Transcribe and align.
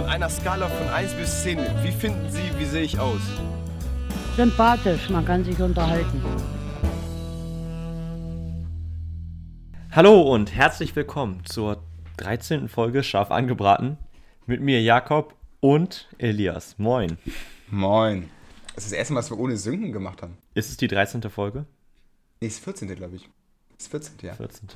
Von 0.00 0.08
einer 0.08 0.30
Skala 0.30 0.66
von 0.66 0.88
1 0.88 1.12
bis 1.12 1.42
10, 1.42 1.58
wie 1.82 1.92
finden 1.92 2.30
Sie, 2.30 2.40
wie 2.56 2.64
sehe 2.64 2.84
ich 2.84 2.98
aus? 2.98 3.20
Sympathisch, 4.34 5.10
man 5.10 5.26
kann 5.26 5.44
sich 5.44 5.60
unterhalten. 5.60 6.22
Hallo 9.92 10.22
und 10.22 10.54
herzlich 10.54 10.96
willkommen 10.96 11.44
zur 11.44 11.82
13. 12.16 12.70
Folge 12.70 13.02
Scharf 13.02 13.30
angebraten. 13.30 13.98
Mit 14.46 14.62
mir 14.62 14.80
Jakob 14.80 15.34
und 15.60 16.08
Elias. 16.16 16.76
Moin. 16.78 17.18
Moin. 17.68 18.30
Das 18.74 18.84
ist 18.84 18.92
das 18.92 18.98
erste 19.00 19.12
Mal, 19.12 19.20
was 19.20 19.30
wir 19.30 19.38
ohne 19.38 19.58
Synken 19.58 19.92
gemacht 19.92 20.22
haben. 20.22 20.38
Ist 20.54 20.70
es 20.70 20.78
die 20.78 20.88
13. 20.88 21.20
Folge? 21.24 21.66
Nee, 22.40 22.46
ist 22.46 22.64
14. 22.64 22.88
glaube 22.94 23.16
ich. 23.16 23.28
Ist 23.78 23.90
14. 23.90 24.14
ja. 24.22 24.32
14. 24.32 24.66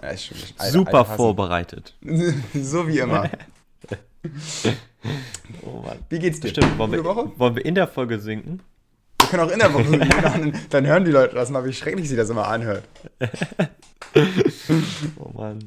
ja 0.00 0.08
ist 0.08 0.24
schon, 0.24 0.38
alter, 0.56 0.72
Super 0.72 0.98
alter 1.00 1.16
vorbereitet. 1.16 1.94
so 2.54 2.88
wie 2.88 3.00
immer. 3.00 3.28
oh 5.62 5.82
Mann. 5.82 5.98
Wie 6.08 6.18
geht's 6.18 6.40
dir? 6.40 6.48
Stimmt, 6.48 6.78
wollen 6.78 6.92
wir, 6.92 7.04
wollen 7.04 7.56
wir 7.56 7.64
in 7.64 7.74
der 7.74 7.88
Folge 7.88 8.18
sinken? 8.18 8.60
Wir 9.20 9.28
können 9.28 9.48
auch 9.48 9.52
in 9.52 9.58
der 9.58 9.72
Woche 9.72 9.84
sinken. 9.88 10.52
dann 10.70 10.86
hören 10.86 11.04
die 11.04 11.10
Leute 11.10 11.34
das 11.34 11.50
mal, 11.50 11.64
wie 11.64 11.72
schrecklich 11.72 12.08
sie 12.08 12.16
das 12.16 12.30
immer 12.30 12.48
anhört. 12.48 12.84
oh 15.18 15.30
Mann. 15.34 15.58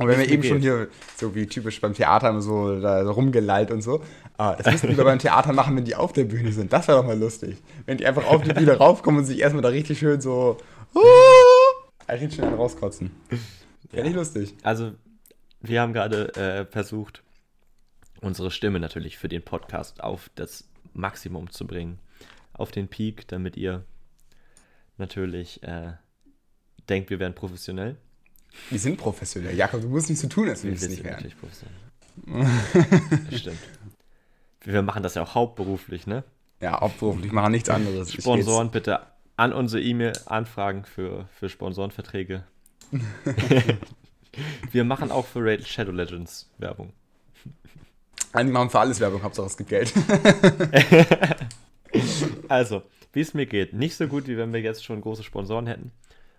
Und 0.00 0.08
wenn 0.08 0.18
wir 0.18 0.28
eben 0.30 0.40
geht. 0.40 0.50
schon 0.50 0.60
hier, 0.60 0.88
so 1.16 1.34
wie 1.34 1.46
typisch 1.46 1.78
beim 1.80 1.92
Theater, 1.92 2.40
so 2.40 2.80
da 2.80 3.02
rumgelallt 3.02 3.70
und 3.70 3.82
so, 3.82 4.02
ah, 4.38 4.56
das 4.56 4.72
müssten 4.72 4.96
wir 4.96 5.04
beim 5.04 5.18
Theater 5.18 5.52
machen, 5.52 5.76
wenn 5.76 5.84
die 5.84 5.94
auf 5.94 6.14
der 6.14 6.24
Bühne 6.24 6.52
sind. 6.52 6.72
Das 6.72 6.88
wäre 6.88 6.98
doch 6.98 7.06
mal 7.06 7.18
lustig. 7.18 7.58
Wenn 7.84 7.98
die 7.98 8.06
einfach 8.06 8.26
auf 8.26 8.42
die 8.42 8.54
Bühne 8.54 8.78
raufkommen 8.78 9.20
und 9.20 9.26
sich 9.26 9.40
erstmal 9.40 9.62
da 9.62 9.68
richtig 9.68 9.98
schön 9.98 10.22
so, 10.22 10.56
uh, 10.94 12.10
richtig 12.10 12.36
schön 12.36 12.54
rauskotzen. 12.54 13.10
Wäre 13.90 14.06
nicht 14.06 14.16
lustig. 14.16 14.54
Also, 14.62 14.92
wir 15.60 15.82
haben 15.82 15.92
gerade 15.92 16.34
äh, 16.34 16.64
versucht, 16.64 17.22
unsere 18.20 18.50
Stimme 18.50 18.80
natürlich 18.80 19.18
für 19.18 19.28
den 19.28 19.42
Podcast 19.42 20.02
auf 20.02 20.30
das 20.34 20.68
Maximum 20.92 21.50
zu 21.50 21.66
bringen. 21.66 21.98
Auf 22.52 22.70
den 22.70 22.88
Peak, 22.88 23.28
damit 23.28 23.56
ihr 23.56 23.84
natürlich 24.98 25.62
äh, 25.62 25.92
denkt, 26.88 27.10
wir 27.10 27.18
wären 27.18 27.34
professionell. 27.34 27.96
Wir 28.68 28.78
sind 28.78 28.98
professionell. 28.98 29.56
Jakob, 29.56 29.80
du 29.80 29.88
musst 29.88 30.10
nicht 30.10 30.18
so 30.18 30.28
tun, 30.28 30.48
als 30.48 30.64
wir 30.64 30.72
es 30.72 30.88
nicht 30.88 31.04
wären. 31.04 31.14
natürlich 31.14 31.36
professionell. 31.38 31.76
Stimmt. 33.38 33.58
Wir 34.62 34.82
machen 34.82 35.02
das 35.02 35.14
ja 35.14 35.22
auch 35.22 35.34
hauptberuflich, 35.34 36.06
ne? 36.06 36.24
Ja, 36.60 36.80
hauptberuflich, 36.80 37.32
machen 37.32 37.52
nichts 37.52 37.70
anderes. 37.70 38.12
Sponsoren 38.12 38.70
bitte 38.70 39.00
an 39.36 39.54
unsere 39.54 39.82
E-Mail 39.82 40.12
anfragen 40.26 40.84
für, 40.84 41.26
für 41.32 41.48
Sponsorenverträge. 41.48 42.44
wir 44.72 44.84
machen 44.84 45.10
auch 45.10 45.24
für 45.26 45.42
Raid 45.42 45.66
Shadow 45.66 45.92
Legends 45.92 46.50
Werbung. 46.58 46.92
Einige 48.32 48.54
machen 48.54 48.70
für 48.70 48.80
alles 48.80 49.00
Werbung, 49.00 49.22
Hauptsache 49.22 49.46
es 49.46 49.56
gibt 49.56 49.70
Geld. 49.70 49.92
also, 52.48 52.82
wie 53.12 53.20
es 53.20 53.34
mir 53.34 53.46
geht. 53.46 53.72
Nicht 53.72 53.96
so 53.96 54.06
gut, 54.06 54.28
wie 54.28 54.36
wenn 54.36 54.52
wir 54.52 54.60
jetzt 54.60 54.84
schon 54.84 55.00
große 55.00 55.24
Sponsoren 55.24 55.66
hätten. 55.66 55.90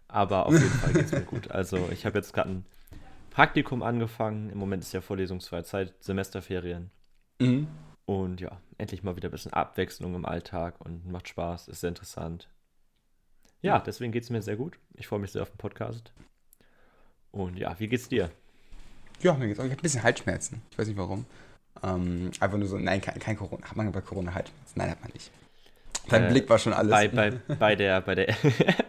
Aber 0.08 0.45
auf 0.45 0.53
jeden 0.53 0.69
Fall 0.69 0.94
geht 0.94 1.06
es 1.06 1.12
mir 1.12 1.22
gut. 1.22 1.52
Also 1.52 1.89
ich 1.92 2.06
habe 2.06 2.17
jetzt 2.17 2.34
gerade 2.34 2.50
ein 2.50 2.66
Praktikum 3.30 3.81
angefangen. 3.81 4.50
Im 4.50 4.58
Moment 4.58 4.84
ist 4.84 4.94
ja 4.94 5.02
vorlesungsfreie 5.02 5.64
Zeit, 5.64 5.94
Semesterferien. 6.00 6.92
Mhm. 7.39 7.67
Und 8.06 8.42
ja, 8.42 8.59
endlich 8.78 9.03
mal 9.03 9.16
wieder 9.16 9.30
ein 9.30 9.31
bisschen 9.31 9.53
Abwechslung 9.53 10.16
im 10.16 10.25
Alltag 10.25 10.75
und 10.80 11.09
macht 11.09 11.30
Spaß, 11.30 11.69
ist 11.69 11.81
sehr 11.81 11.89
interessant. 11.89 12.50
Ja, 13.62 13.80
deswegen 13.80 14.12
geht 14.12 14.23
es 14.23 14.30
mir 14.30 14.42
sehr 14.42 14.56
gut. 14.56 14.78
Ich 14.95 15.08
freue 15.08 15.19
mich 15.19 15.31
sehr 15.31 15.44
auf 15.44 15.52
den 15.52 15.58
Podcast. 15.58 16.12
Und 17.31 17.58
ja, 17.58 17.80
wie 17.80 17.88
geht's 17.88 18.09
dir? 18.09 18.31
Ja, 19.22 19.34
mir 19.36 19.47
geht's 19.47 19.59
auch. 19.59 19.66
Ich 19.66 19.72
habe 19.72 19.80
ein 19.80 19.84
bisschen 19.84 20.03
Halsschmerzen. 20.03 20.62
Ich 20.72 20.78
weiß 20.78 20.88
nicht 20.88 20.97
warum. 20.97 21.25
Ähm, 21.83 22.31
einfach 22.39 22.58
nur 22.58 22.67
so, 22.67 22.77
nein, 22.77 23.02
kein, 23.02 23.19
kein 23.19 23.38
Corona. 23.38 23.67
Hat 23.67 23.75
man 23.75 23.91
bei 23.91 24.02
Corona 24.02 24.33
Halsschmerzen? 24.33 24.73
Nein, 24.75 24.91
hat 24.91 25.02
man 25.02 25.11
nicht. 25.14 25.31
Dein 26.09 26.25
äh, 26.25 26.30
Blick 26.30 26.50
war 26.50 26.59
schon 26.59 26.73
alles. 26.73 26.91
Bei, 26.91 27.08
bei, 27.08 27.31
bei 27.55 27.75
der, 27.75 28.02
bei 28.02 28.16
der, 28.16 28.36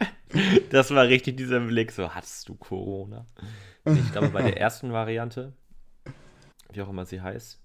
das 0.70 0.90
war 0.90 1.06
richtig 1.06 1.36
dieser 1.36 1.60
Blick, 1.60 1.92
so, 1.92 2.14
hattest 2.14 2.48
du 2.48 2.54
Corona? 2.54 3.26
Ich 3.84 4.12
glaube, 4.12 4.28
bei 4.28 4.42
der 4.42 4.58
ersten 4.58 4.92
Variante, 4.92 5.52
wie 6.72 6.82
auch 6.82 6.88
immer 6.88 7.04
sie 7.04 7.20
heißt. 7.20 7.58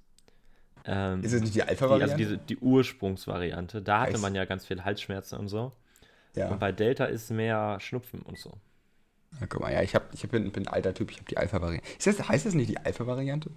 Ähm, 0.86 1.22
ist 1.22 1.34
es 1.34 1.42
nicht 1.42 1.54
die 1.54 1.64
Alpha-Variante? 1.64 2.14
Also 2.14 2.18
diese, 2.18 2.38
die 2.38 2.58
Ursprungsvariante, 2.58 3.82
da 3.82 4.02
hatte 4.02 4.18
man 4.20 4.34
ja 4.36 4.46
ganz 4.46 4.66
viel 4.66 4.84
Halsschmerzen 4.84 5.38
und 5.38 5.50
so. 5.50 5.74
Ja. 6.36 6.50
Und 6.50 6.60
bei 6.60 6.72
Delta 6.72 7.06
ist 7.06 7.30
mehr 7.30 7.78
Schnupfen 7.80 8.22
und 8.22 8.38
so. 8.38 8.54
Na, 9.40 9.48
guck 9.48 9.62
mal, 9.62 9.74
ja, 9.74 9.82
ich, 9.82 9.96
hab, 9.96 10.14
ich 10.14 10.28
bin, 10.30 10.52
bin 10.52 10.68
ein 10.68 10.74
alter 10.74 10.94
Typ, 10.94 11.12
ich 11.12 11.18
habe 11.18 11.30
die 11.30 11.38
Alpha-Variante. 11.38 11.88
Heißt 12.28 12.46
das 12.46 12.54
nicht 12.54 12.70
die 12.70 12.78
Alpha-Variante? 12.78 13.52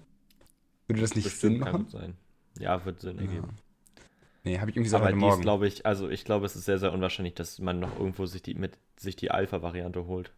Würde 0.91 1.01
das 1.01 1.15
nicht 1.15 1.25
Bestimmt 1.25 1.53
Sinn 1.53 1.59
machen? 1.59 1.87
Sein. 1.89 2.13
Ja, 2.59 2.83
wird 2.85 2.99
Sinn 3.01 3.17
ergeben. 3.17 3.47
Ja. 3.47 4.03
Nee, 4.43 4.59
habe 4.59 4.71
ich 4.71 4.75
irgendwie 4.75 4.87
gesagt 4.87 5.05
Aber 5.05 5.15
die 5.15 5.25
ist, 5.25 5.41
glaube 5.41 5.67
ich, 5.67 5.85
also 5.85 6.09
ich 6.09 6.25
glaube, 6.25 6.45
es 6.45 6.55
ist 6.55 6.65
sehr, 6.65 6.79
sehr 6.79 6.91
unwahrscheinlich, 6.93 7.35
dass 7.35 7.59
man 7.59 7.79
noch 7.79 7.99
irgendwo 7.99 8.25
sich 8.25 8.41
die, 8.41 8.55
mit, 8.55 8.73
sich 8.97 9.15
die 9.15 9.29
Alpha-Variante 9.29 10.07
holt. 10.07 10.31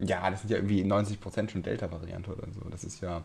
Ja, 0.00 0.28
das 0.28 0.40
sind 0.40 0.50
ja 0.50 0.56
irgendwie 0.56 0.82
90% 0.82 1.50
schon 1.50 1.62
Delta-Variante 1.62 2.32
oder 2.34 2.48
so. 2.52 2.68
Das 2.68 2.82
ist 2.82 3.00
ja. 3.00 3.24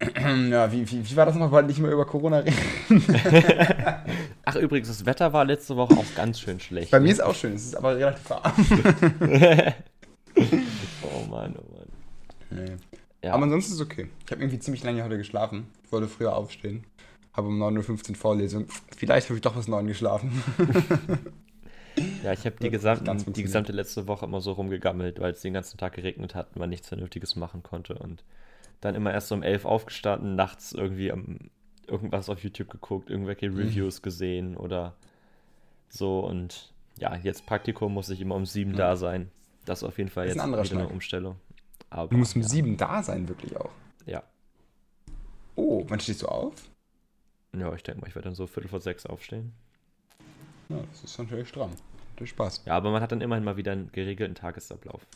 ja, 0.50 0.72
wie, 0.72 0.90
wie, 0.90 1.08
wie 1.08 1.16
war 1.16 1.26
das 1.26 1.36
nochmal? 1.36 1.48
Wir 1.48 1.52
wollten 1.52 1.68
nicht 1.68 1.78
mehr 1.78 1.92
über 1.92 2.06
Corona 2.06 2.40
reden. 2.40 2.56
Ach, 4.44 4.56
übrigens, 4.56 4.88
das 4.88 5.06
Wetter 5.06 5.32
war 5.32 5.44
letzte 5.44 5.76
Woche 5.76 5.94
auch 5.94 6.14
ganz 6.16 6.40
schön 6.40 6.58
schlecht. 6.58 6.90
Bei 6.90 6.98
ne? 6.98 7.04
mir 7.04 7.12
ist 7.12 7.22
auch 7.22 7.34
schön, 7.34 7.54
es 7.54 7.66
ist 7.66 7.76
aber 7.76 7.96
relativ 7.96 8.28
warm. 8.28 8.52
oh 11.02 11.26
Mann, 11.30 11.56
oh 11.56 11.72
Mann. 11.72 11.88
Nee. 12.50 12.76
Ja. 13.26 13.34
Aber 13.34 13.44
ansonsten 13.44 13.72
ist 13.72 13.80
es 13.80 13.84
okay. 13.84 14.08
Ich 14.24 14.32
habe 14.32 14.42
irgendwie 14.42 14.58
ziemlich 14.58 14.82
lange 14.82 15.04
heute 15.04 15.18
geschlafen. 15.18 15.68
Ich 15.84 15.92
wollte 15.92 16.08
früher 16.08 16.34
aufstehen 16.34 16.84
habe 17.36 17.48
um 17.48 17.62
9.15 17.62 18.10
Uhr 18.10 18.16
Vorlesung. 18.16 18.66
Vielleicht 18.96 19.28
habe 19.28 19.36
ich 19.36 19.42
doch 19.42 19.54
bis 19.54 19.68
9 19.68 19.86
geschlafen. 19.86 20.42
ja, 22.24 22.32
ich 22.32 22.46
habe 22.46 22.56
die, 22.60 22.70
gesamten, 22.70 23.32
die 23.32 23.42
gesamte 23.42 23.72
letzte 23.72 24.08
Woche 24.08 24.24
immer 24.24 24.40
so 24.40 24.52
rumgegammelt, 24.52 25.20
weil 25.20 25.32
es 25.32 25.42
den 25.42 25.52
ganzen 25.52 25.76
Tag 25.76 25.94
geregnet 25.94 26.34
hat 26.34 26.48
und 26.54 26.60
man 26.60 26.70
nichts 26.70 26.88
Vernünftiges 26.88 27.36
machen 27.36 27.62
konnte. 27.62 27.94
Und 27.94 28.24
dann 28.80 28.94
immer 28.94 29.12
erst 29.12 29.30
um 29.32 29.42
11 29.42 29.66
aufgestanden, 29.66 30.34
nachts 30.34 30.72
irgendwie 30.72 31.12
um, 31.12 31.50
irgendwas 31.86 32.30
auf 32.30 32.42
YouTube 32.42 32.70
geguckt, 32.70 33.10
irgendwelche 33.10 33.50
mhm. 33.50 33.58
Reviews 33.58 34.00
gesehen 34.00 34.56
oder 34.56 34.96
so. 35.90 36.20
Und 36.20 36.72
ja, 36.98 37.16
jetzt 37.16 37.44
Praktikum 37.44 37.92
muss 37.92 38.08
ich 38.08 38.22
immer 38.22 38.34
um 38.34 38.46
7 38.46 38.72
mhm. 38.72 38.76
da 38.76 38.96
sein. 38.96 39.30
Das 39.66 39.80
ist 39.82 39.84
auf 39.84 39.98
jeden 39.98 40.10
Fall 40.10 40.28
jetzt 40.28 40.40
ein 40.40 40.50
wieder 40.50 40.64
Schnack. 40.64 40.84
eine 40.84 40.88
Umstellung. 40.88 41.36
Aber, 41.96 42.08
du 42.08 42.16
musst 42.16 42.36
um 42.36 42.42
ja. 42.42 42.48
7 42.48 42.76
da 42.76 43.02
sein, 43.02 43.28
wirklich 43.28 43.56
auch. 43.56 43.70
Ja. 44.04 44.22
Oh, 45.54 45.84
wann 45.88 46.00
stehst 46.00 46.22
du 46.22 46.28
auf? 46.28 46.54
Ja, 47.56 47.72
ich 47.74 47.82
denke 47.82 48.02
mal, 48.02 48.08
ich 48.08 48.14
werde 48.14 48.28
dann 48.28 48.34
so 48.34 48.46
Viertel 48.46 48.68
vor 48.68 48.80
sechs 48.80 49.06
aufstehen. 49.06 49.52
Ja, 50.68 50.78
das 50.90 51.04
ist 51.04 51.18
natürlich 51.18 51.48
stramm. 51.48 51.70
Natürlich 52.10 52.30
Spaß. 52.30 52.62
Ja, 52.66 52.76
aber 52.76 52.90
man 52.90 53.02
hat 53.02 53.12
dann 53.12 53.20
immerhin 53.20 53.44
mal 53.44 53.56
wieder 53.56 53.72
einen 53.72 53.90
geregelten 53.92 54.34
Tagesablauf. 54.34 55.06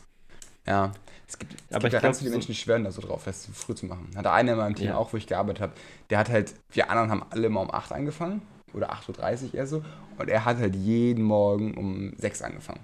Ja, 0.65 0.91
es 1.27 1.39
gibt, 1.39 1.53
es 1.53 1.75
aber 1.75 1.83
gibt 1.83 1.93
ja 1.93 1.99
ganz 1.99 2.19
viele 2.19 2.31
Menschen, 2.31 2.51
die 2.51 2.55
schwören 2.55 2.83
da 2.83 2.91
so 2.91 3.01
drauf, 3.01 3.23
fest 3.23 3.43
zu 3.43 3.51
früh 3.51 3.73
zu 3.73 3.87
machen. 3.87 4.09
Hatte 4.15 4.31
einer 4.31 4.51
in 4.53 4.57
meinem 4.57 4.75
Team 4.75 4.87
ja. 4.87 4.97
auch, 4.97 5.11
wo 5.11 5.17
ich 5.17 5.25
gearbeitet 5.25 5.61
habe, 5.61 5.73
der 6.09 6.19
hat 6.19 6.29
halt, 6.29 6.53
wir 6.71 6.89
anderen 6.89 7.09
haben 7.09 7.23
alle 7.31 7.47
immer 7.47 7.61
um 7.61 7.71
8 7.71 7.91
angefangen 7.91 8.43
oder 8.73 8.93
8.30 8.93 9.43
Uhr 9.45 9.53
eher 9.55 9.67
so 9.67 9.83
und 10.17 10.29
er 10.29 10.45
hat 10.45 10.57
halt 10.57 10.75
jeden 10.75 11.23
Morgen 11.23 11.75
um 11.75 12.13
6 12.17 12.43
angefangen. 12.43 12.81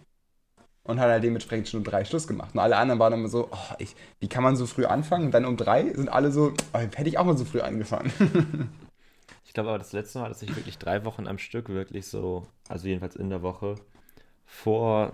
Und 0.87 0.99
hat 0.99 1.09
halt 1.09 1.23
dementsprechend 1.23 1.67
schon 1.67 1.79
um 1.79 1.83
3 1.83 2.05
Schluss 2.05 2.27
gemacht. 2.27 2.51
Und 2.53 2.59
alle 2.59 2.77
anderen 2.77 2.99
waren 2.99 3.13
immer 3.13 3.27
so, 3.27 3.49
oh, 3.51 3.73
ich, 3.77 3.95
wie 4.19 4.29
kann 4.29 4.41
man 4.41 4.55
so 4.55 4.65
früh 4.65 4.85
anfangen? 4.85 5.25
Und 5.25 5.31
dann 5.33 5.45
um 5.45 5.57
3 5.57 5.93
sind 5.93 6.09
alle 6.09 6.31
so, 6.31 6.53
oh, 6.73 6.77
hätte 6.77 7.09
ich 7.09 7.17
auch 7.17 7.25
mal 7.25 7.37
so 7.37 7.45
früh 7.45 7.61
angefangen. 7.61 8.11
Ich 9.47 9.53
glaube 9.53 9.69
aber 9.69 9.79
das 9.79 9.93
letzte 9.93 10.19
Mal, 10.19 10.27
dass 10.27 10.43
ich 10.43 10.55
wirklich 10.55 10.77
drei 10.77 11.03
Wochen 11.05 11.25
am 11.25 11.39
Stück 11.39 11.69
wirklich 11.69 12.05
so, 12.05 12.45
also 12.67 12.85
jedenfalls 12.85 13.15
in 13.15 13.29
der 13.29 13.41
Woche, 13.41 13.75
vor 14.45 15.13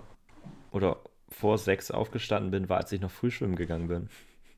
oder 0.72 0.98
vor 1.30 1.58
sechs 1.58 1.92
aufgestanden 1.92 2.52
bin, 2.52 2.68
war, 2.68 2.78
als 2.78 2.92
ich 2.92 3.00
noch 3.00 3.12
Frühschwimmen 3.12 3.56
gegangen 3.56 3.88
bin. 3.88 4.10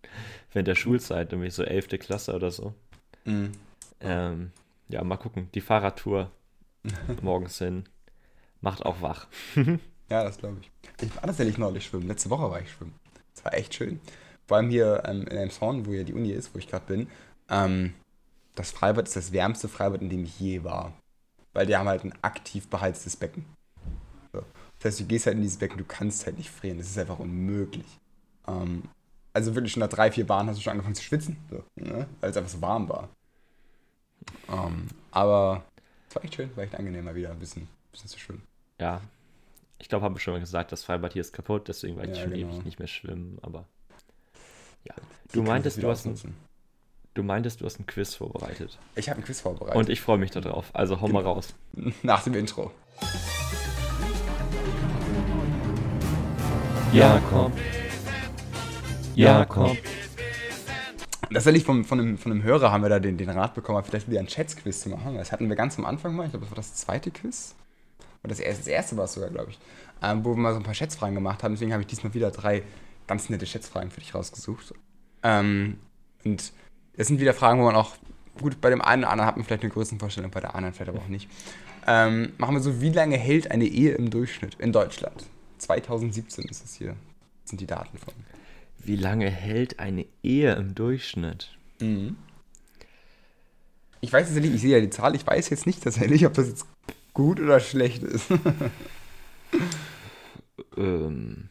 Während 0.53 0.67
der 0.67 0.75
Schulzeit, 0.75 1.31
nämlich 1.31 1.53
so 1.53 1.61
elfte 1.61 1.97
Klasse 1.97 2.33
oder 2.33 2.51
so. 2.51 2.73
Mhm. 3.25 3.51
Ähm, 3.99 4.51
ja, 4.87 5.03
mal 5.03 5.17
gucken. 5.17 5.49
Die 5.53 5.61
Fahrradtour 5.61 6.31
morgens 7.21 7.57
hin 7.57 7.83
macht 8.61 8.85
auch 8.85 9.01
wach. 9.01 9.27
Ja, 10.09 10.23
das 10.23 10.37
glaube 10.37 10.57
ich. 10.61 10.71
Ich 11.01 11.15
war 11.15 11.23
tatsächlich 11.23 11.57
neulich 11.57 11.85
schwimmen. 11.85 12.07
Letzte 12.07 12.29
Woche 12.29 12.49
war 12.49 12.61
ich 12.61 12.71
schwimmen. 12.71 12.93
Das 13.33 13.43
war 13.45 13.53
echt 13.53 13.73
schön. 13.73 13.99
Vor 14.47 14.57
allem 14.57 14.69
hier 14.69 15.03
ähm, 15.05 15.21
in 15.21 15.37
Elmshorn, 15.37 15.85
wo 15.85 15.91
ja 15.91 16.03
die 16.03 16.13
Uni 16.13 16.31
ist, 16.31 16.53
wo 16.53 16.59
ich 16.59 16.67
gerade 16.67 16.85
bin. 16.85 17.07
Ähm, 17.49 17.93
das 18.55 18.71
Freibad 18.71 19.07
ist 19.07 19.15
das 19.15 19.31
wärmste 19.31 19.67
Freibad, 19.67 20.01
in 20.01 20.09
dem 20.09 20.23
ich 20.23 20.39
je 20.39 20.63
war. 20.63 20.93
Weil 21.53 21.65
die 21.65 21.75
haben 21.75 21.87
halt 21.87 22.03
ein 22.03 22.13
aktiv 22.21 22.67
beheiztes 22.67 23.15
Becken. 23.15 23.45
So. 24.33 24.43
Das 24.79 24.91
heißt, 24.91 24.99
du 25.01 25.05
gehst 25.05 25.25
halt 25.25 25.37
in 25.37 25.41
dieses 25.41 25.57
Becken, 25.57 25.77
du 25.77 25.85
kannst 25.85 26.25
halt 26.25 26.37
nicht 26.37 26.49
frieren. 26.49 26.77
Das 26.77 26.87
ist 26.87 26.97
einfach 26.97 27.19
unmöglich. 27.19 27.85
Ähm, 28.47 28.83
also 29.33 29.53
wirklich 29.55 29.73
schon 29.73 29.81
nach 29.81 29.89
drei, 29.89 30.11
vier 30.11 30.25
Bahnen 30.25 30.49
hast 30.49 30.57
du 30.57 30.61
schon 30.61 30.71
angefangen 30.71 30.95
zu 30.95 31.03
schwitzen, 31.03 31.35
so, 31.49 31.61
ne? 31.75 32.07
weil 32.21 32.29
es 32.29 32.37
einfach 32.37 32.49
so 32.49 32.61
warm 32.61 32.87
war. 32.87 33.09
Ähm, 34.49 34.87
aber 35.11 35.63
es 36.07 36.15
war 36.15 36.23
echt 36.23 36.35
schön, 36.35 36.55
war 36.55 36.63
echt 36.63 36.75
angenehm 36.75 37.03
mal 37.03 37.15
wieder 37.15 37.31
ein 37.31 37.39
bisschen, 37.39 37.67
bisschen 37.91 38.09
zu 38.09 38.17
schwimmen. 38.17 38.43
Ja, 38.79 39.01
ich 39.79 39.89
glaube, 39.89 40.05
haben 40.05 40.15
wir 40.15 40.19
schon 40.19 40.33
mal 40.33 40.39
gesagt, 40.39 40.71
das 40.71 40.83
Freibad 40.83 41.13
hier 41.13 41.21
ist 41.21 41.33
kaputt, 41.33 41.67
deswegen 41.67 41.97
war 41.97 42.05
ich 42.05 42.11
ja, 42.11 42.23
schon 42.23 42.31
genau. 42.31 42.49
ewig 42.53 42.65
nicht 42.65 42.79
mehr 42.79 42.87
schwimmen, 42.87 43.37
aber 43.41 43.65
ja. 44.83 44.95
Du 45.33 45.43
meintest, 45.43 45.81
du 45.81 45.89
hast, 45.89 46.05
ein, 46.05 46.35
du 47.13 47.23
meintest, 47.23 47.61
du 47.61 47.65
hast 47.65 47.79
ein 47.79 47.85
Quiz 47.85 48.15
vorbereitet. 48.15 48.77
Ich 48.95 49.09
habe 49.09 49.19
ein 49.19 49.23
Quiz 49.23 49.41
vorbereitet. 49.41 49.75
Und 49.75 49.89
ich 49.89 49.99
freue 49.99 50.17
mich 50.17 50.31
darauf. 50.31 50.69
Also 50.73 51.01
hau 51.01 51.07
mal 51.07 51.23
raus. 51.23 51.55
Nach 52.03 52.23
dem 52.23 52.35
Intro. 52.35 52.71
Jakob. 56.93 57.51
Jakob. 59.15 59.77
Tatsächlich 61.33 61.63
von, 61.65 61.83
von, 61.83 61.99
einem, 61.99 62.17
von 62.17 62.31
einem 62.31 62.43
Hörer 62.43 62.71
haben 62.71 62.83
wir 62.83 62.89
da 62.89 62.99
den, 62.99 63.17
den 63.17 63.29
Rat 63.29 63.55
bekommen, 63.55 63.83
vielleicht 63.83 64.09
wieder 64.09 64.19
ein 64.19 64.27
Chats-Quiz 64.27 64.81
zu 64.81 64.89
machen. 64.89 65.15
Das 65.15 65.31
hatten 65.31 65.49
wir 65.49 65.55
ganz 65.55 65.77
am 65.77 65.85
Anfang 65.85 66.15
mal. 66.15 66.25
Ich 66.25 66.31
glaube, 66.31 66.45
das 66.45 66.51
war 66.51 66.55
das 66.55 66.75
zweite 66.75 67.11
Quiz. 67.11 67.55
Oder 68.25 68.29
das 68.29 68.39
erste, 68.39 68.63
das 68.63 68.67
erste 68.67 68.97
war 68.97 69.05
es 69.05 69.13
sogar, 69.13 69.29
glaube 69.29 69.51
ich. 69.51 69.59
Ähm, 70.01 70.25
wo 70.25 70.31
wir 70.31 70.37
mal 70.37 70.53
so 70.53 70.59
ein 70.59 70.63
paar 70.63 70.73
Schätzfragen 70.73 71.13
gemacht 71.13 71.43
haben. 71.43 71.53
Deswegen 71.53 71.71
habe 71.71 71.81
ich 71.81 71.87
diesmal 71.87 72.13
wieder 72.15 72.31
drei 72.31 72.63
ganz 73.05 73.29
nette 73.29 73.45
Schätzfragen 73.45 73.91
für 73.91 73.99
dich 73.99 74.15
rausgesucht. 74.15 74.73
Ähm, 75.21 75.77
und 76.23 76.51
es 76.97 77.07
sind 77.07 77.19
wieder 77.19 77.35
Fragen, 77.35 77.61
wo 77.61 77.65
man 77.65 77.75
auch, 77.75 77.95
gut, 78.41 78.59
bei 78.61 78.71
dem 78.71 78.81
einen 78.81 79.03
oder 79.03 79.11
anderen 79.11 79.27
hat 79.27 79.37
man 79.37 79.45
vielleicht 79.45 79.61
eine 79.61 79.71
Größenvorstellung, 79.71 80.31
bei 80.31 80.39
der 80.39 80.55
anderen 80.55 80.73
vielleicht 80.73 80.89
aber 80.89 80.99
auch 80.99 81.07
nicht. 81.07 81.29
Ähm, 81.85 82.33
machen 82.39 82.55
wir 82.55 82.61
so, 82.61 82.81
wie 82.81 82.89
lange 82.89 83.15
hält 83.15 83.51
eine 83.51 83.65
Ehe 83.65 83.91
im 83.91 84.09
Durchschnitt 84.09 84.55
in 84.55 84.71
Deutschland? 84.71 85.25
2017 85.59 86.45
ist 86.45 86.65
es 86.65 86.73
hier. 86.73 86.95
Das 87.43 87.51
sind 87.51 87.61
die 87.61 87.67
Daten 87.67 87.97
von. 87.97 88.13
Wie 88.79 88.95
lange 88.95 89.29
hält 89.29 89.79
eine 89.79 90.07
Ehe 90.23 90.53
im 90.55 90.73
Durchschnitt? 90.73 91.55
Mhm. 91.79 92.17
Ich 94.01 94.11
weiß 94.11 94.29
jetzt 94.29 94.41
nicht, 94.41 94.53
ich 94.53 94.61
sehe 94.61 94.77
ja 94.77 94.81
die 94.81 94.89
Zahl, 94.89 95.15
ich 95.15 95.25
weiß 95.25 95.49
jetzt 95.49 95.67
nicht 95.67 95.83
tatsächlich, 95.83 96.25
ob 96.25 96.33
das 96.33 96.47
jetzt 96.47 96.65
gut 97.15 97.39
oder 97.39 97.59
schlecht 97.59 98.03
ist. 98.03 98.29
ähm, 100.77 101.49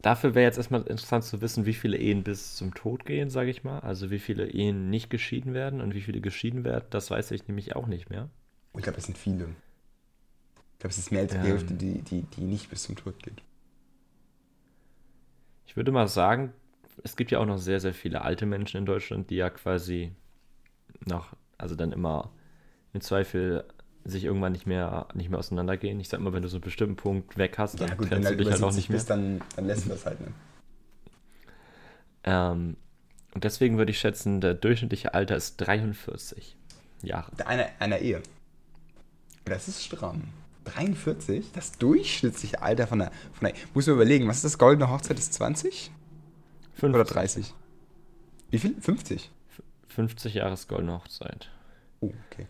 dafür 0.00 0.34
wäre 0.34 0.46
jetzt 0.46 0.56
erstmal 0.56 0.80
interessant 0.82 1.24
zu 1.24 1.42
wissen, 1.42 1.66
wie 1.66 1.74
viele 1.74 1.98
Ehen 1.98 2.22
bis 2.22 2.56
zum 2.56 2.72
Tod 2.72 3.04
gehen, 3.04 3.28
sage 3.28 3.50
ich 3.50 3.64
mal. 3.64 3.80
Also 3.80 4.10
wie 4.10 4.18
viele 4.18 4.48
Ehen 4.48 4.88
nicht 4.88 5.10
geschieden 5.10 5.52
werden 5.52 5.82
und 5.82 5.94
wie 5.94 6.00
viele 6.00 6.22
geschieden 6.22 6.64
werden. 6.64 6.86
Das 6.88 7.10
weiß 7.10 7.32
ich 7.32 7.46
nämlich 7.48 7.76
auch 7.76 7.86
nicht 7.86 8.08
mehr. 8.08 8.30
Ich 8.74 8.82
glaube, 8.82 8.98
es 8.98 9.04
sind 9.04 9.18
viele. 9.18 9.48
Ich 10.72 10.78
glaube, 10.78 10.92
es 10.92 10.98
ist 10.98 11.12
mehr 11.12 11.22
als 11.22 11.32
die 11.32 11.38
ähm, 11.38 11.44
Hälfte, 11.44 11.74
die, 11.74 12.00
die, 12.00 12.22
die 12.22 12.40
nicht 12.40 12.70
bis 12.70 12.84
zum 12.84 12.96
Tod 12.96 13.22
geht. 13.22 13.42
Ich 15.66 15.76
würde 15.76 15.92
mal 15.92 16.08
sagen, 16.08 16.52
es 17.02 17.16
gibt 17.16 17.30
ja 17.30 17.38
auch 17.38 17.46
noch 17.46 17.58
sehr, 17.58 17.80
sehr 17.80 17.94
viele 17.94 18.22
alte 18.22 18.46
Menschen 18.46 18.78
in 18.78 18.86
Deutschland, 18.86 19.30
die 19.30 19.36
ja 19.36 19.50
quasi 19.50 20.12
noch, 21.04 21.34
also 21.58 21.74
dann 21.74 21.92
immer 21.92 22.30
im 22.92 23.00
Zweifel 23.00 23.64
sich 24.04 24.24
irgendwann 24.24 24.52
nicht 24.52 24.66
mehr, 24.66 25.06
nicht 25.14 25.30
mehr 25.30 25.38
auseinandergehen. 25.38 26.00
Ich 26.00 26.08
sag 26.08 26.20
mal, 26.20 26.32
wenn 26.32 26.42
du 26.42 26.48
so 26.48 26.56
einen 26.56 26.62
bestimmten 26.62 26.96
Punkt 26.96 27.38
weg 27.38 27.58
hast, 27.58 27.80
dann 27.80 27.88
ja, 27.88 27.94
gut, 27.94 28.08
trennst 28.08 28.30
du 28.30 28.36
dich 28.36 28.50
halt 28.50 28.62
auch 28.62 28.72
nicht 28.72 28.88
mehr. 28.88 28.98
Bist, 28.98 29.10
dann, 29.10 29.40
dann 29.56 29.66
lässt 29.66 29.84
du 29.84 29.90
das 29.90 30.06
halt, 30.06 30.20
ne? 30.20 30.28
Ähm, 32.24 32.76
und 33.34 33.44
deswegen 33.44 33.78
würde 33.78 33.90
ich 33.90 33.98
schätzen, 33.98 34.40
der 34.40 34.54
durchschnittliche 34.54 35.14
Alter 35.14 35.36
ist 35.36 35.56
43 35.56 36.56
Jahre. 37.02 37.32
Einer, 37.46 37.68
einer 37.78 37.98
Ehe. 37.98 38.22
Das 39.44 39.68
ist 39.68 39.84
stramm. 39.84 40.24
43? 40.64 41.50
Das 41.52 41.72
durchschnittliche 41.72 42.62
Alter 42.62 42.86
von 42.86 43.00
der, 43.00 43.10
von 43.32 43.48
der. 43.48 43.54
Muss 43.74 43.86
man 43.86 43.96
überlegen, 43.96 44.28
was 44.28 44.36
ist 44.36 44.44
das 44.44 44.58
goldene 44.58 44.90
Hochzeit? 44.90 45.18
Ist 45.18 45.34
20? 45.34 45.90
50. 46.74 46.94
Oder 46.94 47.04
30? 47.04 47.54
Wie 48.50 48.58
viel? 48.58 48.80
50? 48.80 49.30
50 49.88 50.34
Jahres 50.34 50.68
goldene 50.68 50.94
Hochzeit. 50.94 51.50
Oh, 52.00 52.12
okay. 52.30 52.46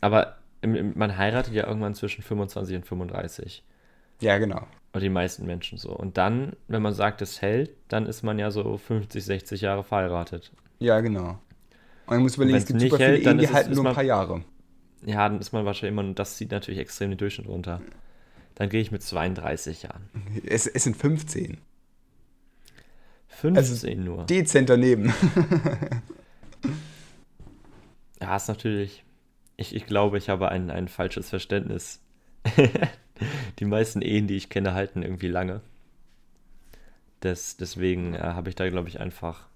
Aber 0.00 0.36
man 0.62 1.16
heiratet 1.16 1.54
ja 1.54 1.66
irgendwann 1.66 1.94
zwischen 1.94 2.22
25 2.22 2.76
und 2.76 2.86
35. 2.86 3.64
Ja, 4.20 4.38
genau. 4.38 4.66
Und 4.92 5.02
die 5.02 5.08
meisten 5.08 5.46
Menschen 5.46 5.78
so. 5.78 5.90
Und 5.90 6.18
dann, 6.18 6.54
wenn 6.68 6.82
man 6.82 6.92
sagt, 6.92 7.22
es 7.22 7.40
hält, 7.40 7.70
dann 7.88 8.06
ist 8.06 8.22
man 8.22 8.38
ja 8.38 8.50
so 8.50 8.76
50, 8.76 9.24
60 9.24 9.60
Jahre 9.60 9.84
verheiratet. 9.84 10.52
Ja, 10.78 11.00
genau. 11.00 11.38
Und 12.06 12.16
man 12.16 12.22
muss 12.22 12.36
überlegen, 12.36 12.58
es 12.58 12.66
gibt 12.66 12.80
super 12.80 12.96
viele 12.96 13.08
hält, 13.08 13.26
Ehen, 13.26 13.38
die 13.38 13.48
halten 13.48 13.72
nur 13.72 13.86
ein 13.86 13.94
paar 13.94 14.04
Jahre. 14.04 14.44
Ja, 15.06 15.28
dann 15.28 15.40
ist 15.40 15.52
man 15.52 15.64
wahrscheinlich 15.64 15.92
immer, 15.92 16.02
und 16.02 16.18
das 16.18 16.36
zieht 16.36 16.50
natürlich 16.50 16.80
extrem 16.80 17.10
den 17.10 17.18
Durchschnitt 17.18 17.48
runter. 17.48 17.80
Dann 18.56 18.68
gehe 18.68 18.80
ich 18.80 18.90
mit 18.90 19.02
32 19.02 19.84
Jahren. 19.84 20.10
Es, 20.44 20.66
es 20.66 20.84
sind 20.84 20.96
15. 20.96 21.58
15 23.28 23.56
also 23.56 24.02
nur. 24.02 24.26
Dezent 24.26 24.68
daneben. 24.68 25.14
ja, 28.20 28.36
ist 28.36 28.48
natürlich 28.48 29.04
ich, 29.60 29.74
ich 29.74 29.86
glaube, 29.86 30.16
ich 30.16 30.30
habe 30.30 30.48
ein, 30.48 30.70
ein 30.70 30.88
falsches 30.88 31.28
Verständnis. 31.28 32.00
die 33.58 33.64
meisten 33.66 34.00
Ehen, 34.00 34.26
die 34.26 34.36
ich 34.36 34.48
kenne, 34.48 34.72
halten 34.72 35.02
irgendwie 35.02 35.28
lange. 35.28 35.60
Das, 37.20 37.58
deswegen 37.58 38.14
äh, 38.14 38.20
habe 38.20 38.48
ich 38.48 38.54
da, 38.54 38.68
glaube 38.70 38.88
ich, 38.88 39.00
einfach 39.00 39.48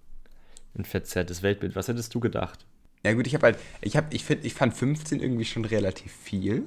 ein 0.76 0.84
verzerrtes 0.84 1.42
Weltbild. 1.42 1.74
Was 1.74 1.88
hättest 1.88 2.14
du 2.14 2.20
gedacht? 2.20 2.66
Ja 3.02 3.14
gut, 3.14 3.26
ich 3.26 3.34
habe 3.34 3.46
halt, 3.46 3.58
ich 3.80 3.96
habe, 3.96 4.14
ich 4.14 4.24
finde, 4.24 4.46
ich 4.46 4.52
fand 4.52 4.74
15 4.74 5.20
irgendwie 5.20 5.46
schon 5.46 5.64
relativ 5.64 6.12
viel. 6.12 6.64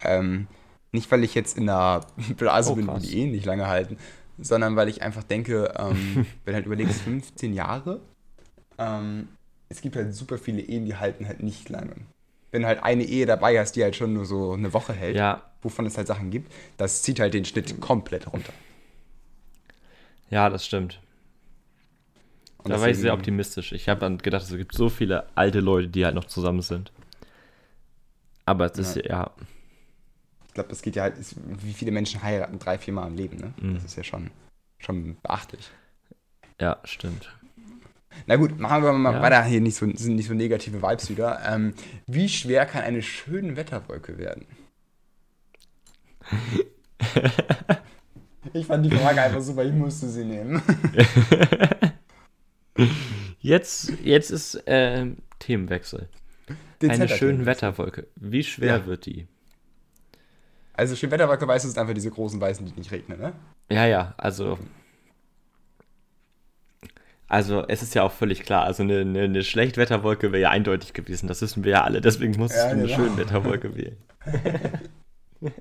Ähm, 0.00 0.46
nicht, 0.92 1.10
weil 1.10 1.24
ich 1.24 1.34
jetzt 1.34 1.58
in 1.58 1.68
einer 1.68 2.06
Blase 2.38 2.72
oh, 2.72 2.74
bin, 2.74 2.86
wo 2.86 2.96
die 2.96 3.18
Ehen 3.18 3.32
nicht 3.32 3.44
lange 3.44 3.66
halten, 3.66 3.98
sondern 4.38 4.76
weil 4.76 4.88
ich 4.88 5.02
einfach 5.02 5.24
denke, 5.24 5.74
ähm, 5.76 6.26
wenn 6.46 6.54
halt 6.54 6.64
überlegst, 6.64 7.02
15 7.02 7.52
Jahre, 7.52 8.00
ähm, 8.78 9.28
es 9.68 9.82
gibt 9.82 9.96
halt 9.96 10.14
super 10.14 10.38
viele 10.38 10.62
Ehen, 10.62 10.86
die 10.86 10.96
halten 10.96 11.26
halt 11.26 11.42
nicht 11.42 11.68
lange 11.68 11.96
wenn 12.52 12.62
du 12.62 12.68
halt 12.68 12.82
eine 12.82 13.02
Ehe 13.02 13.26
dabei 13.26 13.58
hast, 13.58 13.72
die 13.72 13.82
halt 13.82 13.96
schon 13.96 14.12
nur 14.12 14.24
so 14.24 14.52
eine 14.52 14.72
Woche 14.72 14.92
hält, 14.92 15.16
ja. 15.16 15.42
wovon 15.62 15.86
es 15.86 15.96
halt 15.96 16.06
Sachen 16.06 16.30
gibt, 16.30 16.52
das 16.76 17.02
zieht 17.02 17.18
halt 17.18 17.34
den 17.34 17.44
Schnitt 17.44 17.80
komplett 17.80 18.32
runter. 18.32 18.52
Ja, 20.30 20.48
das 20.48 20.64
stimmt. 20.64 21.00
Und 22.58 22.70
da 22.70 22.80
war 22.80 22.88
ich 22.88 22.98
sehr 22.98 23.12
optimistisch. 23.12 23.72
Ich 23.72 23.88
habe 23.88 24.00
dann 24.00 24.18
gedacht, 24.18 24.44
es 24.44 24.56
gibt 24.56 24.74
so 24.74 24.88
viele 24.88 25.26
alte 25.34 25.58
Leute, 25.58 25.88
die 25.88 26.04
halt 26.04 26.14
noch 26.14 26.26
zusammen 26.26 26.62
sind. 26.62 26.92
Aber 28.44 28.66
es 28.66 28.78
ist 28.78 28.96
ja. 28.96 29.02
ja 29.02 29.30
ich 30.52 30.54
glaube, 30.54 30.68
das 30.68 30.82
geht 30.82 30.96
ja 30.96 31.04
halt, 31.04 31.16
ist, 31.16 31.34
wie 31.46 31.72
viele 31.72 31.92
Menschen 31.92 32.22
heiraten 32.22 32.58
drei, 32.58 32.76
vier 32.76 32.92
Mal 32.92 33.06
im 33.06 33.16
Leben, 33.16 33.38
ne? 33.38 33.54
Mhm. 33.58 33.74
Das 33.74 33.84
ist 33.84 33.96
ja 33.96 34.04
schon, 34.04 34.30
schon 34.78 35.16
beachtlich. 35.22 35.70
Ja, 36.60 36.78
stimmt. 36.84 37.34
Na 38.26 38.36
gut, 38.36 38.58
machen 38.58 38.82
wir 38.82 38.92
mal 38.92 39.14
ja. 39.14 39.22
weiter 39.22 39.44
hier, 39.44 39.60
nicht 39.60 39.76
so, 39.76 39.86
sind 39.94 40.16
nicht 40.16 40.28
so 40.28 40.34
negative 40.34 40.82
Vibes 40.82 41.10
wieder. 41.10 41.40
Ähm, 41.46 41.74
wie 42.06 42.28
schwer 42.28 42.66
kann 42.66 42.82
eine 42.82 43.02
schöne 43.02 43.56
Wetterwolke 43.56 44.18
werden? 44.18 44.46
ich 48.52 48.66
fand 48.66 48.86
die 48.86 48.90
Frage 48.90 49.22
einfach 49.22 49.40
super, 49.40 49.64
ich 49.64 49.72
musste 49.72 50.08
sie 50.08 50.24
nehmen. 50.24 50.62
jetzt, 53.40 53.92
jetzt 54.02 54.30
ist 54.30 54.54
äh, 54.66 55.06
Themenwechsel. 55.38 56.08
eine 56.86 57.08
schöne 57.08 57.46
Wetterwolke. 57.46 58.06
Wie 58.16 58.44
schwer 58.44 58.78
ja. 58.78 58.86
wird 58.86 59.06
die? 59.06 59.26
Also 60.74 60.96
schöne 60.96 61.12
Wetterwolke 61.12 61.46
weißt 61.46 61.64
du, 61.64 61.68
sind 61.68 61.78
einfach 61.78 61.94
diese 61.94 62.10
großen 62.10 62.40
Weißen, 62.40 62.64
die 62.66 62.72
nicht 62.72 62.92
regnen, 62.92 63.18
ne? 63.18 63.32
Ja, 63.70 63.86
ja, 63.86 64.14
also 64.16 64.58
also 67.32 67.64
es 67.66 67.82
ist 67.82 67.94
ja 67.94 68.02
auch 68.02 68.12
völlig 68.12 68.42
klar, 68.42 68.64
also 68.64 68.82
eine, 68.82 69.00
eine, 69.00 69.22
eine 69.22 69.42
Schlechtwetterwolke 69.42 70.32
wäre 70.32 70.42
ja 70.42 70.50
eindeutig 70.50 70.92
gewesen, 70.92 71.28
das 71.28 71.40
wissen 71.40 71.64
wir 71.64 71.72
ja 71.72 71.82
alle, 71.82 72.02
deswegen 72.02 72.38
musst 72.38 72.54
ja, 72.54 72.66
du 72.66 72.72
eine 72.72 72.82
genau. 72.82 72.94
Schönwetterwolke 72.94 73.74
wählen. 73.76 73.96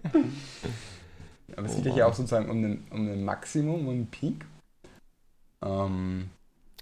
Aber 1.56 1.66
es 1.66 1.74
oh, 1.74 1.78
geht 1.78 1.86
ja 1.86 1.94
hier 1.94 2.08
auch 2.08 2.14
sozusagen 2.14 2.50
um 2.50 2.62
ein, 2.62 2.84
um 2.92 3.08
ein 3.08 3.24
Maximum, 3.24 3.88
um 3.88 3.90
einen 3.90 4.08
Peak. 4.08 4.46
Ähm, 5.64 6.30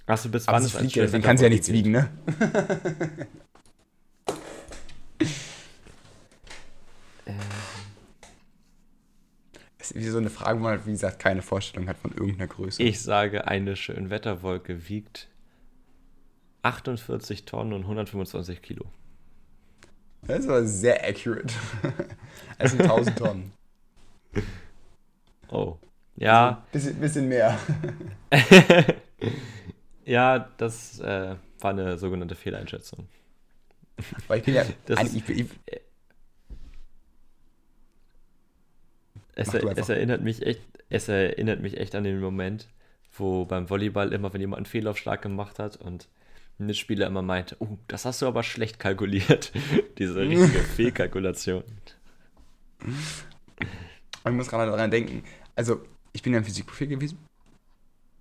Achso, 0.07 0.29
bis 0.29 0.47
wann 0.47 0.63
ist 0.63 0.71
fliegt 0.71 0.95
ja, 0.95 1.03
deswegen 1.03 1.23
kann 1.23 1.37
sie 1.37 1.43
ja 1.43 1.49
nichts 1.49 1.71
wiegen, 1.71 1.91
ne? 1.91 2.09
ist 5.19 5.29
wie 9.95 10.07
so 10.07 10.17
eine 10.17 10.29
Frage, 10.29 10.59
wo 10.59 10.63
man, 10.63 10.71
halt, 10.71 10.85
wie 10.85 10.91
gesagt, 10.91 11.19
keine 11.19 11.41
Vorstellung 11.41 11.87
hat 11.87 11.97
von 11.97 12.11
irgendeiner 12.11 12.47
Größe. 12.47 12.81
Ich 12.81 13.01
sage, 13.01 13.47
eine 13.47 13.75
schöne 13.75 14.09
Wetterwolke 14.09 14.89
wiegt 14.89 15.27
48 16.63 17.45
Tonnen 17.45 17.73
und 17.73 17.83
125 17.83 18.61
Kilo. 18.61 18.85
Das 20.23 20.39
ist 20.39 20.49
aber 20.49 20.65
sehr 20.65 21.07
accurate. 21.07 21.53
Es 22.57 22.71
sind 22.71 22.81
1000 22.81 23.17
Tonnen. 23.17 23.51
Oh. 25.47 25.77
Ja. 26.17 26.65
Bisschen, 26.71 26.99
bisschen 26.99 27.29
mehr. 27.29 27.57
ja, 30.05 30.49
das 30.57 30.99
äh, 30.99 31.35
war 31.59 31.71
eine 31.71 31.97
sogenannte 31.97 32.35
Fehleinschätzung. 32.35 33.07
Weil 34.27 34.39
ich 34.39 34.45
bin 34.45 34.55
ja. 34.55 34.65
Das, 34.85 35.13
ich, 35.13 35.29
ich, 35.29 35.47
Es, 39.41 39.53
es, 39.77 39.89
erinnert 39.89 40.21
mich 40.21 40.45
echt, 40.45 40.61
es 40.89 41.07
erinnert 41.07 41.61
mich 41.61 41.77
echt 41.77 41.95
an 41.95 42.03
den 42.03 42.19
Moment, 42.19 42.67
wo 43.13 43.45
beim 43.45 43.69
Volleyball 43.69 44.11
immer, 44.13 44.33
wenn 44.33 44.41
jemand 44.41 44.57
einen 44.59 44.65
Fehlaufschlag 44.65 45.21
gemacht 45.21 45.59
hat 45.59 45.77
und 45.77 46.07
ein 46.59 46.65
Mitspieler 46.65 47.07
immer 47.07 47.21
meinte, 47.21 47.55
oh, 47.59 47.77
das 47.87 48.05
hast 48.05 48.21
du 48.21 48.27
aber 48.27 48.43
schlecht 48.43 48.79
kalkuliert. 48.79 49.51
Diese 49.97 50.19
richtige 50.19 50.59
Fehlkalkulation. 50.75 51.63
Ich 54.25 54.31
muss 54.31 54.47
gerade 54.49 54.71
daran 54.71 54.91
denken, 54.91 55.23
also 55.55 55.81
ich 56.11 56.21
bin 56.21 56.33
ja 56.33 56.39
im 56.39 56.45
Physikprofil 56.45 56.87
gewesen. 56.87 57.17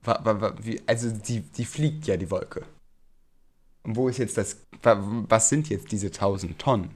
War, 0.03 0.25
war, 0.25 0.41
war, 0.41 0.65
wie, 0.65 0.81
also 0.87 1.11
die, 1.11 1.41
die 1.41 1.65
fliegt 1.65 2.07
ja, 2.07 2.17
die 2.17 2.31
Wolke. 2.31 2.65
Und 3.83 3.97
wo 3.97 4.09
ist 4.09 4.19
jetzt 4.19 4.37
das, 4.37 4.61
wa- 4.83 4.99
was 5.29 5.49
sind 5.49 5.69
jetzt 5.69 5.91
diese 5.91 6.07
1000 6.09 6.59
Tonnen? 6.59 6.91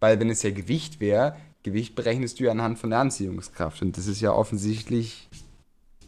Weil 0.00 0.18
wenn 0.20 0.30
es 0.30 0.42
ja 0.42 0.50
Gewicht 0.50 1.00
wäre, 1.00 1.36
Gewicht 1.62 1.94
berechnest 1.94 2.38
du 2.40 2.44
ja 2.44 2.52
anhand 2.52 2.78
von 2.78 2.90
der 2.90 3.00
Anziehungskraft. 3.00 3.82
Und 3.82 3.96
das 3.96 4.06
ist 4.06 4.20
ja 4.20 4.32
offensichtlich 4.32 5.28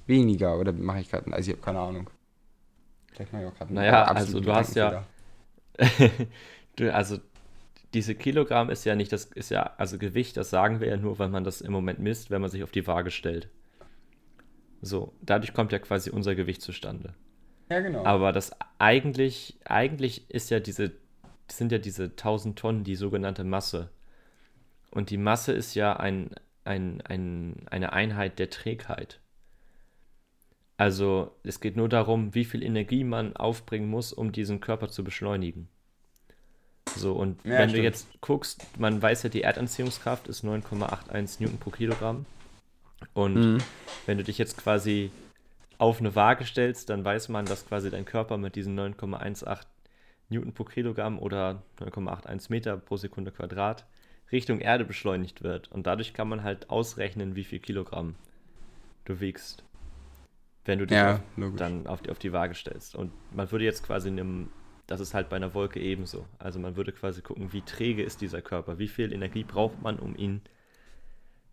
weniger. 0.06 0.58
Oder 0.58 0.72
mache 0.72 1.00
ich 1.00 1.10
gerade, 1.10 1.32
also 1.32 1.50
ich 1.50 1.56
habe 1.56 1.64
keine 1.64 1.80
Ahnung. 1.80 2.10
Vielleicht 3.12 3.32
mache 3.32 3.42
ich 3.42 3.48
auch 3.48 3.54
gerade 3.54 3.74
Naja, 3.74 4.04
also 4.04 4.40
du 4.40 4.52
hast 4.52 4.74
ja- 4.76 5.04
du, 6.76 6.92
also 6.94 7.18
diese 7.94 8.14
Kilogramm 8.14 8.70
ist 8.70 8.84
ja 8.84 8.94
nicht 8.94 9.12
das, 9.12 9.24
ist 9.24 9.50
ja, 9.50 9.74
also 9.76 9.98
Gewicht, 9.98 10.36
das 10.36 10.50
sagen 10.50 10.80
wir 10.80 10.88
ja 10.88 10.96
nur, 10.96 11.18
weil 11.18 11.28
man 11.28 11.42
das 11.44 11.60
im 11.60 11.72
Moment 11.72 11.98
misst, 11.98 12.30
wenn 12.30 12.40
man 12.40 12.50
sich 12.50 12.62
auf 12.62 12.70
die 12.70 12.86
Waage 12.86 13.10
stellt. 13.10 13.48
So, 14.82 15.12
dadurch 15.20 15.52
kommt 15.52 15.72
ja 15.72 15.78
quasi 15.78 16.10
unser 16.10 16.34
Gewicht 16.34 16.62
zustande. 16.62 17.14
Ja, 17.68 17.80
genau. 17.80 18.04
Aber 18.04 18.32
das 18.32 18.52
eigentlich, 18.78 19.58
eigentlich 19.64 20.30
ist 20.30 20.50
ja 20.50 20.60
diese, 20.60 20.92
sind 21.50 21.72
ja 21.72 21.78
diese 21.78 22.04
1000 22.04 22.58
Tonnen 22.58 22.84
die 22.84 22.96
sogenannte 22.96 23.44
Masse. 23.44 23.90
Und 24.90 25.10
die 25.10 25.16
Masse 25.18 25.52
ist 25.52 25.74
ja 25.74 25.94
ein, 25.96 26.30
ein, 26.64 27.00
ein, 27.02 27.56
eine 27.70 27.92
Einheit 27.92 28.38
der 28.38 28.50
Trägheit. 28.50 29.20
Also 30.76 31.32
es 31.42 31.60
geht 31.60 31.76
nur 31.76 31.88
darum, 31.88 32.34
wie 32.34 32.44
viel 32.44 32.62
Energie 32.62 33.04
man 33.04 33.36
aufbringen 33.36 33.88
muss, 33.90 34.12
um 34.12 34.32
diesen 34.32 34.60
Körper 34.60 34.88
zu 34.88 35.04
beschleunigen. 35.04 35.68
So, 36.96 37.12
und 37.12 37.38
Ja, 37.44 37.58
wenn 37.58 37.72
du 37.72 37.80
stimmt. 37.80 37.84
jetzt 37.84 38.20
guckst, 38.20 38.66
man 38.78 39.00
weiß 39.00 39.22
ja, 39.24 39.28
die 39.28 39.42
Erdanziehungskraft 39.42 40.26
ist 40.28 40.42
9,81 40.44 41.40
Newton 41.40 41.58
pro 41.58 41.70
Kilogramm. 41.70 42.26
Und 43.14 43.34
Mhm. 43.34 43.58
wenn 44.06 44.18
du 44.18 44.24
dich 44.24 44.38
jetzt 44.38 44.56
quasi 44.56 45.10
auf 45.78 46.00
eine 46.00 46.14
Waage 46.14 46.44
stellst, 46.44 46.90
dann 46.90 47.04
weiß 47.04 47.28
man, 47.28 47.46
dass 47.46 47.66
quasi 47.66 47.90
dein 47.90 48.04
Körper 48.04 48.38
mit 48.38 48.56
diesen 48.56 48.74
9,18 48.74 49.66
Newton 50.30 50.52
pro 50.52 50.64
Kilogramm 50.64 51.18
oder 51.18 51.62
9,81 51.78 52.50
Meter 52.50 52.76
pro 52.76 52.96
Sekunde 52.96 53.30
Quadrat 53.32 53.86
Richtung 54.32 54.60
Erde 54.60 54.84
beschleunigt 54.84 55.42
wird. 55.42 55.70
Und 55.72 55.86
dadurch 55.86 56.14
kann 56.14 56.28
man 56.28 56.42
halt 56.42 56.70
ausrechnen, 56.70 57.36
wie 57.36 57.44
viel 57.44 57.58
Kilogramm 57.58 58.14
du 59.04 59.20
wiegst, 59.20 59.64
wenn 60.64 60.78
du 60.78 60.86
dich 60.86 60.96
Ja, 60.96 61.16
auf, 61.16 61.56
dann 61.56 61.86
auf 61.86 62.02
die, 62.02 62.10
auf 62.10 62.18
die 62.18 62.32
Waage 62.32 62.54
stellst. 62.54 62.94
Und 62.94 63.12
man 63.32 63.50
würde 63.50 63.64
jetzt 63.64 63.82
quasi 63.84 64.08
in 64.08 64.20
einem, 64.20 64.48
das 64.86 65.00
ist 65.00 65.14
halt 65.14 65.28
bei 65.28 65.36
einer 65.36 65.54
Wolke 65.54 65.80
ebenso. 65.80 66.26
Also 66.38 66.58
man 66.58 66.76
würde 66.76 66.92
quasi 66.92 67.22
gucken, 67.22 67.52
wie 67.52 67.62
träge 67.62 68.02
ist 68.02 68.20
dieser 68.20 68.42
Körper, 68.42 68.78
wie 68.78 68.88
viel 68.88 69.12
Energie 69.12 69.44
braucht 69.44 69.82
man, 69.82 69.98
um 69.98 70.16
ihn 70.16 70.42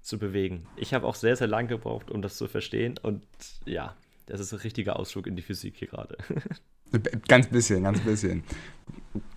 zu 0.02 0.18
bewegen. 0.20 0.68
Ich 0.78 0.94
habe 0.94 1.06
auch 1.06 1.16
sehr, 1.16 1.36
sehr 1.36 1.48
lange 1.48 1.68
gebraucht, 1.70 2.12
um 2.12 2.22
das 2.22 2.38
zu 2.38 2.48
verstehen. 2.48 2.98
Und 3.02 3.24
ja, 3.66 3.96
das 4.28 4.40
ist 4.40 4.54
ein 4.54 4.60
richtiger 4.60 4.98
Ausflug 4.98 5.28
in 5.28 5.36
die 5.36 5.42
Physik 5.42 5.76
hier 5.78 5.88
gerade. 5.88 6.18
Ganz 7.28 7.48
bisschen, 7.48 7.84
ganz 7.84 8.00
bisschen. 8.00 8.44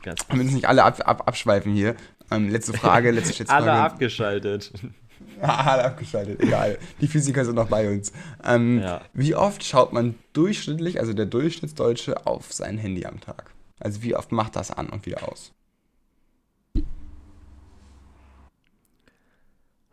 Ganz 0.02 0.24
Wir 0.28 0.36
müssen 0.36 0.54
nicht 0.54 0.68
alle 0.68 0.84
ab, 0.84 1.00
ab, 1.04 1.26
abschweifen 1.26 1.72
hier. 1.72 1.96
Ähm, 2.30 2.48
letzte 2.48 2.72
Frage, 2.72 3.10
letzte 3.12 3.34
Schätzfrage. 3.34 3.70
alle 3.70 3.82
abgeschaltet. 3.82 4.72
alle 5.40 5.84
abgeschaltet, 5.84 6.40
egal. 6.40 6.78
Die 7.00 7.08
Physiker 7.08 7.44
sind 7.44 7.56
noch 7.56 7.68
bei 7.68 7.88
uns. 7.88 8.12
Ähm, 8.44 8.80
Ja. 8.80 9.02
Wie 9.12 9.34
oft 9.34 9.64
schaut 9.64 9.92
man 9.92 10.14
durchschnittlich, 10.32 11.00
also 11.00 11.12
der 11.12 11.26
Durchschnittsdeutsche, 11.26 12.26
auf 12.26 12.52
sein 12.52 12.78
Handy 12.78 13.04
am 13.04 13.20
Tag? 13.20 13.50
Also 13.78 14.02
wie 14.02 14.14
oft 14.14 14.30
macht 14.32 14.56
das 14.56 14.70
an 14.70 14.90
und 14.90 15.06
wieder 15.06 15.28
aus? 15.30 15.52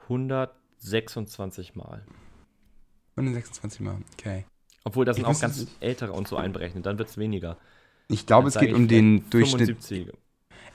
126 0.03 1.75
Mal. 1.75 2.03
126 3.15 3.81
Mal, 3.81 3.97
okay. 4.13 4.45
Obwohl, 4.83 5.05
da 5.05 5.13
sind 5.13 5.23
Ich 5.23 5.27
auch 5.27 5.39
ganz 5.39 5.67
ältere 5.79 6.13
und 6.13 6.27
so 6.27 6.37
einberechnet. 6.37 6.85
Dann 6.85 6.97
wird 6.97 7.09
es 7.09 7.17
weniger. 7.17 7.57
Ich 8.07 8.25
glaube, 8.25 8.47
es 8.47 8.57
geht 8.57 8.73
um 8.73 8.87
den 8.87 9.29
Durchschnitt. 9.29 9.67
75. 9.67 10.13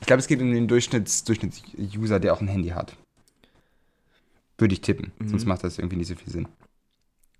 Ich 0.03 0.07
glaube, 0.07 0.19
es 0.19 0.27
geht 0.27 0.41
um 0.43 0.53
den 0.53 0.67
Durchschnitts, 0.67 1.23
Durchschnitts-User, 1.23 2.19
der 2.19 2.35
auch 2.35 2.41
ein 2.41 2.49
Handy 2.49 2.71
hat. 2.71 2.97
Würde 4.59 4.75
ich 4.75 4.81
tippen. 4.81 5.13
Mhm. 5.21 5.29
Sonst 5.29 5.45
macht 5.45 5.63
das 5.63 5.79
irgendwie 5.79 5.95
nicht 5.95 6.09
so 6.09 6.17
viel 6.17 6.29
Sinn. 6.29 6.49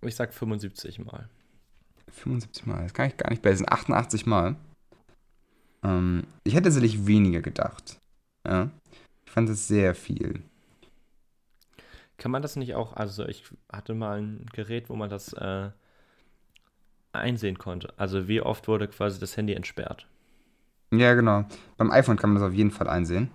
Ich 0.01 0.15
sag 0.15 0.33
75 0.33 1.01
Mal. 1.01 1.29
75 2.13 2.67
Mal, 2.67 2.85
das 2.85 2.95
kann 2.95 3.09
ich 3.09 3.17
gar 3.17 3.31
nicht 3.31 3.43
besser. 3.43 3.65
88 3.69 4.27
Mal. 4.27 4.55
Ähm, 5.83 6.23
ich 6.45 6.55
hätte 6.55 6.69
tatsächlich 6.69 7.05
weniger 7.05 7.41
gedacht. 7.41 7.99
Ja. 8.47 8.71
Ich 9.27 9.33
fand 9.33 9.49
das 9.49 9.67
sehr 9.67 9.97
viel. 9.97 10.41
Kann 12.17 12.31
man 12.31 12.43
das 12.43 12.55
nicht 12.55 12.77
auch, 12.77 12.93
also 12.93 13.27
ich 13.27 13.43
hatte 13.73 13.95
mal 13.95 14.21
ein 14.21 14.47
Gerät, 14.53 14.89
wo 14.89 14.95
man 14.95 15.11
das 15.11 15.33
äh, 15.33 15.71
einsehen 17.11 17.59
konnte. 17.59 17.93
Also 17.97 18.29
wie 18.29 18.41
oft 18.41 18.69
wurde 18.69 18.87
quasi 18.87 19.19
das 19.19 19.37
Handy 19.37 19.55
entsperrt. 19.55 20.07
Ja, 20.93 21.15
genau. 21.15 21.45
Beim 21.77 21.91
iPhone 21.91 22.17
kann 22.17 22.33
man 22.33 22.41
das 22.41 22.49
auf 22.49 22.55
jeden 22.55 22.71
Fall 22.71 22.89
einsehen. 22.89 23.31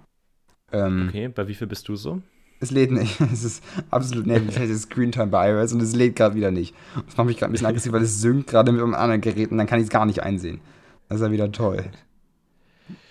Ähm, 0.72 1.08
Okay, 1.10 1.28
bei 1.28 1.48
wie 1.48 1.56
viel 1.56 1.68
bist 1.68 1.88
du 1.88 1.96
so? 1.96 2.22
Es 2.60 2.72
lädt 2.72 2.92
nicht. 2.92 3.20
Es 3.34 3.44
ist 3.44 3.64
absolut 3.90 4.26
nervig. 4.26 4.50
Ich 4.50 4.60
hatte 4.60 4.76
Screentime 4.78 5.28
bei 5.28 5.52
iOS 5.52 5.74
und 5.74 5.82
es 5.82 5.96
lädt 5.96 6.16
gerade 6.16 6.36
wieder 6.36 6.52
nicht. 6.52 6.76
Das 7.06 7.18
macht 7.18 7.28
mich 7.28 7.38
gerade 7.38 7.52
ein 7.52 7.54
bisschen 7.54 7.68
aggressiv, 7.68 7.92
weil 7.92 8.02
es 8.04 8.22
synkt 8.22 8.48
gerade 8.50 8.72
mit 8.72 8.82
einem 8.82 8.94
anderen 8.94 9.22
Gerät 9.22 9.52
und 9.52 9.58
dann 9.58 9.68
kann 9.68 9.80
ich 9.80 9.86
es 9.86 9.90
gar 9.90 10.06
nicht 10.06 10.24
einsehen. 10.24 10.60
Das 11.10 11.20
ist 11.20 11.26
ja 11.26 11.32
wieder 11.32 11.52
toll. 11.52 11.86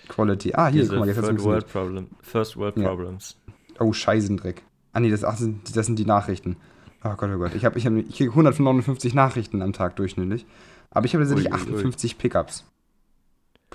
Quality. 0.07 0.53
Ah, 0.53 0.67
hier, 0.67 0.81
Diese 0.81 0.93
guck 0.95 0.99
mal, 0.99 1.07
jetzt 1.07 1.19
Third. 1.19 1.43
World 1.43 1.67
Problem, 1.67 2.07
First 2.21 2.57
World 2.57 2.77
Ja. 2.77 2.87
Problems. 2.89 3.37
Oh, 3.79 3.91
Scheißendreck. 3.91 4.63
Ah, 4.93 4.99
nee, 4.99 5.09
das, 5.09 5.23
ach, 5.23 5.37
sind, 5.37 5.75
das 5.75 5.85
sind 5.85 5.99
die 5.99 6.05
Nachrichten. 6.05 6.57
Oh 7.03 7.13
Gott, 7.15 7.29
oh 7.33 7.37
Gott. 7.37 7.53
Ich, 7.55 7.65
hab, 7.65 7.75
ich, 7.75 7.85
hab, 7.85 7.93
ich 7.93 8.15
kriege 8.17 8.31
159 8.31 9.13
Nachrichten 9.13 9.61
am 9.61 9.73
Tag 9.73 9.95
durchschnittlich. 9.97 10.45
Aber 10.89 11.05
ich 11.05 11.13
habe 11.13 11.23
tatsächlich 11.23 11.51
Ui, 11.51 11.59
ui, 11.59 11.67
ui. 11.67 11.73
58 11.75 12.17
Pickups 12.17 12.65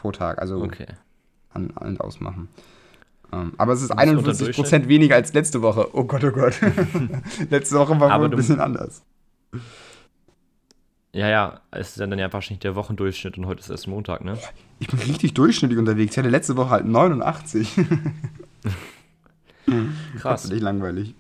pro 0.02 0.12
Tag. 0.12 0.38
Also 0.40 0.56
Okay. 0.62 0.87
an, 1.54 1.71
an 1.76 1.88
und 1.88 2.00
ausmachen. 2.00 2.49
Ähm, 3.32 3.54
aber 3.56 3.73
es 3.73 3.80
ist 3.82 3.90
Und 3.90 3.97
das 3.99 4.04
ist 4.04 4.11
unter 4.11 4.21
51 4.28 4.56
Prozent 4.56 4.88
weniger 4.88 5.14
als 5.14 5.32
letzte 5.32 5.62
Woche. 5.62 5.88
Oh 5.97 6.04
Gott, 6.04 6.23
oh 6.25 6.30
Gott. 6.32 6.54
letzte 7.50 7.76
Woche 7.78 7.99
war 7.99 8.11
Aber 8.11 8.25
wohl 8.25 8.30
ein 8.30 8.37
bisschen 8.37 8.61
anders. 8.61 9.02
Ja, 11.14 11.28
ja, 11.28 11.61
es 11.71 11.90
ist 11.90 12.00
dann 12.00 12.18
ja 12.18 12.32
wahrscheinlich 12.32 12.61
der 12.61 12.75
Wochendurchschnitt 12.75 13.37
und 13.38 13.47
heute 13.47 13.61
ist 13.61 13.68
erst 13.71 13.87
Montag, 13.87 14.25
ne? 14.25 14.38
Ich 14.80 14.88
bin 14.88 14.99
richtig 14.99 15.35
durchschnittlich 15.35 15.78
unterwegs. 15.78 16.12
Ich 16.12 16.18
hatte 16.18 16.30
letzte 16.30 16.56
Woche 16.56 16.71
halt 16.71 16.87
89. 16.87 17.75
Krass, 20.18 20.49
Nicht 20.49 20.62
langweilig. 20.62 21.14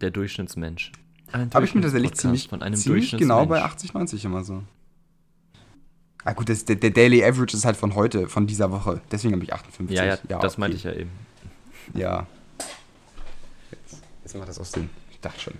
der 0.00 0.10
Durchschnittsmensch. 0.10 0.92
Ein 1.32 1.50
Aber 1.52 1.64
ich 1.64 1.72
bin 1.72 1.82
tatsächlich 1.82 2.14
ziemlich, 2.14 2.48
von 2.48 2.62
einem 2.62 2.76
ziemlich 2.76 3.10
genau 3.12 3.46
bei 3.46 3.58
Durchschnittsmensch. 3.58 3.72
80, 3.74 3.94
90 3.94 4.24
immer 4.26 4.44
so. 4.44 4.62
Ah 6.24 6.32
gut, 6.32 6.48
das, 6.48 6.64
der, 6.64 6.76
der 6.76 6.90
Daily 6.90 7.22
Average 7.22 7.56
ist 7.56 7.64
halt 7.64 7.76
von 7.76 7.94
heute, 7.94 8.28
von 8.28 8.46
dieser 8.46 8.70
Woche. 8.70 9.00
Deswegen 9.10 9.34
habe 9.34 9.44
ich 9.44 9.52
58. 9.52 9.96
Ja, 9.96 10.04
ja, 10.04 10.16
das 10.38 10.54
okay. 10.54 10.60
meinte 10.60 10.76
ich 10.76 10.84
ja 10.84 10.92
eben. 10.92 11.10
Ja. 11.92 12.26
Jetzt, 13.70 14.02
jetzt 14.22 14.36
macht 14.36 14.48
das 14.48 14.58
auch 14.58 14.64
Sinn. 14.64 14.88
Ich 15.10 15.20
dachte 15.20 15.40
schon. 15.40 15.54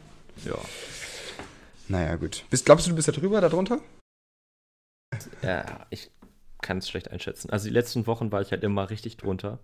Ja. 0.45 0.55
Naja, 1.89 2.17
gut. 2.17 2.45
Bist, 2.49 2.65
glaubst 2.65 2.87
du, 2.87 2.91
du 2.91 2.97
bist 2.97 3.09
da 3.09 3.13
drüber, 3.13 3.41
da 3.43 3.49
drunter? 3.51 3.79
ja, 5.43 5.65
ich 5.91 6.11
kann 6.63 6.79
es 6.79 6.89
schlecht 6.89 7.11
einschätzen. 7.11 7.51
Also 7.51 7.69
die 7.69 7.75
letzten 7.75 8.07
Wochen 8.07 8.33
war 8.33 8.41
ich 8.41 8.51
halt 8.51 8.65
immer 8.65 8.89
richtig 8.91 9.17
drunter, 9.19 9.59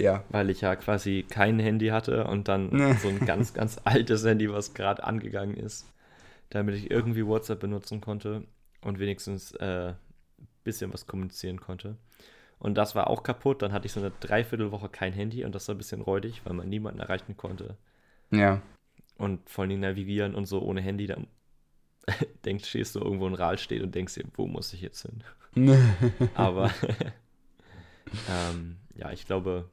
Ja. 0.00 0.24
weil 0.30 0.50
ich 0.50 0.60
ja 0.60 0.74
quasi 0.76 1.24
kein 1.28 1.58
Handy 1.60 1.88
hatte 1.88 2.24
und 2.24 2.48
dann 2.48 2.70
Nee. 2.70 2.94
so 3.00 3.08
ein 3.08 3.24
ganz, 3.24 3.54
ganz 3.54 3.78
altes 3.84 4.24
Handy, 4.24 4.50
was 4.52 4.74
gerade 4.74 5.04
angegangen 5.04 5.56
ist, 5.56 5.86
damit 6.50 6.74
ich 6.74 6.90
irgendwie 6.90 7.24
WhatsApp 7.24 7.60
benutzen 7.60 8.00
konnte 8.00 8.42
und 8.82 8.98
wenigstens 8.98 9.52
äh, 9.52 9.94
bisschen 10.66 10.92
was 10.92 11.06
kommunizieren 11.06 11.60
konnte. 11.60 11.96
Und 12.58 12.74
das 12.74 12.94
war 12.94 13.08
auch 13.08 13.22
kaputt. 13.22 13.62
Dann 13.62 13.72
hatte 13.72 13.86
ich 13.86 13.92
so 13.92 14.00
eine 14.00 14.10
Dreiviertelwoche 14.20 14.88
kein 14.90 15.12
Handy 15.14 15.44
und 15.44 15.54
das 15.54 15.66
war 15.68 15.74
ein 15.74 15.78
bisschen 15.78 16.02
räudig, 16.02 16.42
weil 16.44 16.52
man 16.54 16.68
niemanden 16.68 17.00
erreichen 17.00 17.36
konnte. 17.36 17.76
Ja. 18.30 18.60
Und 19.16 19.48
vor 19.48 19.64
allem 19.64 19.80
navigieren 19.80 20.34
und 20.34 20.44
so 20.46 20.60
ohne 20.62 20.80
Handy, 20.82 21.06
dann 21.06 21.26
denkst, 22.44 22.68
stehst 22.68 22.94
du 22.94 23.00
irgendwo 23.00 23.26
in 23.26 23.34
Rahl 23.34 23.58
steht 23.58 23.82
und 23.82 23.94
denkst 23.94 24.14
dir, 24.14 24.24
wo 24.34 24.46
muss 24.46 24.72
ich 24.74 24.82
jetzt 24.82 25.02
hin? 25.02 25.22
Aber 26.34 26.70
ähm, 28.30 28.76
ja, 28.94 29.10
ich 29.12 29.26
glaube, 29.26 29.68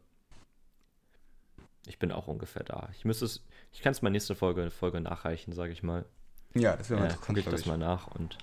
ich 1.87 1.99
bin 1.99 2.11
auch 2.11 2.27
ungefähr 2.27 2.63
da. 2.63 2.89
Ich 2.93 3.05
müsste 3.05 3.25
es, 3.25 3.43
ich 3.71 3.81
kann 3.81 3.91
es 3.91 4.01
mal 4.01 4.09
nächste 4.09 4.35
Folge, 4.35 4.71
Folge 4.71 5.01
nachreichen, 5.01 5.53
sage 5.53 5.73
ich 5.73 5.83
mal. 5.83 6.05
ja, 6.53 6.75
das 6.77 6.89
wäre 6.89 6.99
mal 7.01 7.05
Ja, 7.07 7.11
interessant. 7.11 7.27
gucke 7.27 7.39
ich 7.39 7.45
das 7.45 7.65
mal 7.65 7.77
nach 7.77 8.07
und 8.07 8.37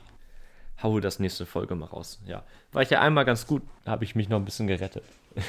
haue 0.82 1.00
das 1.00 1.18
nächste 1.18 1.46
Folge 1.46 1.75
mal 1.75 1.87
raus. 1.87 2.20
Ja, 2.26 2.42
war 2.72 2.82
ich 2.82 2.90
ja 2.90 3.00
einmal 3.00 3.25
ganz 3.25 3.46
gut, 3.46 3.62
habe 3.87 4.04
ich 4.04 4.14
mich 4.14 4.28
noch 4.28 4.38
ein 4.38 4.44
bisschen 4.44 4.66
gerettet. 4.66 5.04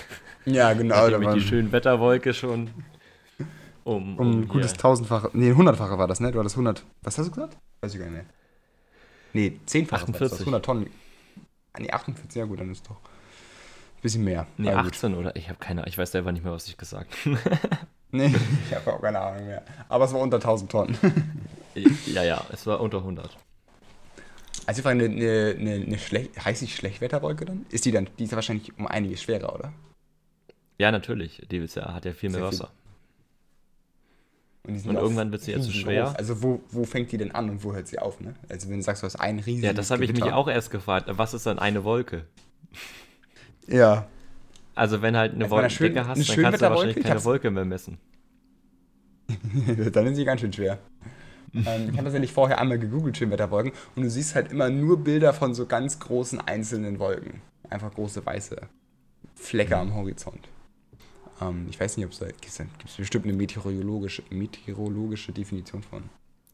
Ja, 0.45 0.73
genau. 0.73 1.07
Da 1.09 1.21
war 1.23 1.35
die 1.35 1.41
schönen 1.41 1.71
Wetterwolke 1.71 2.33
schon 2.33 2.71
um, 3.83 4.17
um 4.17 4.31
ein 4.31 4.37
hier- 4.39 4.47
gutes 4.47 4.73
tausendfache, 4.73 5.29
nee, 5.33 5.53
hundertfache 5.53 5.97
war 5.99 6.07
das, 6.07 6.19
ne? 6.19 6.31
Du 6.31 6.39
hattest 6.39 6.55
100, 6.55 6.83
was 7.03 7.17
hast 7.17 7.27
du 7.27 7.31
gesagt? 7.31 7.57
Weiß 7.81 7.93
ich 7.93 7.99
gar 7.99 8.05
nicht 8.07 8.15
mehr. 8.15 8.25
Nee, 9.33 9.59
zehnfache. 9.67 10.01
war 10.01 10.07
das, 10.07 10.15
48. 10.33 10.39
100 10.41 10.65
Tonnen. 10.65 10.89
Ah, 11.73 11.79
nee, 11.79 11.91
48, 11.91 12.35
ja 12.35 12.45
gut, 12.45 12.59
dann 12.59 12.71
ist 12.71 12.85
doch 12.87 12.95
ein 12.95 14.01
bisschen 14.01 14.23
mehr. 14.23 14.47
Nee, 14.57 14.69
Aber 14.69 14.83
gut. 14.83 14.93
18 14.93 15.13
oder 15.15 15.35
ich 15.35 15.47
habe 15.47 15.59
keine, 15.59 15.85
ich 15.87 15.97
weiß 15.97 16.11
selber 16.11 16.31
nicht 16.31 16.43
mehr, 16.43 16.53
was 16.53 16.67
ich 16.67 16.77
gesagt 16.77 17.09
Nee, 18.11 18.35
ich 18.69 18.75
habe 18.75 18.93
auch 18.93 19.01
keine 19.01 19.19
Ahnung 19.19 19.45
mehr. 19.45 19.63
Aber 19.89 20.05
es 20.05 20.13
war 20.13 20.19
unter 20.19 20.37
1000 20.37 20.71
Tonnen. 20.71 20.97
Ja, 22.07 22.23
ja, 22.23 22.43
es 22.51 22.65
war 22.67 22.81
unter 22.81 22.97
100. 22.97 23.37
Also 24.65 24.87
eine, 24.87 25.05
eine, 25.05 25.55
eine, 25.59 25.73
eine 25.73 25.97
Schlech 25.99 26.29
heißt 26.43 26.61
die 26.61 26.67
Schlechtwetterwolke 26.67 27.45
dann? 27.45 27.65
Ist 27.69 27.85
die 27.85 27.91
dann, 27.91 28.07
die 28.19 28.25
ist 28.25 28.31
ja 28.31 28.35
wahrscheinlich 28.35 28.77
um 28.77 28.87
einiges 28.87 29.21
schwerer, 29.21 29.53
oder? 29.55 29.73
Ja, 30.77 30.91
natürlich. 30.91 31.41
Die 31.49 31.57
ist 31.57 31.75
ja, 31.75 31.93
hat 31.93 32.05
ja 32.05 32.13
viel 32.13 32.29
mehr 32.29 32.39
Sehr 32.41 32.49
viel. 32.49 32.59
Wasser. 32.59 32.71
Und, 34.63 34.85
Und 34.85 34.95
irgendwann 34.95 35.31
wird 35.31 35.41
sie 35.41 35.51
ja 35.51 35.59
zu 35.59 35.71
schwer. 35.71 36.13
Also 36.17 36.43
wo, 36.43 36.61
wo 36.69 36.83
fängt 36.83 37.11
die 37.11 37.17
denn 37.17 37.31
an 37.31 37.49
und 37.49 37.63
wo 37.63 37.73
hört 37.73 37.87
sie 37.87 37.97
auf, 37.97 38.19
ne? 38.19 38.35
Also 38.47 38.69
wenn 38.69 38.77
du 38.77 38.83
sagst, 38.83 39.01
du 39.01 39.07
hast 39.07 39.15
einen 39.15 39.39
riesigen 39.39 39.65
Ja, 39.65 39.73
das 39.73 39.89
habe 39.89 40.05
ich 40.05 40.13
mich 40.13 40.23
auch 40.23 40.47
erst 40.47 40.69
gefragt. 40.69 41.07
Was 41.09 41.33
ist 41.33 41.47
dann 41.47 41.57
eine 41.57 41.83
Wolke? 41.83 42.25
Ja. 43.67 44.07
Also 44.75 45.01
wenn 45.01 45.17
halt 45.17 45.33
eine 45.33 45.45
Also 45.45 45.55
Wolke 45.55 45.69
schönen- 45.71 46.07
hast, 46.07 46.29
dann 46.29 46.41
kannst 46.43 46.61
du 46.61 46.69
wahrscheinlich 46.69 46.97
ich 46.97 47.03
keine 47.03 47.23
Wolke 47.23 47.49
mehr 47.49 47.65
messen. 47.65 47.97
dann 49.91 50.07
ist 50.07 50.15
sie 50.15 50.25
ganz 50.25 50.41
schön 50.41 50.53
schwer. 50.53 50.77
Ähm, 51.53 51.63
ich 51.63 51.93
habe 51.93 52.03
tatsächlich 52.03 52.31
vorher 52.31 52.59
einmal 52.59 52.79
gegoogelt, 52.79 53.17
Schönwetterwolken, 53.17 53.71
und 53.95 54.03
du 54.03 54.09
siehst 54.09 54.35
halt 54.35 54.51
immer 54.51 54.69
nur 54.69 55.03
Bilder 55.03 55.33
von 55.33 55.53
so 55.53 55.65
ganz 55.65 55.99
großen 55.99 56.39
einzelnen 56.41 56.99
Wolken. 56.99 57.41
Einfach 57.69 57.93
große 57.93 58.25
weiße 58.25 58.57
Flecke 59.35 59.77
am 59.77 59.93
Horizont. 59.95 60.47
Ähm, 61.41 61.67
ich 61.69 61.79
weiß 61.79 61.97
nicht, 61.97 62.05
ob 62.05 62.11
es 62.11 62.19
da 62.19 62.27
gibt 62.27 62.45
es 62.85 62.95
bestimmt 62.97 63.25
eine 63.25 63.33
meteorologische, 63.33 64.23
meteorologische 64.29 65.31
Definition 65.31 65.81
von. 65.83 66.03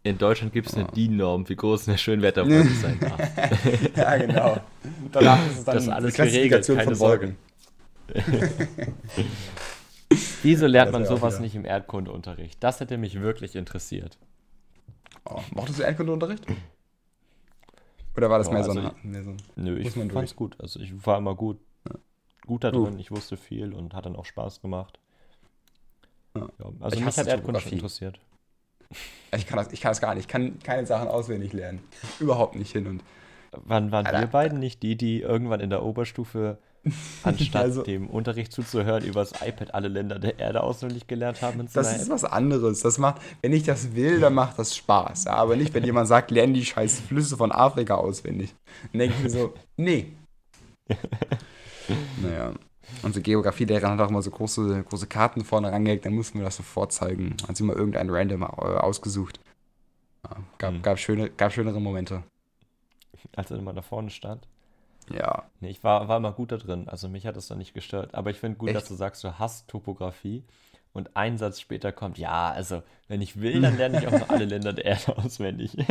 In 0.03 0.17
Deutschland 0.17 0.53
gibt 0.53 0.67
es 0.69 0.75
eine 0.75 0.87
Ah. 0.87 0.91
DIN-Norm, 0.91 1.49
wie 1.49 1.55
groß 1.55 1.87
eine 1.89 1.97
Schönwetterwolke 1.97 2.69
sein 2.81 2.97
darf. 2.99 3.19
ja, 3.95 4.15
genau. 4.17 4.57
Danach 5.11 5.45
ist 5.47 5.57
es 5.59 5.63
dann 5.65 5.75
Das 5.75 5.83
ist 5.83 5.89
alles 5.89 6.13
die 6.13 6.15
Klassifikation 6.21 6.77
geregelt, 6.77 6.99
von 6.99 6.99
keine 6.99 6.99
Wolken. 6.99 7.35
Wieso 10.43 10.65
lernt 10.67 10.87
Das 10.89 10.93
man 10.93 11.05
sowas 11.05 11.33
wieder- 11.35 11.41
nicht 11.41 11.55
im 11.55 11.65
Erdkundeunterricht? 11.65 12.63
Das 12.63 12.79
hätte 12.79 12.97
mich 12.97 13.19
wirklich 13.19 13.55
interessiert. 13.57 14.17
Oh, 15.29 15.41
mochtest 15.51 15.79
du 15.79 15.83
Erdkundeunterricht? 15.83 16.45
Oder 18.15 18.29
war 18.29 18.39
das 18.39 18.47
Ja, 18.47 18.53
mehr, 18.53 18.63
so 18.63 18.71
also 18.71 18.81
ein, 18.81 19.11
mehr 19.11 19.23
so 19.23 19.29
ein. 19.31 19.37
Nö, 19.55 19.77
ich 19.77 19.91
fand's 19.91 20.35
gut. 20.35 20.55
Also 20.59 20.79
ich 20.79 21.05
war 21.05 21.17
immer 21.17 21.35
gut. 21.35 21.59
Gut 22.45 22.63
da 22.63 22.71
drin, 22.71 22.97
ich 22.97 23.11
wusste 23.11 23.35
viel 23.35 23.73
und 23.73 23.93
hat 23.93 24.05
dann 24.05 24.15
auch 24.15 24.23
Spaß 24.23 24.61
gemacht. 24.61 24.99
Ja. 26.33 26.47
Ja, 26.59 26.71
also 26.79 26.97
Ich 26.97 27.03
mich 27.03 27.17
hat 27.17 27.27
Erdkunde 27.27 27.59
schon 27.59 27.73
interessiert. 27.73 28.19
Ich 29.35 29.45
kann, 29.45 29.57
das, 29.57 29.73
ich 29.73 29.81
kann 29.81 29.91
das 29.91 29.99
gar 29.99 30.15
nicht. 30.15 30.23
Ich 30.23 30.27
kann 30.29 30.59
keine 30.59 30.87
Sachen 30.87 31.09
auswendig 31.09 31.51
lernen. 31.51 31.81
Überhaupt 32.21 32.55
nicht 32.55 32.71
hin. 32.71 32.87
Und 32.87 33.03
Wann 33.51 33.91
waren 33.91 34.05
Alter. 34.05 34.19
wir 34.21 34.27
beiden 34.27 34.59
nicht 34.59 34.81
die, 34.81 34.95
die 34.95 35.19
irgendwann 35.21 35.59
in 35.59 35.69
der 35.69 35.83
Oberstufe, 35.83 36.57
anstatt 37.23 37.61
Also- 37.63 37.83
dem 37.83 38.07
Unterricht 38.07 38.51
zuzuhören, 38.51 39.03
übers 39.03 39.31
iPad 39.45 39.73
alle 39.73 39.87
Länder 39.87 40.19
der 40.19 40.39
Erde 40.39 40.61
auswendig 40.63 41.07
gelernt 41.07 41.41
haben? 41.41 41.67
Das 41.73 41.95
ist 41.95 42.03
App? 42.03 42.09
was 42.09 42.23
anderes. 42.23 42.81
Das 42.81 42.97
macht, 42.97 43.21
wenn 43.41 43.53
ich 43.53 43.63
das 43.63 43.95
will, 43.95 44.19
dann 44.19 44.33
macht 44.33 44.57
das 44.59 44.75
Spaß. 44.75 45.25
Ja, 45.25 45.33
aber 45.35 45.55
nicht, 45.55 45.73
wenn 45.73 45.83
jemand 45.83 46.07
sagt, 46.07 46.31
lern 46.31 46.53
die 46.53 46.65
scheiß 46.65 46.99
Flüsse 47.01 47.37
von 47.37 47.51
Afrika 47.51 47.95
auswendig. 47.95 48.53
Dann 48.91 48.99
denke 48.99 49.15
ich 49.17 49.23
mir 49.23 49.29
so, 49.29 49.53
nee. 49.77 50.13
naja. 52.21 52.53
Unsere 53.03 53.21
Geografielehrerin 53.21 53.91
hat 53.91 53.99
auch 53.99 54.09
immer 54.09 54.21
so 54.21 54.31
große, 54.31 54.83
große 54.89 55.07
Karten 55.07 55.43
vorne 55.43 55.71
rangehängt, 55.71 56.05
dann 56.05 56.13
mussten 56.13 56.39
wir 56.39 56.45
das 56.45 56.55
so 56.55 56.63
vorzeigen. 56.63 57.35
Hat 57.47 57.57
sie 57.57 57.63
mal 57.63 57.75
irgendein 57.75 58.09
Random 58.09 58.41
äh, 58.43 58.45
ausgesucht. 58.45 59.39
Ja, 60.23 60.37
gab, 60.57 60.73
Hm. 60.73 60.81
gab, 60.81 60.97
schöne, 60.97 61.29
gab 61.29 61.51
schönere 61.53 61.79
Momente. 61.81 62.23
Als 63.35 63.51
er 63.51 63.57
immer 63.57 63.73
da 63.73 63.81
vorne 63.81 64.09
stand. 64.09 64.47
Ja. 65.09 65.43
Nee, 65.61 65.69
ich 65.69 65.83
war, 65.83 66.07
war 66.07 66.17
immer 66.17 66.31
gut 66.31 66.51
da 66.51 66.57
drin. 66.57 66.87
Also 66.87 67.07
mich 67.09 67.25
hat 67.25 67.35
das 67.37 67.47
dann 67.47 67.57
nicht 67.57 67.73
gestört. 67.73 68.13
Aber 68.13 68.29
ich 68.29 68.39
finde 68.39 68.57
gut, 68.57 68.69
Echt? 68.69 68.77
dass 68.77 68.87
du 68.87 68.95
sagst, 68.95 69.23
du 69.23 69.39
hast 69.39 69.67
Topografie. 69.67 70.43
Und 70.93 71.15
ein 71.15 71.37
Satz 71.37 71.59
später 71.59 71.91
kommt, 71.91 72.17
ja, 72.17 72.49
also 72.49 72.81
wenn 73.07 73.21
ich 73.21 73.39
will, 73.39 73.61
dann 73.61 73.77
lerne 73.77 73.99
ich 73.99 74.07
auch 74.07 74.11
noch 74.19 74.29
alle 74.29 74.45
Länder 74.45 74.73
der 74.73 74.85
Erde 74.85 75.17
auswendig. 75.17 75.77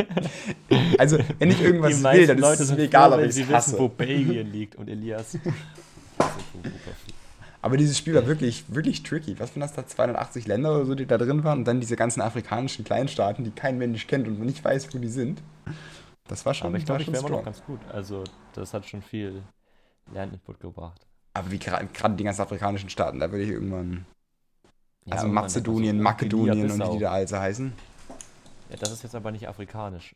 Also, 0.97 1.17
wenn 1.39 1.51
ich 1.51 1.61
irgendwas 1.61 2.03
will, 2.03 2.27
dann 2.27 2.37
ist 2.37 2.41
Leute 2.41 2.61
es 2.63 2.67
sind 2.67 2.77
mir 2.77 2.85
egal, 2.85 3.13
ob 3.13 3.19
ich 3.21 3.33
sie 3.33 3.43
es 3.43 3.47
wissen, 3.47 3.55
hasse. 3.55 3.79
wo 3.79 3.87
Belgien 3.87 4.51
liegt. 4.51 4.75
Und 4.75 4.89
Elias, 4.89 5.37
hasse. 6.19 6.37
Aber 7.61 7.77
dieses 7.77 7.97
Spiel 7.97 8.15
war 8.15 8.25
wirklich, 8.27 8.65
wirklich 8.67 9.03
tricky. 9.03 9.39
Was 9.39 9.51
waren 9.55 9.61
das 9.61 9.73
da? 9.73 9.85
280 9.85 10.47
Länder 10.47 10.75
oder 10.75 10.85
so, 10.85 10.95
die 10.95 11.05
da 11.05 11.17
drin 11.17 11.43
waren? 11.43 11.59
Und 11.59 11.65
dann 11.65 11.79
diese 11.79 11.95
ganzen 11.95 12.21
afrikanischen 12.21 12.83
Kleinstaaten, 12.83 13.43
die 13.43 13.51
kein 13.51 13.77
Mensch 13.77 14.07
kennt 14.07 14.27
und 14.27 14.37
man 14.37 14.47
nicht 14.47 14.63
weiß, 14.63 14.93
wo 14.93 14.97
die 14.97 15.07
sind. 15.07 15.41
Das 16.27 16.45
war 16.45 16.53
schon, 16.53 16.67
Aber 16.67 16.77
ich 16.77 16.85
glaube, 16.85 17.01
ich 17.01 17.05
schon 17.05 17.13
wäre 17.13 17.25
immer 17.25 17.37
noch 17.37 17.45
ganz 17.45 17.63
gut. 17.63 17.79
Also 17.91 18.23
das 18.53 18.73
hat 18.73 18.85
schon 18.85 19.01
viel 19.01 19.43
Lerninput 20.11 20.59
gebracht. 20.59 21.05
Aber 21.33 21.51
wie 21.51 21.59
gerade 21.59 21.87
die 22.15 22.23
ganzen 22.23 22.41
afrikanischen 22.41 22.89
Staaten, 22.89 23.19
da 23.19 23.31
würde 23.31 23.43
ich 23.43 23.51
irgendwann. 23.51 24.05
Ja, 25.05 25.13
also 25.13 25.27
irgendwann 25.27 25.43
Mazedonien, 25.45 25.97
so, 25.97 26.03
Makedonien 26.03 26.71
und 26.71 26.79
wie 26.83 26.97
die 26.97 26.99
da 26.99 27.11
alle 27.11 27.27
so 27.27 27.37
heißen. 27.37 27.73
Ja, 28.69 28.75
das 28.77 28.91
ist 28.91 29.03
jetzt 29.03 29.15
aber 29.15 29.31
nicht 29.31 29.47
afrikanisch. 29.47 30.15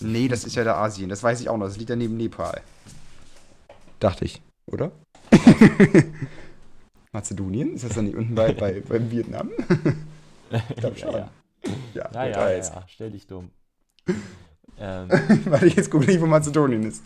Nee, 0.00 0.28
das 0.28 0.44
ist 0.44 0.54
ja 0.56 0.64
der 0.64 0.76
Asien. 0.76 1.10
Das 1.10 1.22
weiß 1.22 1.40
ich 1.40 1.48
auch 1.48 1.58
noch. 1.58 1.66
Das 1.66 1.76
liegt 1.76 1.90
ja 1.90 1.96
neben 1.96 2.16
Nepal. 2.16 2.62
Dachte 3.98 4.24
ich, 4.24 4.40
oder? 4.66 4.92
Mazedonien? 7.12 7.74
Ist 7.74 7.84
das 7.84 7.94
dann 7.94 8.06
nicht 8.06 8.16
unten 8.16 8.34
bei, 8.34 8.52
bei, 8.52 8.80
beim 8.88 9.10
Vietnam? 9.10 9.50
ich 10.70 10.76
glaube 10.76 10.96
schon. 10.96 11.12
Ja, 11.12 11.30
Ja, 11.92 12.10
ja, 12.12 12.26
ja, 12.26 12.50
ja, 12.50 12.58
ja, 12.58 12.84
stell 12.86 13.10
dich 13.10 13.26
dumm. 13.26 13.50
Ähm, 14.80 15.08
Warte, 15.46 15.66
jetzt 15.66 15.90
gucke 15.90 16.10
ich, 16.10 16.20
wo 16.20 16.26
Mazedonien 16.26 16.82
ist. 16.84 17.02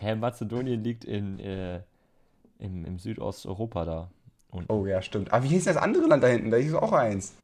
Hä, 0.00 0.14
Mazedonien 0.16 0.82
liegt 0.82 1.04
in, 1.04 1.38
äh, 1.38 1.80
im, 2.58 2.84
im 2.84 2.98
Südosteuropa 2.98 3.84
da. 3.84 4.10
Und 4.50 4.70
Oh 4.70 4.86
ja, 4.86 5.02
stimmt. 5.02 5.32
Aber 5.32 5.44
wie 5.44 5.48
hieß 5.48 5.64
das 5.64 5.76
andere 5.76 6.06
Land 6.06 6.22
da 6.24 6.28
hinten? 6.28 6.50
Da 6.50 6.56
hieß 6.56 6.74
auch 6.74 6.92
eins. 6.92 7.34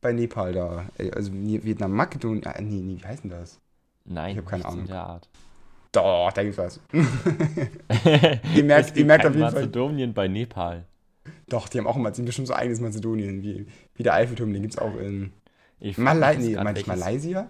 Bei 0.00 0.12
Nepal 0.12 0.52
da. 0.52 0.86
Ey, 0.98 1.10
Also 1.12 1.32
Vietnam, 1.32 1.92
Makedonien. 1.92 2.46
Ah, 2.46 2.60
nee, 2.60 2.80
nee, 2.82 2.96
wie 3.00 3.06
heißt 3.06 3.22
denn 3.24 3.30
das? 3.30 3.60
nein, 4.04 4.32
ich 4.32 4.38
hab 4.38 4.46
keine 4.46 4.64
Ahnung. 4.64 4.80
in 4.80 4.86
der 4.86 5.02
Art. 5.02 5.28
Doch, 5.92 6.30
da 6.32 6.42
gibt's 6.42 6.58
was. 6.58 6.80
ihr 8.54 8.64
merkt- 8.64 8.96
ihr 8.96 9.04
merkt 9.04 9.26
auf 9.26 9.34
jeden 9.34 9.50
Fall- 9.50 9.60
Mazedonien 9.62 10.14
bei 10.14 10.28
Nepal. 10.28 10.84
Doch, 11.48 11.68
die 11.68 11.78
haben 11.78 11.86
auch 11.86 11.96
immer 11.96 12.10
die 12.10 12.20
haben 12.20 12.26
bestimmt 12.26 12.48
so 12.48 12.54
eigenes 12.54 12.80
Mazedonien, 12.80 13.42
wie, 13.42 13.66
wie 13.94 14.02
der 14.02 14.14
Eiffelturm, 14.14 14.52
den 14.52 14.62
gibt's 14.62 14.78
auch 14.78 14.94
in 14.96 15.32
Malai 15.96 16.36
nee, 16.36 16.54
meinte 16.56 16.80
ich 16.80 16.86
Malaysia? 16.86 17.48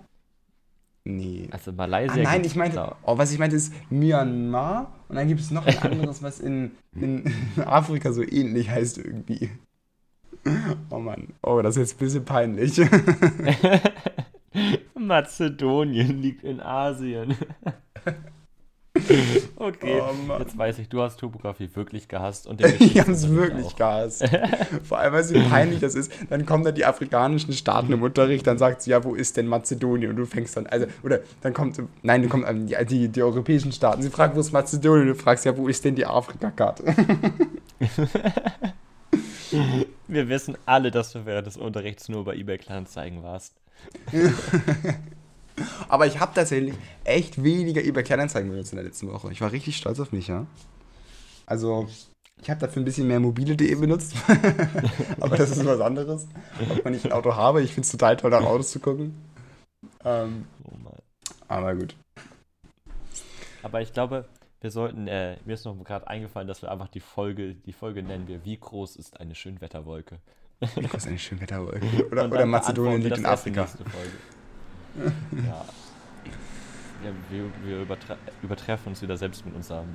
Nee. 1.08 1.48
Also 1.52 1.70
Ah, 1.70 1.74
Malaysia. 1.76 2.16
nein, 2.16 2.42
gibt's 2.42 2.48
ich 2.52 2.56
meinte, 2.56 2.96
oh, 3.04 3.16
was 3.16 3.30
ich 3.32 3.38
meinte 3.38 3.54
ist 3.54 3.72
Myanmar 3.90 4.92
und 5.08 5.14
dann 5.14 5.28
gibt 5.28 5.40
es 5.40 5.52
noch 5.52 5.64
ein 5.64 5.78
anderes, 5.78 6.20
was 6.20 6.40
in, 6.40 6.72
in 6.96 7.22
Afrika 7.64 8.12
so 8.12 8.22
ähnlich 8.22 8.68
heißt 8.68 8.98
irgendwie. 8.98 9.50
Oh 10.90 10.98
Mann, 10.98 11.28
oh, 11.42 11.62
das 11.62 11.76
ist 11.76 11.82
jetzt 11.90 11.94
ein 11.94 12.04
bisschen 12.04 12.24
peinlich. 12.24 12.80
Mazedonien 14.98 16.20
liegt 16.20 16.42
in 16.44 16.60
Asien. 16.60 17.36
okay, 19.56 20.00
Oh 20.00 20.12
Mann. 20.26 20.40
jetzt 20.40 20.56
weiß 20.56 20.78
ich, 20.78 20.88
du 20.88 21.02
hast 21.02 21.18
Topografie 21.20 21.68
wirklich 21.74 22.08
gehasst. 22.08 22.46
Und 22.46 22.60
Die 22.60 23.00
haben 23.00 23.12
es 23.12 23.28
wirklich 23.30 23.66
auch. 23.66 23.76
gehasst. 23.76 24.24
Vor 24.84 24.98
allem, 24.98 25.12
weil 25.12 25.20
es 25.20 25.28
so 25.28 25.40
peinlich 25.48 25.80
das 25.80 25.94
ist. 25.94 26.12
Dann 26.30 26.46
kommen 26.46 26.64
da 26.64 26.72
die 26.72 26.84
afrikanischen 26.84 27.52
Staaten 27.52 27.92
im 27.92 28.02
Unterricht, 28.02 28.46
dann 28.46 28.58
sagt 28.58 28.82
sie, 28.82 28.90
ja, 28.90 29.02
wo 29.04 29.14
ist 29.14 29.36
denn 29.36 29.46
Mazedonien? 29.46 30.10
Und 30.10 30.16
du 30.16 30.26
fängst 30.26 30.56
dann, 30.56 30.66
also, 30.66 30.86
oder 31.02 31.20
dann 31.42 31.52
kommt, 31.54 31.80
nein, 32.02 32.22
dann 32.22 32.30
kommen 32.30 32.44
ähm, 32.48 32.66
die, 32.66 32.76
die, 32.86 33.08
die 33.08 33.22
europäischen 33.22 33.72
Staaten. 33.72 34.02
Sie 34.02 34.10
fragen, 34.10 34.34
wo 34.36 34.40
ist 34.40 34.52
Mazedonien? 34.52 35.08
Und 35.08 35.16
du 35.16 35.22
fragst, 35.22 35.44
ja, 35.44 35.56
wo 35.56 35.68
ist 35.68 35.84
denn 35.84 35.94
die 35.94 36.06
Afrika-Karte? 36.06 36.84
Wir 40.08 40.28
wissen 40.28 40.56
alle, 40.66 40.90
dass 40.90 41.12
du 41.12 41.24
während 41.24 41.46
des 41.46 41.56
Unterrichts 41.56 42.08
nur 42.08 42.24
bei 42.24 42.34
eBay 42.34 42.58
Kleinanzeigen 42.58 43.22
warst. 43.22 43.54
Aber 45.88 46.06
ich 46.06 46.20
habe 46.20 46.34
tatsächlich 46.34 46.74
echt 47.04 47.42
weniger 47.42 47.82
eBay 47.82 48.02
Kleinanzeigen 48.02 48.50
benutzt 48.50 48.72
in 48.72 48.76
der 48.76 48.84
letzten 48.84 49.10
Woche. 49.12 49.32
Ich 49.32 49.40
war 49.40 49.52
richtig 49.52 49.76
stolz 49.76 50.00
auf 50.00 50.12
mich, 50.12 50.28
ja. 50.28 50.46
Also, 51.46 51.88
ich 52.42 52.50
habe 52.50 52.60
dafür 52.60 52.82
ein 52.82 52.84
bisschen 52.84 53.06
mehr 53.06 53.20
mobile.de 53.20 53.74
benutzt. 53.76 54.14
Aber 55.20 55.36
das 55.36 55.50
ist 55.50 55.64
was 55.64 55.80
anderes. 55.80 56.26
Ob 56.70 56.84
man 56.84 56.92
nicht 56.92 57.04
ein 57.06 57.12
Auto 57.12 57.34
habe. 57.34 57.62
Ich 57.62 57.72
finde 57.72 57.86
es 57.86 57.92
total 57.92 58.16
toll, 58.16 58.30
nach 58.30 58.44
Autos 58.44 58.70
zu 58.70 58.80
gucken. 58.80 59.14
Ähm, 60.04 60.46
Oh 60.64 60.76
Mann. 60.82 60.94
aber 61.48 61.74
gut. 61.74 61.96
Aber 63.62 63.80
ich 63.80 63.92
glaube, 63.92 64.28
wir 64.60 64.70
sollten, 64.70 65.06
äh, 65.08 65.36
mir 65.44 65.54
ist 65.54 65.64
noch 65.64 65.76
gerade 65.84 66.06
eingefallen, 66.08 66.48
dass 66.48 66.62
wir 66.62 66.70
einfach 66.70 66.88
die 66.88 67.00
Folge, 67.00 67.54
die 67.54 67.72
Folge 67.72 68.02
nennen 68.02 68.28
wir, 68.28 68.44
wie 68.44 68.56
groß 68.56 68.96
ist 68.96 69.20
eine 69.20 69.34
Schönwetterwolke? 69.34 70.18
Das 70.60 70.76
ist 70.76 71.06
eine 71.06 71.18
Schönwetterwolke. 71.18 72.06
Oder, 72.10 72.24
oder 72.26 72.46
Mazedonien 72.46 73.02
liegt 73.02 73.18
in 73.18 73.26
Afrika. 73.26 73.68
Ja. 75.46 75.64
ja 77.04 77.10
wir 77.30 77.50
wir 77.64 77.82
übertre 77.82 78.16
übertreffen 78.42 78.88
uns 78.90 79.02
wieder 79.02 79.16
selbst 79.16 79.44
mit 79.44 79.54
unserem, 79.54 79.88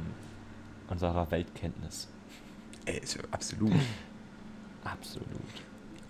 unserer 0.89 1.29
Weltkenntnis. 1.31 2.07
Ey, 2.85 3.01
absolut. 3.31 3.73
Absolut. 4.83 5.27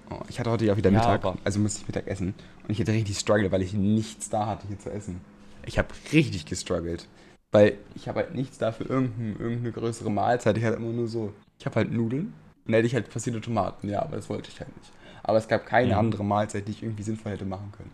Oh, 0.10 0.20
ich 0.28 0.40
hatte 0.40 0.50
heute 0.52 0.66
ja 0.66 0.78
wieder 0.78 0.90
Ja, 0.90 1.14
Mittag, 1.14 1.38
also 1.44 1.60
musste 1.60 1.82
ich 1.82 1.88
Mittag 1.88 2.08
essen. 2.08 2.34
Und 2.64 2.70
ich 2.70 2.80
hatte 2.80 2.92
richtig 2.94 3.18
struggle, 3.18 3.52
weil 3.52 3.62
ich 3.62 3.74
nichts 3.74 4.30
da 4.30 4.46
hatte 4.46 4.68
hier 4.68 4.80
zu 4.80 4.90
essen. 4.92 5.22
Ich 5.66 5.78
habe 5.78 5.90
richtig 6.12 6.46
gestruggelt. 6.46 7.08
Weil 7.52 7.78
ich 7.96 8.08
habe 8.08 8.22
halt 8.22 8.34
nichts 8.34 8.58
da 8.58 8.72
für 8.72 8.86
irgendein, 8.86 9.36
irgendeine 9.40 9.72
größere 9.74 10.10
Mahlzeit. 10.10 10.58
Ich 10.58 10.64
hatte 10.64 10.78
immer 10.78 10.92
nur 10.92 11.08
so, 11.08 11.34
ich 11.60 11.66
habe 11.66 11.76
halt 11.76 11.92
Nudeln 11.92 12.28
und 12.28 12.34
dann 12.68 12.76
hätte 12.76 12.88
ich 12.88 12.96
halt 12.96 13.10
passierte 13.10 13.42
Tomaten. 13.42 13.90
Ja, 13.90 14.02
aber 14.04 14.16
das 14.16 14.30
wollte 14.30 14.50
ich 14.50 14.60
halt 14.60 14.76
nicht. 14.78 14.92
Aber 15.24 15.38
es 15.38 15.48
gab 15.48 15.66
keine 15.66 15.94
Mhm. 15.94 16.00
andere 16.00 16.24
Mahlzeit, 16.24 16.68
die 16.68 16.72
ich 16.72 16.84
irgendwie 16.84 17.04
sinnvoll 17.04 17.34
hätte 17.34 17.46
machen 17.46 17.72
können. 17.78 17.92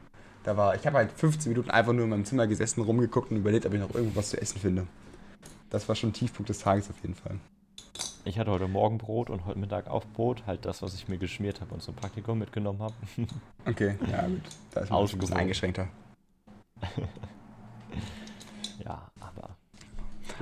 Da 0.47 0.55
war, 0.55 0.75
ich 0.75 0.87
habe 0.87 0.99
halt 0.99 1.11
15 1.11 1.51
Minuten 1.51 1.69
einfach 1.71 1.91
nur 1.91 2.05
in 2.05 2.09
meinem 2.09 2.23
Zimmer 2.23 2.47
gesessen, 2.47 2.81
rumgeguckt 2.81 3.31
und 3.31 3.35
überlegt, 3.35 3.65
ob 3.65 3.73
ich 3.73 3.81
noch 3.81 3.93
irgendwas 3.93 4.29
zu 4.29 4.41
essen 4.41 4.61
finde. 4.61 4.87
Das 5.69 5.89
war 5.89 5.95
schon 5.95 6.13
Tiefpunkt 6.13 6.47
des 6.47 6.59
Tages 6.59 6.89
auf 6.89 6.95
jeden 7.01 7.15
Fall. 7.15 7.37
Ich 8.23 8.39
hatte 8.39 8.51
heute 8.51 8.69
Morgen 8.69 8.97
Brot 8.97 9.29
und 9.29 9.45
heute 9.45 9.59
Mittag 9.59 9.89
auch 9.89 10.05
Brot. 10.05 10.43
Halt 10.47 10.63
das, 10.63 10.81
was 10.81 10.93
ich 10.93 11.09
mir 11.09 11.17
geschmiert 11.17 11.59
habe 11.59 11.73
und 11.73 11.83
zum 11.83 11.95
Praktikum 11.95 12.39
mitgenommen 12.39 12.79
habe. 12.79 12.93
Okay, 13.65 13.97
ja 14.09 14.25
gut. 14.25 14.41
Da 14.71 14.79
ist 14.79 14.89
man 14.89 15.05
ein 15.05 15.17
bisschen 15.17 15.35
eingeschränkter. 15.35 15.89
ja, 18.85 19.11
aber. 19.19 19.49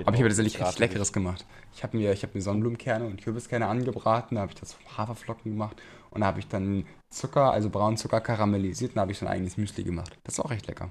Aber 0.06 0.14
ich 0.14 0.20
habe 0.20 0.28
tatsächlich 0.28 0.60
richtig 0.62 0.78
Leckeres 0.78 1.14
gemacht. 1.14 1.48
Ich 1.74 1.82
habe 1.82 1.98
mir, 1.98 2.14
ich 2.14 2.22
hab 2.22 2.36
mir 2.36 2.42
Sonnenblumenkerne 2.42 3.06
und 3.06 3.24
Kürbiskerne 3.24 3.66
angebraten, 3.66 4.36
da 4.36 4.42
habe 4.42 4.52
ich 4.52 4.60
das 4.60 4.78
Haferflocken 4.96 5.52
gemacht 5.54 5.82
und 6.16 6.22
da 6.22 6.28
habe 6.28 6.40
ich 6.40 6.48
dann 6.48 6.86
Zucker, 7.10 7.52
also 7.52 7.70
braunen 7.70 7.98
Zucker 7.98 8.22
karamellisiert 8.22 8.92
und 8.92 8.96
da 8.96 9.02
habe 9.02 9.12
ich 9.12 9.20
so 9.20 9.26
ein 9.26 9.32
eigenes 9.32 9.58
Müsli 9.58 9.84
gemacht. 9.84 10.18
Das 10.24 10.36
ist 10.36 10.40
auch 10.40 10.50
recht 10.50 10.66
lecker. 10.66 10.90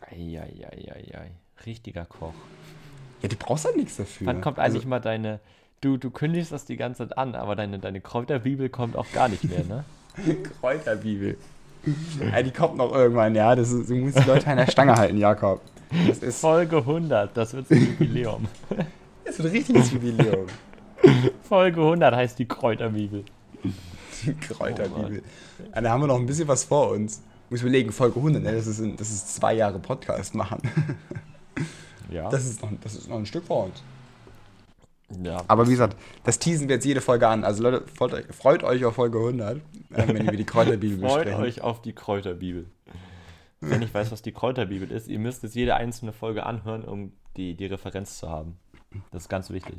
Eieieiei. 0.00 1.32
Richtiger 1.64 2.06
Koch. 2.06 2.34
Ja, 3.22 3.28
du 3.28 3.36
brauchst 3.36 3.66
halt 3.66 3.76
nichts 3.76 3.96
dafür. 3.96 4.26
Wann 4.26 4.40
kommt 4.40 4.58
eigentlich 4.58 4.86
mal 4.86 5.00
deine. 5.00 5.40
Du, 5.82 5.98
du 5.98 6.10
kündigst 6.10 6.50
das 6.50 6.64
die 6.64 6.76
ganze 6.76 7.06
Zeit 7.06 7.18
an, 7.18 7.34
aber 7.34 7.56
deine, 7.56 7.78
deine 7.78 8.00
Kräuterbibel 8.00 8.70
kommt 8.70 8.96
auch 8.96 9.10
gar 9.12 9.28
nicht 9.28 9.44
mehr, 9.44 9.64
ne? 9.64 9.84
Also, 10.16 10.34
Kräuterbibel. 10.60 11.36
ja, 12.32 12.42
die 12.42 12.50
kommt 12.50 12.78
noch 12.78 12.94
irgendwann, 12.94 13.34
ja. 13.34 13.54
Das 13.54 13.70
ist, 13.70 13.90
du 13.90 13.96
musst 13.96 14.18
die 14.18 14.24
Leute 14.24 14.46
an 14.46 14.56
der 14.56 14.70
Stange 14.70 14.94
halten, 14.96 15.18
Jakob. 15.18 15.60
Das 16.08 16.18
ist, 16.18 16.40
Folge 16.40 16.78
100, 16.78 17.30
das 17.36 17.52
wird 17.52 17.70
ein 17.70 17.86
Jubiläum. 17.86 18.48
das 19.24 19.38
ist 19.38 19.44
ein 19.44 19.50
richtiges 19.50 19.92
Jubiläum. 19.92 20.46
Folge 21.48 21.80
100 21.80 22.14
heißt 22.14 22.38
die 22.38 22.46
Kräuterbibel. 22.46 23.24
Die 24.24 24.34
Kräuterbibel. 24.34 25.22
Ja, 25.74 25.80
da 25.80 25.90
haben 25.90 26.00
wir 26.02 26.06
noch 26.06 26.18
ein 26.18 26.26
bisschen 26.26 26.48
was 26.48 26.64
vor 26.64 26.90
uns. 26.90 27.22
Muss 27.50 27.60
überlegen, 27.62 27.92
Folge 27.92 28.16
100, 28.16 28.42
ne? 28.42 28.52
das, 28.52 28.66
ist, 28.66 28.80
ein- 28.80 28.96
das 28.96 29.10
ist 29.10 29.34
zwei 29.36 29.54
Jahre 29.54 29.78
Podcast 29.78 30.34
machen. 30.34 30.60
Ja. 32.08 32.28
Das 32.30 32.44
ist, 32.46 32.62
noch, 32.62 32.70
das 32.84 32.94
ist 32.94 33.08
noch 33.08 33.16
ein 33.16 33.26
Stück 33.26 33.44
vor 33.44 33.64
uns. 33.64 33.82
ja. 35.24 35.42
Aber 35.48 35.66
wie 35.66 35.72
gesagt, 35.72 35.96
das 36.22 36.38
teasen 36.38 36.68
wir 36.68 36.76
jetzt 36.76 36.84
jede 36.84 37.00
Folge 37.00 37.26
an. 37.26 37.42
Also 37.42 37.64
Leute, 37.64 37.84
freut 37.92 38.12
euch, 38.14 38.26
freut 38.26 38.62
euch 38.62 38.84
auf 38.84 38.94
Folge 38.94 39.18
100, 39.18 39.56
äh, 39.56 39.60
wenn 39.90 40.24
wir 40.24 40.36
die 40.36 40.44
Kräuterbibel 40.44 41.00
Freut 41.00 41.24
besprechen. 41.24 41.42
euch 41.42 41.60
auf 41.62 41.82
die 41.82 41.92
Kräuterbibel. 41.94 42.66
Wenn 43.60 43.82
ich 43.82 43.92
weiß, 43.92 44.12
was 44.12 44.22
die 44.22 44.30
Kräuterbibel 44.30 44.88
ist, 44.92 45.08
ihr 45.08 45.18
müsst 45.18 45.42
jetzt 45.42 45.56
jede 45.56 45.74
einzelne 45.74 46.12
Folge 46.12 46.46
anhören, 46.46 46.84
um 46.84 47.12
die, 47.36 47.56
die 47.56 47.66
Referenz 47.66 48.18
zu 48.18 48.30
haben. 48.30 48.56
Das 49.10 49.22
ist 49.22 49.28
ganz 49.28 49.50
wichtig. 49.50 49.74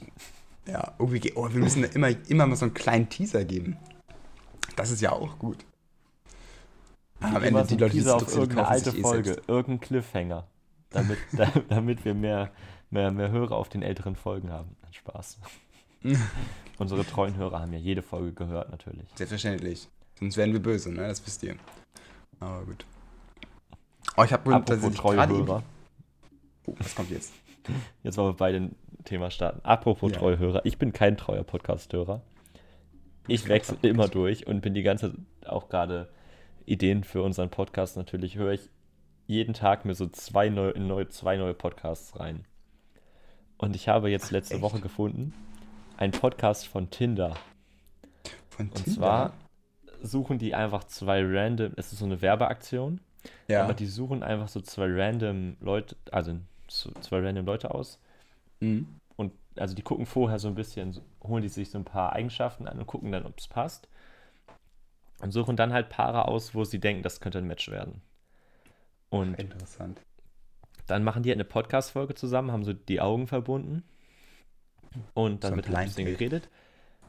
Ja, 0.68 0.94
wir, 1.00 1.20
ge- 1.20 1.34
oh, 1.36 1.50
wir 1.52 1.60
müssen 1.60 1.84
immer, 1.84 2.10
immer 2.30 2.46
mal 2.46 2.56
so 2.56 2.66
einen 2.66 2.74
kleinen 2.74 3.10
Teaser 3.10 3.46
geben. 3.46 3.78
Das 4.76 4.92
ist 4.92 5.02
ja 5.02 5.12
auch 5.12 5.40
gut. 5.40 5.66
Am 7.20 7.42
Ende 7.42 7.64
die 7.66 7.78
Leute, 7.78 7.94
die 7.94 8.00
es 8.00 8.08
auf 8.08 8.32
irgendeine 8.36 8.68
alte 8.68 8.92
eh 8.92 9.02
Folge, 9.02 9.30
selbst. 9.34 9.50
irgendein 9.50 9.80
Cliffhanger. 9.80 10.48
Damit, 10.90 11.18
da, 11.32 11.52
damit 11.70 12.06
wir 12.06 12.14
mehr, 12.14 12.52
mehr, 12.92 13.12
mehr 13.12 13.32
Hörer 13.32 13.56
auf 13.56 13.70
den 13.70 13.82
älteren 13.82 14.16
Folgen 14.16 14.52
haben. 14.52 14.76
Spaß. 14.92 15.40
Unsere 16.78 17.06
treuen 17.06 17.36
Hörer 17.38 17.60
haben 17.62 17.74
ja 17.74 17.80
jede 17.80 18.02
Folge 18.04 18.34
gehört, 18.34 18.70
natürlich. 18.70 19.08
Selbstverständlich. 19.16 19.88
Sonst 20.20 20.38
wären 20.38 20.54
wir 20.54 20.62
böse, 20.62 20.92
ne? 20.92 21.08
Das 21.08 21.26
wisst 21.26 21.42
ihr. 21.44 21.56
Aber 22.40 22.64
gut. 22.66 22.86
Oh, 24.16 24.24
ich 24.24 24.34
habe 24.34 24.44
Apropos 24.54 24.66
tatsächlich 24.66 25.00
treue 25.00 25.28
Hörer. 25.28 25.64
Oh, 26.66 26.76
was 26.78 26.94
kommt 26.96 27.10
jetzt? 27.12 27.34
Jetzt 28.04 28.18
wollen 28.18 28.30
wir 28.30 28.38
bei 28.38 28.52
dem 28.52 28.76
Thema 29.06 29.32
starten. 29.32 29.62
Apropos 29.64 30.12
Ja. 30.12 30.18
treue 30.18 30.40
Hörer. 30.40 30.62
Ich 30.66 30.78
bin 30.78 30.94
kein 30.94 31.18
treuer 31.18 31.44
Podcast-Hörer. 31.44 32.22
Ich 33.28 33.48
wechsle 33.48 33.78
immer 33.90 34.08
durch 34.08 34.48
und 34.48 34.62
bin 34.62 34.74
die 34.74 34.84
ganze 34.84 35.14
auch 35.46 35.70
gerade 35.70 36.10
Ideen 36.66 37.04
für 37.04 37.22
unseren 37.22 37.50
Podcast 37.50 37.98
natürlich. 37.98 38.38
Höre 38.38 38.54
ich 38.54 38.70
jeden 39.26 39.54
Tag 39.54 39.86
mir 39.86 39.96
so 39.96 40.08
zwei 40.08 40.50
neue, 40.50 40.80
neue, 40.80 41.10
zwei 41.10 41.38
neue 41.38 41.54
Podcasts 41.54 42.18
rein. 42.20 42.46
Und 43.58 43.76
ich 43.76 43.90
habe 43.90 44.10
jetzt 44.10 44.32
letzte 44.32 44.56
echt? 44.56 44.64
Woche 44.64 44.80
gefunden 44.80 45.34
einen 45.98 46.12
Podcast 46.12 46.68
von 46.68 46.90
Tinder. 46.90 47.36
Von 48.50 48.70
Und 48.70 48.78
zwar 48.88 49.34
suchen 50.02 50.38
die 50.38 50.54
einfach 50.54 50.84
zwei 50.86 51.24
random, 51.24 51.74
es 51.76 51.92
ist 51.92 52.00
so 52.00 52.06
eine 52.06 52.22
Werbeaktion, 52.22 53.02
ja. 53.48 53.64
aber 53.64 53.74
die 53.74 53.88
suchen 53.88 54.24
einfach 54.24 54.48
so 54.48 54.62
zwei 54.62 54.86
random 54.88 55.58
Leute, 55.60 55.96
also 56.12 56.36
so 56.70 56.92
zwei 57.02 57.20
random 57.20 57.46
Leute 57.46 57.74
aus. 57.74 58.00
Mhm. 58.60 58.88
Und 59.16 59.34
also 59.56 59.76
die 59.76 59.82
gucken 59.82 60.06
vorher 60.06 60.40
so 60.40 60.48
ein 60.48 60.56
bisschen, 60.56 61.00
holen 61.24 61.42
die 61.42 61.50
sich 61.50 61.70
so 61.70 61.78
ein 61.78 61.86
paar 61.86 62.14
Eigenschaften 62.14 62.68
an 62.68 62.80
und 62.80 62.88
gucken 62.88 63.12
dann, 63.12 63.26
ob 63.26 63.38
es 63.38 63.48
passt. 63.48 63.88
Und 65.20 65.32
suchen 65.32 65.56
dann 65.56 65.74
halt 65.74 65.90
Paare 65.90 66.28
aus, 66.28 66.54
wo 66.54 66.64
sie 66.64 66.80
denken, 66.80 67.02
das 67.02 67.20
könnte 67.20 67.40
ein 67.40 67.48
Match 67.48 67.70
werden. 67.72 68.02
Und 69.10 69.40
Interessant. 69.40 70.02
dann 70.86 71.04
machen 71.04 71.24
die 71.24 71.30
halt 71.30 71.38
eine 71.38 71.46
Podcast-Folge 71.46 72.14
zusammen, 72.14 72.52
haben 72.52 72.64
so 72.64 72.74
die 72.74 73.02
Augen 73.02 73.26
verbunden. 73.26 73.84
Und 75.14 75.44
dann 75.44 75.52
So 75.52 75.54
ein 75.54 75.58
wird 75.58 75.68
halt 75.68 75.78
ein 75.78 75.84
Blind 75.84 75.96
bisschen 75.96 76.18
geredet. 76.18 76.50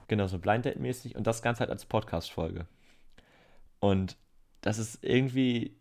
Genau, 0.09 0.27
so 0.27 0.39
Blind 0.39 0.65
Date-mäßig. 0.65 1.17
Und 1.17 1.27
das 1.27 1.43
Ganze 1.43 1.61
halt 1.61 1.71
als 1.71 1.85
Podcast-Folge. 1.85 2.67
Und 3.81 4.17
das 4.63 4.79
ist 4.79 5.05
irgendwie 5.05 5.77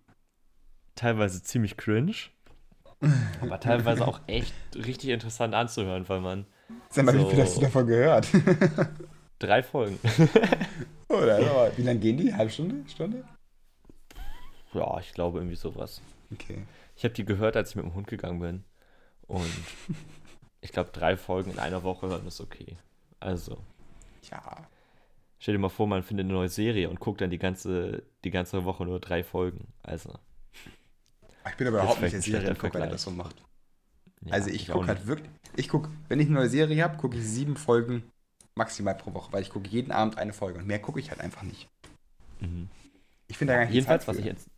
teilweise 0.96 1.42
ziemlich 1.42 1.78
cringe. 1.78 2.16
Aber 3.42 3.60
teilweise 3.60 4.08
auch 4.08 4.20
echt 4.28 4.54
richtig 4.76 5.10
interessant 5.10 5.54
anzuhören, 5.54 6.08
weil 6.10 6.22
man 6.22 6.46
Sag 6.90 7.06
mal, 7.06 7.14
wie 7.14 7.26
viel 7.26 7.36
So. 7.36 7.42
hast 7.42 7.58
du 7.58 7.62
davon 7.62 7.88
gehört? 7.88 8.28
drei 9.40 9.62
Folgen. 9.64 10.00
Oder? 11.10 11.38
aber 11.38 11.78
Wie 11.78 11.84
lange 11.84 12.00
gehen 12.00 12.18
die? 12.18 12.34
Halbe 12.34 12.52
Stunde? 12.52 12.90
Stunde? 12.90 13.24
ja, 14.74 15.00
ich 15.00 15.14
glaube 15.14 15.40
irgendwie 15.40 15.56
sowas. 15.56 16.02
Okay. 16.34 16.66
Ich 16.96 17.04
habe 17.04 17.14
die 17.14 17.26
gehört, 17.26 17.56
als 17.56 17.70
ich 17.72 17.76
mit 17.76 17.86
dem 17.86 17.94
Hund 17.94 18.08
gegangen 18.08 18.40
bin. 18.40 18.64
Und 19.28 19.46
ich 20.62 20.72
glaube, 20.72 20.90
drei 20.92 21.16
Folgen 21.18 21.52
in 21.52 21.60
einer 21.60 21.84
Woche 21.84 22.08
hören 22.08 22.28
ist 22.28 22.42
okay. 22.42 22.78
Also, 23.20 23.58
Ja. 24.30 24.42
stell 25.40 25.54
dir 25.56 25.60
mal 25.60 25.70
vor, 25.70 25.88
man 25.88 26.04
findet 26.04 26.26
eine 26.26 26.34
neue 26.34 26.50
Serie 26.50 26.90
und 26.90 27.00
guckt 27.00 27.22
dann 27.22 27.30
die 27.30 27.38
ganze, 27.40 28.04
die 28.24 28.32
ganze 28.32 28.66
Woche 28.66 28.84
nur 28.86 29.00
drei 29.00 29.24
Folgen. 29.24 29.68
Also, 29.84 30.14
Ich 31.50 31.58
bin 31.58 31.68
aber 31.68 31.78
überhaupt 31.80 32.02
nicht 32.02 32.14
der 32.14 32.20
ein 32.20 32.22
Serien 32.22 32.42
schlechter 32.46 32.62
gucker, 32.62 32.80
der 32.80 32.88
das 32.90 33.04
so 33.04 33.12
macht. 33.12 33.36
ja, 34.26 34.34
also 34.34 34.50
ich 34.50 34.72
auch 34.72 34.76
gucke 34.76 34.88
halt 34.88 35.08
wirklich, 35.08 35.30
ich 35.56 35.70
gucke, 35.70 35.90
wenn 36.10 36.20
ich 36.20 36.28
eine 36.28 36.36
neue 36.36 36.50
Serie 36.50 36.84
habe, 36.84 36.98
gucke 36.98 37.18
ich 37.18 37.24
sieben 37.26 37.56
Folgen 37.56 38.04
maximal 38.56 38.96
pro 38.96 39.14
Woche, 39.14 39.32
weil 39.34 39.42
ich 39.44 39.50
gucke 39.50 39.68
jeden 39.70 39.92
Abend 39.92 40.18
eine 40.18 40.34
Folge 40.34 40.60
und 40.60 40.68
mehr 40.68 40.80
gucke 40.80 41.00
ich 41.00 41.10
halt 41.12 41.22
einfach 41.22 41.44
nicht. 41.44 41.68
Mhm. 42.40 42.70
Ich 43.28 43.38
finde 43.38 43.54
da 43.54 43.60
gar 43.60 43.66
nicht 43.66 43.74
Jedenfalls, 43.74 44.04
Zeit 44.04 44.08
was 44.08 44.16
für. 44.16 44.22
ich, 44.22 44.26
jetzt, 44.26 44.50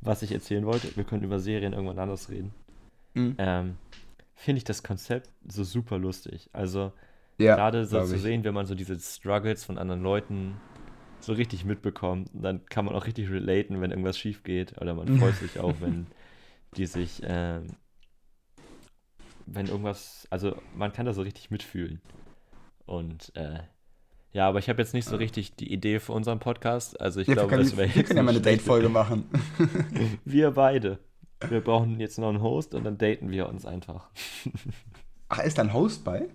was 0.00 0.22
ich 0.22 0.32
erzählen 0.32 0.66
wollte, 0.66 0.94
wir 0.96 1.04
können 1.04 1.22
über 1.24 1.38
Serien 1.38 1.72
irgendwann 1.72 1.98
anders 1.98 2.28
reden. 2.30 2.52
Mhm. 3.14 3.34
Ähm, 3.38 3.76
Finde 4.36 4.58
ich 4.58 4.64
das 4.64 4.82
Konzept 4.82 5.30
so 5.46 5.62
super 5.62 5.98
lustig. 5.98 6.50
Also, 6.52 6.92
Ja, 7.38 7.56
gerade 7.56 7.86
so 7.86 8.00
zu 8.02 8.16
ich. 8.16 8.22
sehen, 8.22 8.42
wenn 8.44 8.54
man 8.54 8.66
so 8.66 8.74
diese 8.74 8.98
Struggles 8.98 9.64
von 9.64 9.78
anderen 9.78 10.02
Leuten 10.02 10.56
so 11.20 11.32
richtig 11.32 11.64
mitbekommt, 11.64 12.28
dann 12.34 12.66
kann 12.66 12.84
man 12.84 12.94
auch 12.94 13.06
richtig 13.06 13.30
relaten, 13.30 13.80
wenn 13.80 13.90
irgendwas 13.92 14.18
schief 14.18 14.42
geht. 14.42 14.80
Oder 14.80 14.94
man 14.94 15.08
freut 15.18 15.36
sich 15.36 15.58
auch, 15.60 15.80
wenn 15.80 16.06
die 16.76 16.86
sich, 16.86 17.22
ähm, 17.24 17.66
wenn 19.46 19.66
irgendwas, 19.66 20.26
also 20.30 20.56
man 20.76 20.92
kann 20.92 21.06
da 21.06 21.12
so 21.12 21.22
richtig 21.22 21.50
mitfühlen. 21.50 22.00
Und 22.86 23.34
äh, 23.36 23.60
ja, 24.32 24.48
aber 24.48 24.58
ich 24.58 24.68
habe 24.68 24.82
jetzt 24.82 24.94
nicht 24.94 25.06
so 25.08 25.16
richtig 25.16 25.54
die 25.54 25.72
Idee 25.72 26.00
für 26.00 26.12
unseren 26.12 26.40
Podcast. 26.40 27.00
Also 27.00 27.20
ich 27.20 27.28
Ja, 27.28 27.32
wir 27.32 27.34
glaube, 27.36 27.50
können, 27.50 27.62
das 27.64 27.76
wäre 27.76 27.94
wir 27.94 28.02
können 28.04 28.16
ja 28.16 28.22
mal 28.22 28.30
eine 28.32 28.40
Date-Folge 28.40 28.88
machen. 28.88 29.26
Wir 30.24 30.50
beide. 30.50 30.98
Wir 31.48 31.60
brauchen 31.64 32.00
jetzt 32.00 32.18
noch 32.18 32.28
einen 32.30 32.42
Host 32.42 32.74
und 32.74 32.84
dann 32.84 32.98
daten 32.98 33.30
wir 33.30 33.48
uns 33.48 33.64
einfach. 33.66 34.08
Ach, 35.28 35.38
ist 35.44 35.56
da 35.58 35.62
ein 35.62 35.72
Host 35.72 36.04
bei? 36.04 36.28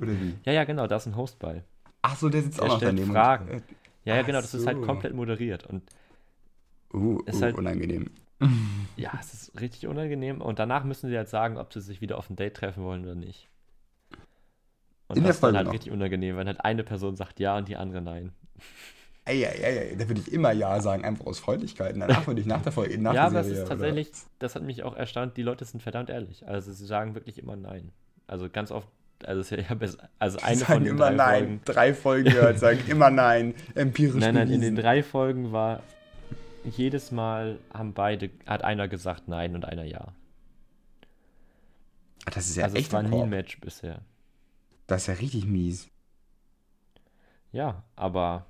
Oder 0.00 0.12
wie? 0.20 0.34
Ja, 0.44 0.52
ja, 0.52 0.64
genau, 0.64 0.86
da 0.86 0.96
ist 0.96 1.06
ein 1.06 1.16
Host 1.16 1.38
bei. 1.38 1.62
Ach 2.02 2.16
so, 2.16 2.28
der 2.28 2.42
sitzt 2.42 2.58
Der 2.58 2.64
auch 2.64 2.68
noch 2.68 2.76
stellt 2.78 2.92
daneben. 2.92 3.12
Fragen. 3.12 3.50
Und, 3.50 3.62
Ja, 4.04 4.16
ja, 4.16 4.22
Ach 4.22 4.26
genau, 4.26 4.40
das 4.40 4.54
ist 4.54 4.66
halt 4.66 4.78
so. 4.78 4.82
komplett 4.84 5.14
moderiert. 5.14 5.66
Und 5.66 5.82
äh, 6.92 6.96
uh, 6.96 7.20
Ist 7.26 7.38
uh, 7.38 7.42
halt- 7.42 7.56
unangenehm. 7.58 8.10
ja, 8.96 9.12
es 9.20 9.32
ist 9.34 9.60
richtig 9.60 9.86
unangenehm. 9.86 10.40
Und 10.40 10.58
danach 10.58 10.84
müssen 10.84 11.08
sie 11.08 11.16
halt 11.16 11.28
sagen, 11.28 11.56
ob 11.58 11.72
sie 11.72 11.80
sich 11.80 12.00
wieder 12.00 12.18
auf 12.18 12.30
ein 12.30 12.36
Date 12.36 12.54
treffen 12.56 12.84
wollen 12.84 13.04
oder 13.04 13.14
nicht. 13.14 13.48
Und 15.08 15.16
In 15.18 15.22
der 15.22 15.28
das 15.30 15.36
ist 15.36 15.42
dann 15.42 15.56
halt 15.56 15.66
noch. 15.66 15.74
richtig 15.74 15.92
unangenehm, 15.92 16.36
wenn 16.36 16.46
halt 16.46 16.64
eine 16.64 16.82
Person 16.82 17.16
sagt 17.16 17.38
ja 17.40 17.56
und 17.56 17.68
die 17.68 17.76
andere 17.76 18.00
nein. 18.00 18.32
Ey, 19.26 19.42
ey, 19.42 19.62
ey, 19.62 19.78
ey, 19.90 19.96
da 19.96 20.06
würde 20.08 20.20
ich 20.20 20.32
immer 20.32 20.52
Ja 20.52 20.80
sagen, 20.80 21.04
einfach 21.04 21.24
aus 21.26 21.38
Freundlichkeit. 21.38 21.94
Und 21.94 22.00
danach 22.00 22.26
würde 22.26 22.40
ich 22.40 22.46
nach 22.46 22.62
der 22.62 22.72
Folge, 22.72 22.98
nach 22.98 23.14
ja, 23.14 23.22
der 23.22 23.30
aber 23.30 23.40
es 23.40 23.46
Serie, 23.46 23.62
ist 23.62 23.68
tatsächlich, 23.68 24.10
das 24.38 24.54
hat 24.54 24.62
mich 24.62 24.82
auch 24.82 24.96
erstaunt, 24.96 25.36
die 25.36 25.42
Leute 25.42 25.64
sind 25.64 25.82
verdammt 25.82 26.10
ehrlich. 26.10 26.46
Also 26.48 26.72
sie 26.72 26.86
sagen 26.86 27.14
wirklich 27.14 27.38
immer 27.38 27.56
nein. 27.56 27.90
Also 28.26 28.48
ganz 28.50 28.70
oft, 28.70 28.88
also 29.24 29.40
es- 29.40 29.52
ich 29.52 29.68
habe 29.70 29.84
jetzt, 29.84 29.98
also 30.18 30.38
Oder? 30.38 30.46
eine 30.46 30.56
Die 30.58 30.64
von 30.64 30.72
sagen 30.74 30.84
den 30.84 30.94
immer 30.96 31.06
drei 31.10 31.14
Nein. 31.16 31.38
Folgen. 31.44 31.60
Drei 31.64 31.94
Folgen 31.94 32.24
gehört, 32.32 32.58
sagen 32.58 32.80
immer 32.88 33.10
Nein. 33.10 33.54
Empirisch 33.74 34.20
Nein, 34.20 34.34
nein, 34.34 34.48
in 34.48 34.54
bewiesen. 34.60 34.74
den 34.76 34.82
drei 34.82 35.02
Folgen 35.02 35.52
war 35.52 35.82
jedes 36.64 37.10
Mal 37.10 37.58
haben 37.72 37.92
beide, 37.94 38.30
hat 38.46 38.62
einer 38.64 38.88
gesagt 38.88 39.28
nein 39.28 39.54
und 39.54 39.64
einer 39.64 39.84
ja. 39.84 40.12
Ah, 42.26 42.30
Das 42.32 42.48
ist 42.48 42.56
ja 42.56 42.64
also 42.64 42.76
es 42.76 42.82
echt 42.84 42.92
war 42.92 43.00
ein 43.00 43.10
nie 43.10 43.22
ein. 43.22 43.28
Match 43.30 43.60
bisher. 43.60 44.00
Das 44.86 45.02
ist 45.02 45.06
ja 45.08 45.14
richtig 45.14 45.46
mies. 45.46 45.88
Ja, 47.52 47.84
aber 47.96 48.46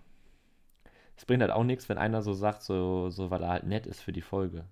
es 1.16 1.24
bringt 1.24 1.42
halt 1.42 1.52
auch 1.52 1.64
nichts, 1.64 1.88
wenn 1.88 1.98
einer 1.98 2.22
so 2.22 2.32
sagt, 2.32 2.62
so, 2.62 3.10
so 3.10 3.30
weil 3.30 3.42
er 3.42 3.50
halt 3.50 3.64
nett 3.66 3.86
ist 3.86 4.00
für 4.00 4.12
die 4.12 4.22
Folge. 4.22 4.64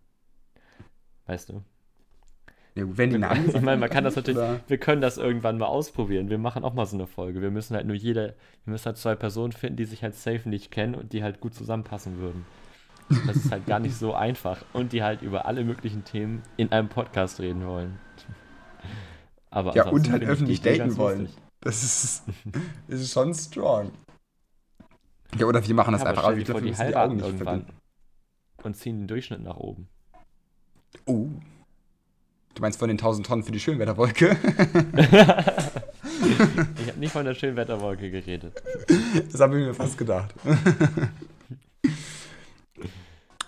Weißt 1.27 1.51
du? 1.51 1.63
Ja, 2.75 2.85
wenn 2.97 3.11
die 3.11 3.19
Namen 3.19 3.49
Ich 3.55 3.61
meine, 3.61 3.77
man 3.81 3.91
kann 3.91 4.05
das 4.05 4.17
natürlich, 4.17 4.39
Oder- 4.39 4.61
wir 4.67 4.79
können 4.79 5.03
das 5.03 5.19
irgendwann 5.19 5.59
mal 5.59 5.67
ausprobieren. 5.67 6.31
Wir 6.31 6.39
machen 6.39 6.65
auch 6.65 6.73
mal 6.75 6.87
so 6.87 6.97
eine 6.97 7.07
Folge. 7.07 7.43
Wir 7.43 7.51
müssen 7.51 7.77
halt 7.77 7.87
nur 7.87 7.95
jede, 7.97 8.35
wir 8.65 8.73
müssen 8.73 8.87
halt 8.87 8.97
zwei 8.97 9.15
Personen 9.15 9.53
finden, 9.53 9.77
die 9.77 9.85
sich 9.85 10.03
halt 10.03 10.15
safe 10.15 10.49
nicht 10.49 10.71
kennen 10.71 10.95
und 10.95 11.13
die 11.13 11.23
halt 11.23 11.41
gut 11.41 11.55
zusammenpassen 11.55 12.19
würden. 12.19 12.47
Das 13.27 13.37
ist 13.37 13.51
halt 13.51 13.67
gar 13.67 13.79
nicht 13.79 13.97
so 13.97 14.15
einfach. 14.15 14.65
Und 14.73 14.93
die 14.93 15.03
halt 15.03 15.23
über 15.23 15.47
alle 15.47 15.65
möglichen 15.65 16.05
Themen 16.05 16.43
in 16.57 16.73
einem 16.73 16.89
Podcast 16.89 17.41
reden 17.41 17.67
wollen. 17.67 17.99
Aber 19.51 19.75
Ja, 19.75 19.89
und 19.89 20.11
halt 20.11 20.23
öffentlich 20.25 20.61
daten 20.63 20.97
wollen. 20.97 21.23
lustig. 21.23 21.43
Das 21.61 21.83
ist, 21.83 22.23
das 22.89 23.01
ist 23.01 23.13
schon 23.13 23.35
strong. 23.35 23.93
Ja, 25.39 25.47
oder 25.47 25.67
wir 25.67 25.75
machen 25.75 25.93
das 25.93 26.03
Ja, 26.03 26.09
einfach, 26.09 26.25
aber 26.25 26.35
dürfen 26.37 26.65
die 26.65 26.73
die 26.73 26.97
Augen 26.97 27.17
nicht 27.17 27.25
irgendwann 27.27 27.47
verbinden. 27.67 27.81
und 28.65 28.77
ziehen 28.77 29.01
den 29.01 29.09
Durchschnitt 29.09 29.43
nach 29.43 29.57
oben. 29.57 29.89
Oh. 31.07 31.29
Du 32.55 32.61
meinst 32.61 32.79
von 32.79 32.89
den 32.89 32.99
1000 32.99 33.27
Tonnen 33.27 33.43
für 33.45 33.53
die 33.53 33.61
Schönwetterwolke? 33.61 34.37
Ich 36.83 36.89
habe 36.89 36.99
nicht 37.01 37.13
von 37.13 37.25
der 37.25 37.35
Schönwetterwolke 37.35 38.11
geredet. 38.11 38.61
das 39.31 39.41
habe 39.41 39.59
ich 39.61 39.67
mir 39.67 39.75
fast 39.75 39.99
gedacht. 39.99 40.33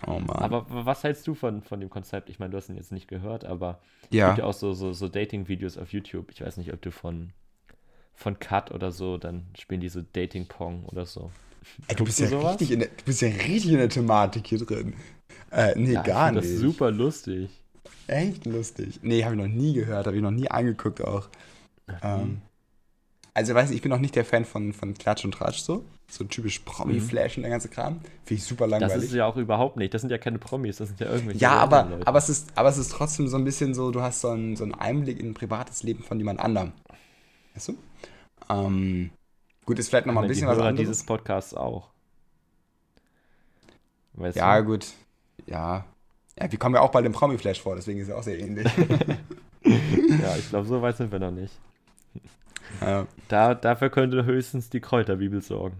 oh 0.06 0.20
Mann. 0.20 0.28
Aber 0.28 0.66
was 0.68 1.04
hältst 1.04 1.26
du 1.26 1.34
von, 1.34 1.62
von 1.62 1.80
dem 1.80 1.90
Konzept? 1.90 2.30
Ich 2.30 2.38
meine, 2.38 2.50
du 2.50 2.56
hast 2.56 2.68
ihn 2.68 2.76
jetzt 2.76 2.92
nicht 2.92 3.08
gehört, 3.08 3.44
aber 3.44 3.80
es 4.02 4.16
ja. 4.16 4.28
gibt 4.28 4.38
ja 4.38 4.44
auch 4.44 4.52
so, 4.54 4.72
so, 4.72 4.92
so 4.92 5.08
Dating-Videos 5.08 5.78
auf 5.78 5.92
YouTube. 5.92 6.30
Ich 6.32 6.40
weiß 6.40 6.56
nicht, 6.56 6.72
ob 6.72 6.82
du 6.82 6.90
von, 6.90 7.32
von 8.14 8.38
Cut 8.38 8.70
oder 8.72 8.92
so, 8.92 9.18
dann 9.18 9.46
spielen 9.58 9.80
die 9.80 9.88
so 9.88 10.02
Dating-Pong 10.12 10.84
oder 10.86 11.06
so. 11.06 11.30
Ey, 11.88 11.96
du, 11.96 12.04
bist 12.04 12.20
ja 12.20 12.26
du 12.26 12.32
sowas? 12.32 12.52
richtig 12.52 12.72
in 12.72 12.80
der, 12.80 12.88
du 12.88 13.04
bist 13.04 13.22
ja 13.22 13.28
richtig 13.28 13.72
in 13.72 13.78
der 13.78 13.88
Thematik 13.88 14.46
hier 14.46 14.58
drin. 14.58 14.94
Äh, 15.50 15.72
nee, 15.76 15.92
Ja, 15.92 16.00
ich 16.00 16.06
gar 16.06 16.28
find 16.28 16.40
nicht. 16.42 16.54
Das 16.54 16.60
super 16.60 16.90
lustig. 16.90 17.50
Echt 18.06 18.44
lustig. 18.44 19.00
Nee, 19.02 19.24
habe 19.24 19.34
ich 19.34 19.40
noch 19.40 19.48
nie 19.48 19.72
gehört, 19.72 20.06
habe 20.06 20.16
ich 20.16 20.22
noch 20.22 20.30
nie 20.30 20.50
angeguckt 20.50 21.02
auch. 21.02 21.28
Ähm, 22.02 22.42
also, 23.32 23.54
weiß 23.54 23.70
ich, 23.70 23.76
ich 23.76 23.82
bin 23.82 23.90
noch 23.90 23.98
nicht 23.98 24.14
der 24.14 24.24
Fan 24.24 24.44
von, 24.44 24.72
von 24.72 24.94
Klatsch 24.94 25.24
und 25.24 25.32
Tratsch 25.32 25.60
so. 25.60 25.84
So 26.06 26.22
typisch 26.24 26.60
Promi-Flash 26.60 27.36
und 27.38 27.42
der 27.42 27.50
ganze 27.50 27.68
Kram. 27.68 28.00
Finde 28.24 28.40
ich 28.40 28.44
super 28.44 28.66
Mhm. 28.66 28.72
Das 28.72 28.80
langweilig. 28.82 29.04
ist 29.10 29.14
ja 29.14 29.26
auch 29.26 29.36
überhaupt 29.36 29.76
nicht. 29.76 29.92
Das 29.94 30.00
sind 30.02 30.10
ja 30.10 30.18
keine 30.18 30.38
Promis, 30.38 30.76
das 30.76 30.88
sind 30.88 31.00
ja 31.00 31.10
irgendwelche. 31.10 31.40
Ja, 31.40 31.52
aber, 31.52 31.84
Leute. 31.90 32.06
aber, 32.06 32.18
es 32.18 32.28
ist, 32.28 32.52
aber 32.56 32.68
es 32.68 32.78
ist 32.78 32.92
trotzdem 32.92 33.26
so 33.28 33.36
ein 33.36 33.44
bisschen 33.44 33.74
so, 33.74 33.90
du 33.90 34.00
hast 34.02 34.20
so 34.20 34.28
einen, 34.28 34.54
so 34.56 34.64
einen 34.64 34.74
Einblick 34.74 35.18
in 35.18 35.30
ein 35.30 35.34
privates 35.34 35.82
Leben 35.82 36.02
von 36.04 36.18
jemand 36.18 36.40
anderem. 36.40 36.72
Weißt 37.54 37.68
du? 37.68 37.76
Ähm, 38.50 39.10
gut, 39.64 39.78
ist 39.78 39.88
vielleicht 39.88 40.06
nochmal 40.06 40.24
ein 40.24 40.28
bisschen 40.28 40.46
was 40.46 40.54
die 40.56 40.60
Hörer 40.60 40.68
anderes. 40.68 40.88
dieses 40.88 41.04
Podcasts 41.04 41.54
auch. 41.54 41.88
Weißt 44.14 44.36
ja, 44.36 44.60
du? 44.60 44.66
gut. 44.66 44.86
Ja. 45.46 45.84
Ja, 46.38 46.50
wir 46.50 46.58
kommen 46.58 46.74
ja 46.74 46.80
auch 46.80 46.90
bald 46.90 47.06
im 47.06 47.12
Promi-Flash 47.12 47.60
vor, 47.60 47.76
deswegen 47.76 47.98
ist 48.00 48.08
es 48.08 48.14
auch 48.14 48.22
sehr 48.22 48.38
ähnlich. 48.38 48.66
Ja, 49.66 50.36
ich 50.36 50.48
glaube, 50.50 50.66
so 50.68 50.82
weit 50.82 50.98
sind 50.98 51.10
wir 51.10 51.18
noch 51.18 51.30
nicht. 51.30 51.52
ja, 52.82 53.06
Da, 53.28 53.54
dafür 53.54 53.88
könnte 53.88 54.24
höchstens 54.26 54.68
die 54.68 54.80
Kräuterbibel 54.80 55.40
sorgen. 55.40 55.76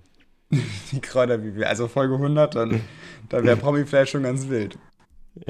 die 0.92 1.00
Kräuterbibel. 1.00 1.64
Also 1.64 1.88
Folge 1.88 2.14
100, 2.14 2.54
dann, 2.54 2.80
dann 3.28 3.44
wäre 3.44 3.56
Promi-Flash 3.56 4.10
schon 4.10 4.22
ganz 4.22 4.48
wild. 4.48 4.78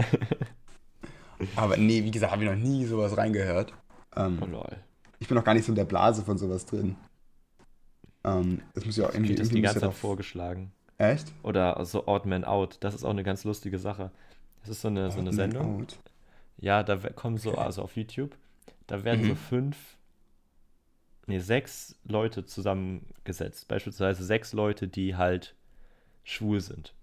Aber 1.56 1.76
nee, 1.76 2.02
wie 2.04 2.10
gesagt, 2.10 2.32
habe 2.32 2.44
ich 2.44 2.50
noch 2.50 2.56
nie 2.56 2.84
sowas 2.86 3.16
reingehört. 3.16 3.72
Ähm, 4.16 4.38
Oh 4.40 4.46
lol. 4.46 4.76
ich 5.18 5.28
bin 5.28 5.36
noch 5.36 5.44
gar 5.44 5.54
nicht 5.54 5.64
so 5.66 5.72
in 5.72 5.76
der 5.76 5.84
Blase 5.84 6.22
von 6.22 6.38
sowas 6.38 6.64
drin. 6.64 6.96
Ähm, 8.24 8.62
das 8.74 8.84
muss 8.86 8.96
ja 8.96 9.06
auch 9.06 9.10
irgendwie, 9.14 9.34
Kriegt 9.34 9.40
das 9.40 9.48
die 9.50 9.60
ganze 9.60 9.80
Zeit 9.80 9.90
doch- 9.90 9.94
vorgeschlagen. 9.96 10.72
Echt? 10.96 11.32
Oder 11.42 11.84
so 11.84 12.06
Odd 12.06 12.28
Man 12.28 12.44
Out. 12.44 12.76
Das 12.80 12.94
ist 12.94 13.04
auch 13.04 13.10
eine 13.10 13.24
ganz 13.24 13.42
lustige 13.44 13.78
Sache. 13.78 14.10
Das 14.60 14.70
ist 14.70 14.80
so 14.80 14.88
eine, 14.88 15.10
so 15.10 15.16
eine 15.18 15.24
Man 15.30 15.34
Sendung. 15.34 15.80
Out. 15.82 15.98
Ja, 16.56 16.82
da 16.84 16.96
kommen 16.96 17.36
so, 17.36 17.56
also 17.58 17.82
auf 17.82 17.96
YouTube, 17.96 18.36
da 18.86 19.02
werden 19.02 19.24
so 19.24 19.30
Mhm. 19.32 19.36
fünf, 19.36 19.76
nee, 21.26 21.38
sechs 21.38 21.96
Leute 22.04 22.44
zusammengesetzt. 22.44 23.68
Beispielsweise 23.68 24.24
sechs 24.24 24.52
Leute, 24.52 24.88
die 24.88 25.16
halt 25.16 25.54
schwul 26.24 26.60
sind. 26.60 26.94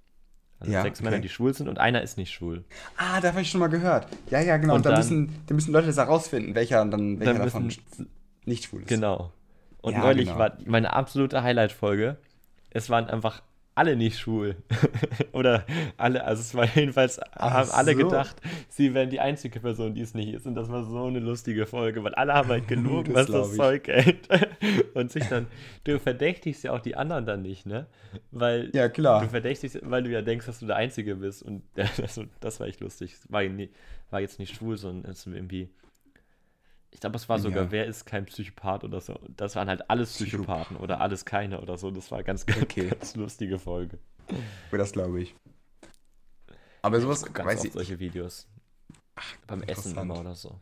Also 0.59 0.73
Ja, 0.73 0.83
sechs 0.83 0.99
okay. 0.99 1.09
Männer, 1.09 1.21
die 1.21 1.29
schwul 1.29 1.53
sind 1.53 1.67
und 1.67 1.79
einer 1.79 2.01
ist 2.03 2.17
nicht 2.17 2.31
schwul. 2.31 2.63
Ah, 2.97 3.19
da 3.19 3.29
habe 3.29 3.41
ich 3.41 3.49
schon 3.49 3.59
mal 3.59 3.67
gehört. 3.67 4.07
Ja, 4.29 4.39
ja, 4.41 4.57
genau. 4.57 4.75
Und, 4.75 4.85
da, 4.85 4.89
dann- 4.91 4.99
müssen, 4.99 5.43
da 5.47 5.55
müssen 5.55 5.71
Leute 5.73 5.87
das 5.87 5.97
herausfinden, 5.97 6.53
welcher 6.55 6.85
dann 6.85 7.19
welcher 7.19 7.33
Dann 7.33 7.41
davon 7.43 7.65
müssen, 7.65 8.09
nicht 8.45 8.65
schwul 8.65 8.81
ist. 8.81 8.87
genau. 8.87 9.31
Und 9.81 9.93
Ja, 9.93 9.99
neulich 10.01 10.27
genau. 10.27 10.37
war 10.39 10.57
meine 10.65 10.93
absolute 10.93 11.41
Highlight-Folge. 11.41 12.17
Es 12.69 12.89
waren 12.91 13.05
einfach 13.09 13.41
alle 13.73 13.95
nicht 13.95 14.19
schwul. 14.19 14.55
Oder 15.31 15.65
alle, 15.97 16.23
also 16.23 16.41
es 16.41 16.53
war 16.53 16.65
jedenfalls, 16.75 17.19
haben 17.37 17.69
alle 17.71 17.93
so. 17.93 17.97
gedacht, 17.99 18.35
sie 18.69 18.93
wären 18.93 19.09
die 19.09 19.19
einzige 19.19 19.59
Person, 19.59 19.93
die 19.93 20.01
es 20.01 20.13
nicht 20.13 20.33
ist. 20.33 20.45
Und 20.45 20.55
das 20.55 20.69
war 20.69 20.83
so 20.83 21.05
eine 21.05 21.19
lustige 21.19 21.65
Folge, 21.65 22.03
weil 22.03 22.13
alle 22.15 22.33
haben 22.33 22.49
halt 22.49 22.67
gelogen, 22.67 23.13
Das 23.13 23.29
was 23.29 23.49
das 23.49 23.55
Zeug 23.55 23.87
hält. 23.87 24.27
Und 24.93 25.11
sich 25.11 25.25
dann, 25.27 25.47
du 25.85 25.99
verdächtigst 25.99 26.63
ja 26.63 26.73
auch 26.73 26.79
die 26.79 26.95
anderen 26.95 27.25
dann 27.25 27.41
nicht, 27.41 27.65
ne? 27.65 27.87
Weil 28.31 28.69
Ja, 28.73 28.89
klar. 28.89 29.21
du 29.21 29.29
verdächtigst, 29.29 29.79
weil 29.83 30.03
du 30.03 30.09
ja 30.11 30.21
denkst, 30.21 30.45
dass 30.45 30.59
du 30.59 30.65
der 30.67 30.75
Einzige 30.75 31.15
bist. 31.15 31.41
Und 31.43 31.63
das, 31.75 32.19
das 32.39 32.59
war 32.59 32.67
echt 32.67 32.81
lustig. 32.81 33.15
War, 33.29 33.43
nie, 33.43 33.69
war 34.09 34.19
jetzt 34.19 34.39
nicht 34.39 34.55
schwul, 34.55 34.77
sondern 34.77 35.15
irgendwie. 35.25 35.69
Ich 36.91 36.99
glaube, 36.99 37.15
es 37.15 37.27
war 37.29 37.39
sogar, 37.39 37.63
Ja. 37.65 37.71
wer 37.71 37.85
ist 37.85 38.05
kein 38.05 38.25
Psychopath 38.25 38.83
oder 38.83 38.99
so. 39.01 39.17
Das 39.37 39.55
waren 39.55 39.69
halt 39.69 39.89
alles 39.89 40.13
Psychopathen 40.13 40.77
oder 40.77 40.99
alles 41.01 41.25
keine 41.25 41.61
oder 41.61 41.77
so. 41.77 41.89
Das 41.89 42.11
war 42.11 42.21
ganz, 42.23 42.45
ganz, 42.45 42.61
Okay. 42.61 42.89
ganz 42.89 43.15
lustige 43.15 43.57
Folge. 43.59 43.97
Das 44.71 44.91
glaube 44.91 45.21
ich. 45.21 45.35
Aber 46.81 46.99
sowas, 46.99 47.23
Ganz 47.33 47.47
weiß 47.47 47.63
ich, 47.65 47.73
solche 47.73 47.99
Videos. 47.99 48.47
Beim 49.47 49.61
Essen 49.63 49.97
immer 49.97 50.19
oder 50.19 50.35
so. 50.35 50.59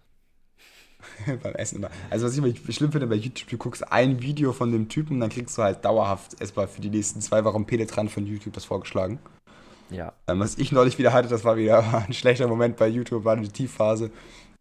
beim 1.43 1.55
Essen 1.55 1.77
immer. 1.77 1.89
Also 2.09 2.25
was 2.25 2.37
ich 2.37 2.43
immer 2.43 2.53
schlimm 2.73 2.91
finde 2.91 3.07
bei 3.07 3.15
YouTube, 3.15 3.47
du 3.49 3.57
guckst 3.57 3.89
ein 3.91 4.21
Video 4.21 4.51
von 4.51 4.71
dem 4.71 4.89
Typen 4.89 5.13
und 5.15 5.19
dann 5.21 5.29
kriegst 5.29 5.57
du 5.57 5.63
halt 5.63 5.85
dauerhaft 5.85 6.39
erstmal 6.41 6.67
für 6.67 6.81
die 6.81 6.89
nächsten 6.89 7.21
zwei 7.21 7.43
Wochen 7.45 7.65
penetrant 7.65 8.11
von 8.11 8.25
YouTube 8.25 8.53
das 8.53 8.65
vorgeschlagen. 8.65 9.19
Ja. 9.89 10.13
Ähm, 10.27 10.39
was 10.39 10.57
ich 10.57 10.71
neulich 10.71 10.97
wieder 10.99 11.13
hatte, 11.13 11.29
das 11.29 11.43
war 11.45 11.57
wieder 11.57 12.03
ein 12.07 12.13
schlechter 12.13 12.47
Moment 12.47 12.77
bei 12.77 12.87
YouTube, 12.87 13.23
war 13.23 13.37
die 13.37 13.47
Tiefphase. 13.49 14.11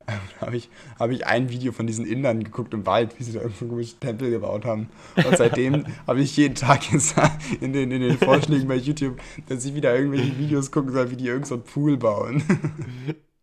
Da 0.40 0.46
habe 0.46 0.56
ich, 0.56 0.68
hab 0.98 1.10
ich 1.10 1.26
ein 1.26 1.50
Video 1.50 1.72
von 1.72 1.86
diesen 1.86 2.06
Indern 2.06 2.42
geguckt 2.42 2.72
im 2.74 2.86
Wald, 2.86 3.18
wie 3.18 3.24
sie 3.24 3.32
da 3.32 3.40
irgendwo 3.40 3.64
einen 3.64 3.70
komischen 3.70 4.00
Tempel 4.00 4.30
gebaut 4.30 4.64
haben. 4.64 4.88
Und 5.16 5.36
seitdem 5.36 5.84
habe 6.06 6.20
ich 6.20 6.36
jeden 6.36 6.54
Tag 6.54 6.90
jetzt 6.92 7.14
in 7.60 7.72
den, 7.72 7.90
in 7.90 8.00
den 8.00 8.18
Vorschlägen 8.18 8.68
bei 8.68 8.76
YouTube, 8.76 9.20
dass 9.48 9.64
ich 9.64 9.74
wieder 9.74 9.94
irgendwelche 9.94 10.38
Videos 10.38 10.70
gucken 10.70 10.92
soll, 10.92 11.10
wie 11.10 11.16
die 11.16 11.26
irgend 11.26 11.46
so 11.46 11.56
einen 11.56 11.64
Pool 11.64 11.96
bauen. 11.96 12.42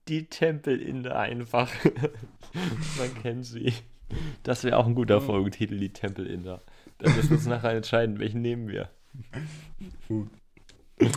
Die 0.08 0.26
Tempelinde 0.28 1.16
einfach. 1.16 1.72
Man 2.98 3.22
kennt 3.22 3.46
sie. 3.46 3.74
Das 4.44 4.64
wäre 4.64 4.78
auch 4.78 4.86
ein 4.86 4.96
guter 4.96 5.20
Folgentitel, 5.20 5.80
die 5.80 5.90
Tempelinder. 5.90 6.62
Da 7.00 7.10
müssen 7.10 7.32
wir 7.32 7.38
uns 7.38 7.48
nachher 7.48 7.72
entscheiden, 7.72 8.20
welchen 8.20 8.42
nehmen 8.42 8.68
wir. 8.68 8.90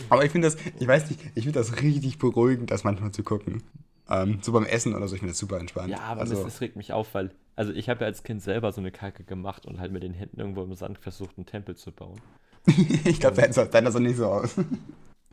Aber 0.09 0.25
ich 0.25 0.31
finde 0.31 0.47
das, 0.47 0.57
ich 0.79 0.87
weiß 0.87 1.09
nicht, 1.09 1.21
ich 1.35 1.43
finde 1.43 1.59
das 1.59 1.81
richtig 1.81 2.17
beruhigend, 2.17 2.71
das 2.71 2.83
manchmal 2.83 3.11
zu 3.11 3.23
gucken. 3.23 3.63
Ähm, 4.09 4.39
so 4.41 4.51
beim 4.51 4.65
Essen 4.65 4.95
oder 4.95 5.07
so, 5.07 5.15
ich 5.15 5.19
finde 5.19 5.31
das 5.31 5.39
super 5.39 5.59
entspannt. 5.59 5.89
Ja, 5.89 5.99
aber 5.99 6.21
also, 6.21 6.33
das, 6.33 6.43
das 6.43 6.61
regt 6.61 6.75
mich 6.75 6.93
auf, 6.93 7.13
weil, 7.13 7.31
also 7.55 7.71
ich 7.71 7.89
habe 7.89 8.01
ja 8.01 8.07
als 8.07 8.23
Kind 8.23 8.41
selber 8.41 8.71
so 8.71 8.81
eine 8.81 8.91
Kacke 8.91 9.23
gemacht 9.23 9.65
und 9.65 9.79
halt 9.79 9.91
mit 9.91 10.01
den 10.01 10.13
Händen 10.13 10.39
irgendwo 10.39 10.63
im 10.63 10.73
Sand 10.73 10.97
versucht, 10.97 11.37
einen 11.37 11.45
Tempel 11.45 11.75
zu 11.75 11.91
bauen. 11.91 12.19
ich 13.05 13.19
glaube, 13.19 13.35
deiner 13.37 13.91
sah 13.91 13.99
nicht 13.99 14.17
so 14.17 14.27
aus. 14.27 14.55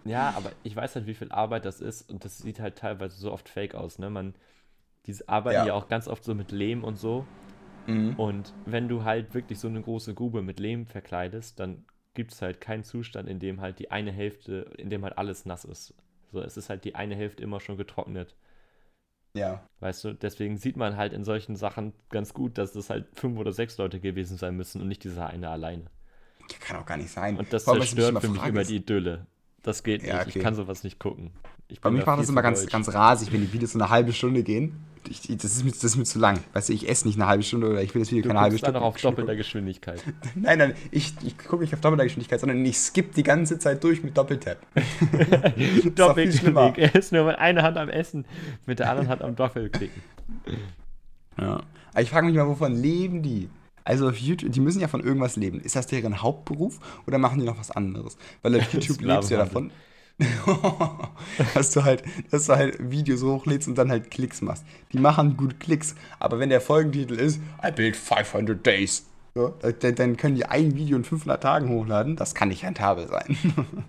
Ja, 0.04 0.34
aber 0.36 0.52
ich 0.62 0.76
weiß 0.76 0.94
halt, 0.94 1.06
wie 1.06 1.14
viel 1.14 1.32
Arbeit 1.32 1.64
das 1.64 1.80
ist 1.80 2.08
und 2.08 2.24
das 2.24 2.38
sieht 2.38 2.60
halt 2.60 2.76
teilweise 2.76 3.16
so 3.16 3.32
oft 3.32 3.48
fake 3.48 3.74
aus, 3.74 3.98
ne? 3.98 4.08
Man, 4.08 4.34
diese 5.06 5.28
arbeiten 5.28 5.56
Ja. 5.56 5.66
ja. 5.66 5.74
auch 5.74 5.88
ganz 5.88 6.06
oft 6.06 6.22
so 6.22 6.32
mit 6.32 6.52
Lehm 6.52 6.84
und 6.84 6.96
so. 6.96 7.26
Mhm. 7.86 8.14
Und 8.14 8.54
wenn 8.66 8.88
du 8.88 9.04
halt 9.04 9.34
wirklich 9.34 9.58
so 9.58 9.66
eine 9.66 9.82
große 9.82 10.14
Grube 10.14 10.42
mit 10.42 10.60
Lehm 10.60 10.86
verkleidest, 10.86 11.58
dann 11.58 11.84
gibt 12.14 12.32
es 12.32 12.40
halt 12.40 12.60
keinen 12.60 12.84
Zustand, 12.84 13.28
in 13.28 13.38
dem 13.38 13.60
halt 13.60 13.78
die 13.78 13.90
eine 13.90 14.12
Hälfte, 14.12 14.70
in 14.78 14.90
dem 14.90 15.02
halt 15.02 15.18
alles 15.18 15.44
nass 15.44 15.64
ist. 15.64 15.92
So, 16.32 16.40
es 16.40 16.56
ist 16.56 16.70
halt 16.70 16.84
die 16.84 16.94
eine 16.94 17.14
Hälfte 17.14 17.42
immer 17.42 17.60
schon 17.60 17.76
getrocknet. 17.76 18.36
Ja. 19.36 19.62
Weißt 19.80 20.04
du, 20.04 20.14
deswegen 20.14 20.56
sieht 20.56 20.76
man 20.76 20.96
halt 20.96 21.12
in 21.12 21.24
solchen 21.24 21.56
Sachen 21.56 21.92
ganz 22.10 22.32
gut, 22.34 22.58
dass 22.58 22.72
das 22.72 22.90
halt 22.90 23.06
fünf 23.14 23.38
oder 23.38 23.52
sechs 23.52 23.76
Leute 23.78 24.00
gewesen 24.00 24.36
sein 24.36 24.56
müssen 24.56 24.80
und 24.80 24.88
nicht 24.88 25.04
dieser 25.04 25.26
eine 25.28 25.48
alleine. 25.50 25.84
Kann 26.60 26.76
auch 26.78 26.86
gar 26.86 26.96
nicht 26.96 27.10
sein. 27.10 27.36
Und 27.36 27.52
das 27.52 27.64
Vor 27.64 27.74
zerstört 27.76 28.20
für 28.20 28.28
mich 28.28 28.44
immer 28.44 28.60
ist- 28.62 28.70
die 28.70 28.76
Idylle. 28.76 29.26
Das 29.62 29.82
geht 29.82 30.02
Ja, 30.04 30.18
nicht. 30.18 30.28
okay. 30.28 30.38
Ich 30.38 30.44
kann 30.44 30.54
sowas 30.54 30.84
nicht 30.84 30.98
gucken. 31.00 31.32
Bei 31.80 31.90
mir 31.90 32.04
macht 32.06 32.20
das 32.20 32.28
immer 32.28 32.42
ganz, 32.42 32.64
ganz 32.68 32.92
rasig, 32.94 33.32
wenn 33.32 33.40
die 33.40 33.52
Videos 33.52 33.72
so 33.72 33.78
eine 33.80 33.90
halbe 33.90 34.12
Stunde 34.12 34.44
gehen. 34.44 34.84
Ich, 35.08 35.22
das, 35.36 35.56
ist 35.56 35.64
mir, 35.64 35.70
das 35.70 35.84
ist 35.84 35.96
mir 35.96 36.04
zu 36.04 36.18
lang. 36.18 36.40
Weißt 36.52 36.68
du, 36.68 36.72
ich 36.72 36.88
esse 36.88 37.06
nicht 37.06 37.16
eine 37.16 37.26
halbe 37.26 37.42
Stunde 37.42 37.68
oder 37.68 37.82
ich 37.82 37.94
will 37.94 38.02
das 38.02 38.10
Video 38.10 38.22
Du 38.22 38.28
keine 38.28 38.40
halbe 38.40 38.56
dann 38.56 38.58
Stunde 38.58 38.80
noch 38.80 38.86
auf 38.86 38.98
Stunde 38.98 39.16
doppelter 39.16 39.36
Geschwindigkeit. 39.36 40.02
Nein, 40.34 40.58
nein, 40.58 40.74
ich, 40.90 41.14
ich 41.24 41.38
gucke 41.38 41.62
nicht 41.62 41.74
auf 41.74 41.80
doppelter 41.80 42.04
Geschwindigkeit, 42.04 42.40
sondern 42.40 42.64
ich 42.64 42.78
skippe 42.78 43.14
die 43.14 43.22
ganze 43.22 43.58
Zeit 43.58 43.82
durch 43.84 44.02
mit 44.02 44.16
Doppeltap. 44.16 44.58
Doppelklick. 45.94 46.78
Er 46.78 46.94
ist 46.94 47.12
nur 47.12 47.24
mit 47.24 47.38
einer 47.38 47.62
Hand 47.62 47.76
am 47.76 47.88
Essen, 47.88 48.24
mit 48.66 48.78
der 48.78 48.90
anderen 48.90 49.08
Hand 49.08 49.22
am 49.22 49.36
Doppelklicken. 49.36 50.02
Ja. 51.38 51.60
Aber 51.92 52.02
ich 52.02 52.08
frage 52.08 52.26
mich 52.26 52.34
mal, 52.34 52.46
wovon 52.46 52.74
leben 52.74 53.22
die? 53.22 53.50
Also 53.84 54.08
auf 54.08 54.16
YouTube, 54.16 54.50
die 54.50 54.60
müssen 54.60 54.80
ja 54.80 54.88
von 54.88 55.02
irgendwas 55.02 55.36
leben. 55.36 55.60
Ist 55.60 55.76
das 55.76 55.86
deren 55.86 56.22
Hauptberuf 56.22 56.80
oder 57.06 57.18
machen 57.18 57.40
die 57.40 57.44
noch 57.44 57.58
was 57.58 57.70
anderes? 57.70 58.16
Weil 58.40 58.56
auf 58.56 58.72
YouTube 58.72 59.02
lebst 59.02 59.30
du 59.30 59.34
ja 59.34 59.40
davon. 59.40 59.70
dass 61.54 61.72
du 61.72 61.84
halt, 61.84 62.02
dass 62.30 62.46
du 62.46 62.56
halt 62.56 62.90
Videos 62.90 63.22
hochlädst 63.22 63.68
und 63.68 63.76
dann 63.76 63.90
halt 63.90 64.10
Klicks 64.10 64.40
machst. 64.40 64.64
Die 64.92 64.98
machen 64.98 65.36
gut 65.36 65.60
Klicks, 65.60 65.94
aber 66.18 66.38
wenn 66.38 66.48
der 66.48 66.60
Folgentitel 66.60 67.14
ist, 67.14 67.40
I 67.62 67.70
build 67.70 67.96
500 67.96 68.64
days, 68.64 69.04
so, 69.34 69.54
dann, 69.60 69.94
dann 69.94 70.16
können 70.16 70.34
die 70.34 70.46
ein 70.46 70.74
Video 70.76 70.96
in 70.96 71.04
500 71.04 71.42
Tagen 71.42 71.68
hochladen. 71.68 72.16
Das 72.16 72.34
kann 72.34 72.48
nicht 72.48 72.64
rentabel 72.64 73.06
sein. 73.06 73.36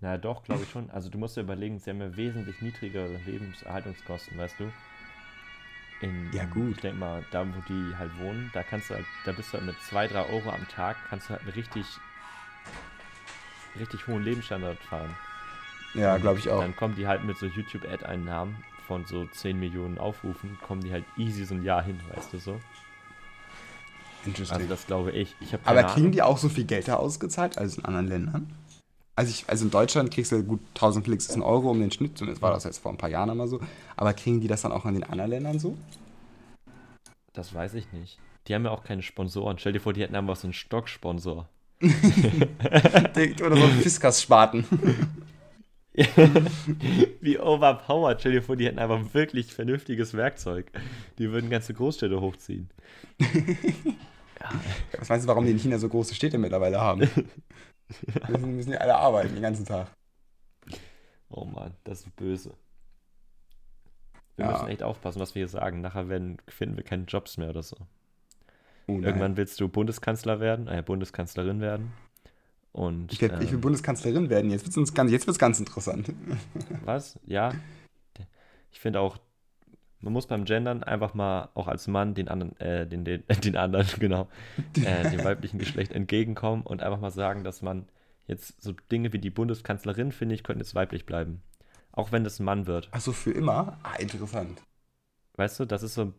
Na 0.00 0.16
doch, 0.16 0.42
glaube 0.42 0.62
ich 0.62 0.70
schon. 0.70 0.90
Also 0.90 1.10
du 1.10 1.18
musst 1.18 1.36
dir 1.36 1.42
überlegen, 1.42 1.78
sie 1.78 1.90
haben 1.90 2.00
ja 2.00 2.16
wesentlich 2.16 2.62
niedrigere 2.62 3.20
Lebenserhaltungskosten, 3.26 4.38
weißt 4.38 4.60
du? 4.60 4.72
In, 6.00 6.30
Ja, 6.32 6.44
gut. 6.44 6.76
Ich 6.76 6.80
denke 6.80 6.98
mal, 6.98 7.24
da 7.30 7.46
wo 7.46 7.60
die 7.68 7.94
halt 7.96 8.10
wohnen, 8.18 8.50
da 8.54 8.62
kannst 8.62 8.88
du 8.88 8.94
halt, 8.94 9.06
da 9.26 9.32
bist 9.32 9.50
du 9.50 9.58
halt 9.58 9.66
mit 9.66 9.76
2, 9.82 10.08
3 10.08 10.30
Euro 10.30 10.50
am 10.50 10.66
Tag, 10.68 10.96
kannst 11.10 11.26
du 11.26 11.30
halt 11.30 11.42
einen 11.42 11.52
richtig, 11.52 11.86
richtig 13.78 14.06
hohen 14.06 14.22
Lebensstandard 14.22 14.78
fahren. 14.78 15.14
Ja, 15.94 16.16
glaube 16.18 16.38
ich 16.38 16.48
auch. 16.50 16.60
Dann 16.60 16.76
kommen 16.76 16.94
die 16.96 17.06
halt 17.06 17.24
mit 17.24 17.38
so 17.38 17.46
YouTube-Ad-Einnahmen 17.46 18.56
von 18.86 19.04
so 19.06 19.26
10 19.26 19.58
Millionen 19.58 19.98
Aufrufen, 19.98 20.58
kommen 20.66 20.82
die 20.82 20.92
halt 20.92 21.04
easy 21.16 21.44
so 21.44 21.54
ein 21.54 21.62
Jahr 21.62 21.82
hin, 21.82 21.98
weißt 22.14 22.32
du 22.32 22.38
so? 22.38 22.60
Interesting. 24.26 24.56
Also 24.56 24.68
das 24.68 24.86
glaube 24.86 25.12
ich. 25.12 25.34
ich 25.40 25.54
aber 25.64 25.82
kriegen 25.84 26.00
Ahnung. 26.00 26.12
die 26.12 26.22
auch 26.22 26.38
so 26.38 26.48
viel 26.48 26.64
Geld 26.64 26.88
da 26.88 26.96
ausgezahlt 26.96 27.58
als 27.58 27.78
in 27.78 27.84
anderen 27.84 28.08
Ländern? 28.08 28.50
Also, 29.16 29.30
ich, 29.30 29.48
also 29.48 29.66
in 29.66 29.70
Deutschland 29.70 30.10
kriegst 30.10 30.32
du 30.32 30.42
gut 30.42 30.60
1000 30.74 31.04
Klicks 31.04 31.26
ist 31.26 31.36
ein 31.36 31.42
Euro 31.42 31.70
um 31.70 31.78
den 31.78 31.92
Schnitt, 31.92 32.18
zumindest 32.18 32.42
war 32.42 32.50
das 32.50 32.64
jetzt 32.64 32.78
vor 32.78 32.90
ein 32.90 32.98
paar 32.98 33.10
Jahren 33.10 33.28
immer 33.28 33.46
so. 33.46 33.60
Aber 33.96 34.12
kriegen 34.12 34.40
die 34.40 34.48
das 34.48 34.62
dann 34.62 34.72
auch 34.72 34.84
in 34.86 34.94
den 34.94 35.04
anderen 35.04 35.30
Ländern 35.30 35.58
so? 35.60 35.76
Das 37.32 37.54
weiß 37.54 37.74
ich 37.74 37.92
nicht. 37.92 38.18
Die 38.48 38.54
haben 38.54 38.64
ja 38.64 38.70
auch 38.72 38.82
keine 38.82 39.02
Sponsoren. 39.02 39.58
Stell 39.58 39.72
dir 39.72 39.80
vor, 39.80 39.92
die 39.92 40.02
hätten 40.02 40.16
einfach 40.16 40.36
so 40.36 40.46
einen 40.46 40.52
Stocksponsor. 40.52 41.48
Oder 41.80 43.56
so 43.56 43.64
ein 43.64 43.80
Fiskas-Spaten. 43.82 44.64
Wie 47.20 47.38
overpowered. 47.38 48.18
Stell 48.20 48.32
dir 48.32 48.42
vor, 48.42 48.56
die 48.56 48.66
hätten 48.66 48.78
einfach 48.80 49.14
wirklich 49.14 49.54
vernünftiges 49.54 50.14
Werkzeug. 50.14 50.70
Die 51.18 51.30
würden 51.30 51.50
ganze 51.50 51.72
Großstädte 51.72 52.20
hochziehen. 52.20 52.68
Was 54.98 55.08
meinst 55.08 55.24
du, 55.24 55.28
warum 55.28 55.44
die 55.44 55.52
in 55.52 55.58
China 55.58 55.78
so 55.78 55.88
große 55.88 56.14
Städte 56.14 56.38
mittlerweile 56.38 56.80
haben? 56.80 57.00
Müssen, 58.28 58.56
müssen 58.56 58.70
die 58.70 58.78
alle 58.78 58.96
arbeiten 58.96 59.34
den 59.34 59.42
ganzen 59.42 59.66
Tag. 59.66 59.88
Oh 61.28 61.44
Mann, 61.44 61.74
das 61.84 62.00
ist 62.00 62.16
böse. 62.16 62.54
Wir 64.36 64.46
Ja. 64.46 64.52
müssen 64.52 64.68
echt 64.68 64.82
aufpassen, 64.82 65.20
was 65.20 65.34
wir 65.34 65.40
hier 65.40 65.48
sagen. 65.48 65.80
Nachher 65.80 66.08
werden, 66.08 66.38
finden 66.48 66.76
wir 66.76 66.84
keine 66.84 67.04
Jobs 67.04 67.36
mehr 67.36 67.50
oder 67.50 67.62
so. 67.62 67.76
Oh. 68.86 68.98
Irgendwann 68.98 69.36
willst 69.36 69.60
du 69.60 69.68
Bundeskanzler 69.68 70.40
werden, 70.40 70.66
äh, 70.66 70.82
Bundeskanzlerin 70.84 71.60
werden. 71.60 71.92
Und 72.74 73.12
Ich, 73.12 73.22
werd, 73.22 73.40
ich 73.40 73.50
will 73.50 73.54
ähm, 73.54 73.60
Bundeskanzlerin 73.60 74.30
werden. 74.30 74.50
Jetzt 74.50 74.66
wird 74.66 74.76
es 74.76 74.92
ganz, 74.94 75.12
jetzt 75.12 75.28
wird's 75.28 75.38
ganz 75.38 75.60
interessant. 75.60 76.12
was? 76.84 77.20
Ja. 77.24 77.52
Ich 78.72 78.80
finde 78.80 78.98
auch, 78.98 79.16
man 80.00 80.12
muss 80.12 80.26
beim 80.26 80.44
Gendern 80.44 80.82
einfach 80.82 81.14
mal 81.14 81.50
auch 81.54 81.68
als 81.68 81.86
Mann 81.86 82.14
den 82.14 82.26
anderen, 82.28 82.58
äh, 82.58 82.84
den, 82.84 83.04
den, 83.04 83.22
den 83.44 83.56
anderen, 83.56 83.86
genau, 84.00 84.26
äh, 84.84 85.08
dem 85.08 85.22
weiblichen 85.24 85.60
Geschlecht 85.60 85.92
entgegenkommen 85.92 86.62
und 86.62 86.82
einfach 86.82 86.98
mal 87.00 87.12
sagen, 87.12 87.44
dass 87.44 87.62
man 87.62 87.86
jetzt 88.26 88.60
so 88.60 88.72
Dinge 88.90 89.12
wie 89.12 89.20
die 89.20 89.30
Bundeskanzlerin, 89.30 90.10
finde 90.10 90.34
ich, 90.34 90.42
könnten 90.42 90.60
jetzt 90.60 90.74
weiblich 90.74 91.06
bleiben. 91.06 91.42
Auch 91.92 92.10
wenn 92.10 92.24
das 92.24 92.40
ein 92.40 92.44
Mann 92.44 92.66
wird. 92.66 92.88
Achso, 92.90 93.12
für 93.12 93.30
immer? 93.30 93.78
Ah, 93.84 93.94
interessant. 94.00 94.60
Weißt 95.36 95.60
du, 95.60 95.64
das 95.64 95.84
ist 95.84 95.94
so, 95.94 96.12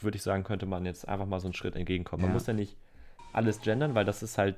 würde 0.00 0.16
ich 0.16 0.22
sagen, 0.24 0.42
könnte 0.42 0.66
man 0.66 0.84
jetzt 0.84 1.06
einfach 1.06 1.26
mal 1.26 1.38
so 1.38 1.46
einen 1.46 1.54
Schritt 1.54 1.76
entgegenkommen. 1.76 2.22
Man 2.22 2.30
Ja. 2.30 2.34
muss 2.34 2.48
ja 2.48 2.54
nicht 2.54 2.76
alles 3.32 3.60
gendern, 3.60 3.94
weil 3.94 4.04
das 4.04 4.24
ist 4.24 4.36
halt 4.36 4.56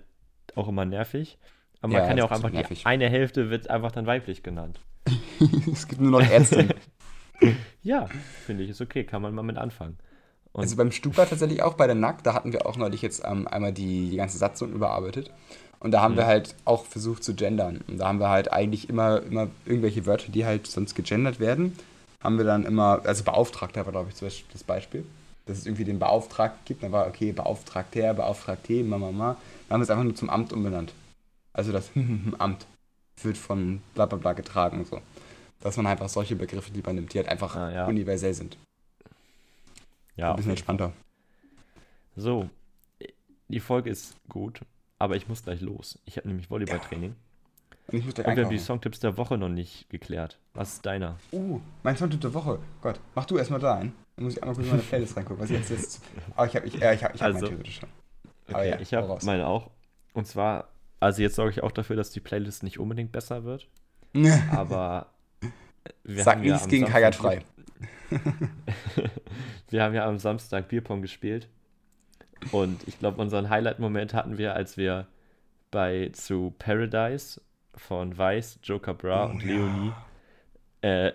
auch 0.56 0.68
immer 0.68 0.84
nervig. 0.84 1.38
Aber 1.80 1.92
Ja, 1.92 1.98
man 2.00 2.08
kann 2.08 2.18
ja 2.18 2.24
auch 2.24 2.30
einfach, 2.30 2.50
nervig. 2.50 2.80
die 2.80 2.86
eine 2.86 3.08
Hälfte 3.08 3.50
wird 3.50 3.70
einfach 3.70 3.92
dann 3.92 4.06
weiblich 4.06 4.42
genannt. 4.42 4.80
es 5.72 5.86
gibt 5.88 6.00
nur 6.00 6.20
noch 6.20 6.28
Ärzte. 6.30 6.68
Ja, 7.82 8.08
finde 8.46 8.62
ich, 8.64 8.70
ist 8.70 8.80
okay, 8.80 9.04
kann 9.04 9.20
man 9.20 9.34
mal 9.34 9.42
mit 9.42 9.58
anfangen. 9.58 9.98
Und 10.52 10.62
Also 10.62 10.76
beim 10.76 10.92
Stupa 10.92 11.26
tatsächlich 11.26 11.62
auch 11.62 11.74
bei 11.74 11.86
der 11.86 11.96
Nack, 11.96 12.22
da 12.22 12.32
hatten 12.32 12.52
wir 12.52 12.64
auch 12.66 12.76
neulich 12.76 13.02
jetzt 13.02 13.22
ähm, 13.24 13.46
einmal 13.48 13.72
die, 13.72 14.08
die 14.10 14.16
ganze 14.16 14.38
Satzung 14.38 14.72
überarbeitet. 14.72 15.30
Und 15.80 15.90
da 15.90 16.00
haben 16.00 16.16
wir 16.16 16.26
halt 16.26 16.54
auch 16.64 16.86
versucht 16.86 17.22
zu 17.24 17.34
gendern. 17.34 17.82
Und 17.88 17.98
da 17.98 18.08
haben 18.08 18.20
wir 18.20 18.30
halt 18.30 18.52
eigentlich 18.52 18.88
immer, 18.88 19.20
immer 19.22 19.48
irgendwelche 19.66 20.06
Wörter, 20.06 20.30
die 20.32 20.46
halt 20.46 20.66
sonst 20.66 20.94
gegendert 20.94 21.40
werden, 21.40 21.76
haben 22.22 22.38
wir 22.38 22.44
dann 22.44 22.64
immer, 22.64 23.02
also 23.04 23.22
Beauftragter 23.24 23.84
war, 23.84 23.92
glaube 23.92 24.08
ich, 24.08 24.14
zum 24.14 24.28
Beispiel 24.28 24.46
das 24.52 24.64
Beispiel. 24.64 25.04
Dass 25.44 25.58
es 25.58 25.66
irgendwie 25.66 25.84
den 25.84 25.98
Beauftragten 25.98 26.60
gibt, 26.64 26.82
dann 26.82 26.92
war 26.92 27.06
okay, 27.06 27.32
Beauftragter, 27.32 28.14
Beauftragte, 28.14 28.82
Mama, 28.82 29.10
Mama. 29.10 29.36
Haben 29.74 29.80
wir 29.80 29.84
es 29.84 29.90
einfach 29.90 30.04
nur 30.04 30.14
zum 30.14 30.30
Amt 30.30 30.52
umbenannt. 30.52 30.92
Also 31.52 31.72
das 31.72 31.90
Amt 32.38 32.64
wird 33.22 33.36
von 33.36 33.82
bla 33.94 34.06
bla 34.06 34.18
bla 34.18 34.32
getragen 34.32 34.78
und 34.78 34.86
so. 34.86 35.00
Dass 35.58 35.76
man 35.76 35.88
einfach 35.88 36.08
solche 36.08 36.36
Begriffe 36.36 36.72
lieber 36.72 36.92
nimmt, 36.92 37.12
die 37.12 37.18
halt 37.18 37.28
einfach 37.28 37.56
Ah, 37.56 37.72
ja. 37.72 37.86
universell 37.88 38.34
sind. 38.34 38.56
ja, 40.14 40.30
Ein 40.30 40.36
bisschen 40.36 40.50
entspannter. 40.52 40.92
So, 42.14 42.48
die 43.48 43.58
Folge 43.58 43.90
ist 43.90 44.14
gut, 44.28 44.60
aber 45.00 45.16
ich 45.16 45.26
muss 45.26 45.42
gleich 45.42 45.60
los. 45.60 45.98
Ich 46.04 46.18
habe 46.18 46.28
nämlich 46.28 46.48
Volleyballtraining. 46.50 47.16
Und 47.88 47.98
ich 47.98 48.04
muss 48.04 48.14
gleich 48.14 48.28
Und 48.28 48.36
wir 48.36 48.44
haben 48.44 48.50
die. 48.52 48.58
Songtipps 48.60 49.00
der 49.00 49.16
Woche 49.16 49.36
noch 49.36 49.48
nicht 49.48 49.90
geklärt. 49.90 50.38
Was 50.52 50.74
ist 50.74 50.86
deiner? 50.86 51.16
Uh, 51.32 51.60
mein 51.82 51.96
Songtipp 51.96 52.20
der 52.20 52.32
Woche. 52.32 52.60
Gott, 52.80 53.00
mach 53.16 53.24
du 53.24 53.38
erstmal 53.38 53.58
deinen. 53.58 53.92
Dann 54.14 54.24
muss 54.26 54.36
ich 54.36 54.42
einmal 54.42 54.54
kurz 54.54 54.66
in 54.68 54.70
meine 54.70 54.82
Playlist 54.84 55.16
reingucken, 55.16 55.42
was 55.42 55.50
jetzt 55.50 55.70
ist. 55.72 56.00
Aber 56.36 56.46
ich 56.46 56.54
habe 56.54 56.66
ich, 56.68 56.80
äh, 56.80 56.94
ich 56.94 57.02
hab, 57.02 57.12
ich 57.12 57.20
hab 57.20 57.34
Also, 57.34 57.48
theoretisch 57.48 57.80
schon. 57.80 57.88
Okay, 58.48 58.70
ja, 58.70 58.80
ich 58.80 58.94
habe 58.94 59.18
meine 59.24 59.46
auch. 59.46 59.70
Und 60.12 60.26
zwar, 60.26 60.68
also 61.00 61.22
jetzt 61.22 61.36
sorge 61.36 61.50
ich 61.52 61.62
auch 61.62 61.72
dafür, 61.72 61.96
dass 61.96 62.10
die 62.10 62.20
Playlist 62.20 62.62
nicht 62.62 62.78
unbedingt 62.78 63.12
besser 63.12 63.44
wird. 63.44 63.68
Aber 64.52 65.06
wir 66.04 66.22
Sag 66.22 66.36
haben 66.36 66.44
ja 66.44 66.52
nichts 66.52 66.64
am 66.64 66.70
gegen 66.70 66.86
Kagat 66.86 67.14
frei. 67.14 67.42
Wir 69.70 69.82
haben 69.82 69.94
ja 69.94 70.06
am 70.06 70.18
Samstag 70.18 70.68
Bierpong 70.68 71.02
gespielt. 71.02 71.48
Und 72.52 72.86
ich 72.86 72.98
glaube, 72.98 73.20
unseren 73.20 73.50
Highlight-Moment 73.50 74.14
hatten 74.14 74.38
wir, 74.38 74.54
als 74.54 74.76
wir 74.76 75.08
bei 75.72 76.10
zu 76.12 76.54
Paradise 76.58 77.40
von 77.74 78.16
Weiß, 78.16 78.60
Joker 78.62 78.94
Bra 78.94 79.26
Oh, 79.26 79.30
und 79.30 79.42
ja. 79.42 79.48
Leonie 79.48 79.92
äh, 80.84 81.12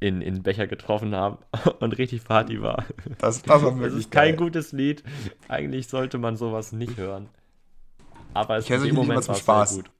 in, 0.00 0.20
in 0.22 0.42
Becher 0.42 0.66
getroffen 0.66 1.14
haben 1.14 1.38
und 1.80 1.98
richtig 1.98 2.24
Party 2.24 2.60
war. 2.62 2.84
Das, 3.18 3.42
das 3.42 3.62
war 3.62 3.76
wirklich 3.78 4.04
ist 4.06 4.10
kein 4.10 4.30
geil. 4.30 4.36
gutes 4.36 4.72
Lied. 4.72 5.02
Eigentlich 5.48 5.88
sollte 5.88 6.18
man 6.18 6.36
sowas 6.36 6.72
nicht 6.72 6.96
hören. 6.96 7.28
Aber 8.34 8.56
es 8.56 8.64
Ich 8.64 8.68
dem 8.70 8.82
Lieder 8.82 8.94
Moment 8.94 9.26
war 9.28 9.34
Spaß. 9.34 9.74
sehr 9.74 9.82
gut. 9.82 9.90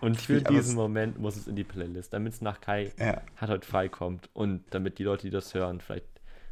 Und 0.00 0.20
für 0.20 0.38
aber 0.38 0.50
diesen 0.50 0.70
es- 0.70 0.76
Moment 0.76 1.18
muss 1.18 1.36
es 1.36 1.46
in 1.46 1.56
die 1.56 1.64
Playlist, 1.64 2.12
damit 2.12 2.32
es 2.34 2.40
nach 2.40 2.60
Kai 2.60 2.92
Ja. 2.98 3.20
hat 3.36 3.50
heute 3.50 3.66
frei 3.66 3.88
kommt 3.88 4.30
und 4.32 4.62
damit 4.70 4.98
die 4.98 5.04
Leute, 5.04 5.26
die 5.26 5.30
das 5.30 5.52
hören, 5.54 5.80
vielleicht 5.80 6.06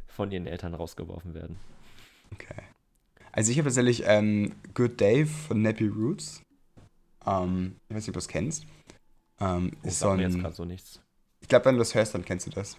von 0.07 0.31
ihren 0.31 0.45
Eltern 0.47 0.73
rausgeworfen 0.73 1.33
werden. 1.33 1.57
Okay. 2.33 2.61
Also 3.31 3.51
ich 3.51 3.57
habe 3.57 3.67
tatsächlich 3.69 4.03
ähm, 4.05 4.53
Good 4.73 4.99
Day 4.99 5.25
von 5.25 5.61
Nappy 5.61 5.87
Roots. 5.87 6.43
Ähm, 7.25 7.77
ich 7.87 7.95
weiß 7.95 8.01
nicht, 8.03 8.09
ob 8.09 8.13
du 8.13 8.17
das 8.17 8.27
kennst. 8.27 8.65
Ähm, 9.39 9.71
Das 9.83 9.93
ist 9.93 9.99
so 9.99 10.13
mir 10.13 10.23
jetzt 10.23 10.35
ein, 10.35 10.41
gerade 10.41 10.55
so 10.55 10.65
nichts. 10.65 11.01
ich 11.39 11.47
glaube, 11.47 11.65
wenn 11.65 11.75
du 11.75 11.79
das 11.79 11.95
hörst, 11.95 12.13
dann 12.13 12.25
kennst 12.25 12.45
du 12.47 12.51
das. 12.51 12.77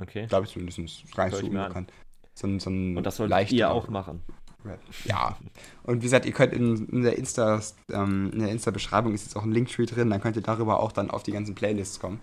Okay. 0.00 0.26
Glaube 0.26 0.46
ich 0.46 0.52
zumindest. 0.52 1.14
Gar 1.14 1.26
nicht 1.26 1.38
so 1.38 1.46
unbekannt. 1.46 1.92
So 2.34 2.46
ein, 2.46 2.60
so 2.60 2.70
ein 2.70 2.96
Und 2.96 3.04
das 3.04 3.18
leichter 3.18 3.54
ihr 3.54 3.70
auch 3.70 3.88
machen. 3.88 4.22
Rap. 4.64 4.80
Ja. 5.04 5.36
Und 5.82 6.00
wie 6.00 6.06
gesagt, 6.06 6.26
ihr 6.26 6.32
könnt 6.32 6.52
in, 6.52 6.88
in 6.88 7.02
der 7.02 7.18
Insta, 7.18 7.60
ähm, 7.92 8.30
in 8.32 8.40
der 8.40 8.50
Insta-Beschreibung 8.50 9.14
ist 9.14 9.24
jetzt 9.24 9.36
auch 9.36 9.42
ein 9.42 9.52
Linktree 9.52 9.86
drin, 9.86 10.10
dann 10.10 10.20
könnt 10.20 10.36
ihr 10.36 10.42
darüber 10.42 10.80
auch 10.80 10.92
dann 10.92 11.10
auf 11.10 11.22
die 11.22 11.32
ganzen 11.32 11.54
Playlists 11.54 12.00
kommen. 12.00 12.20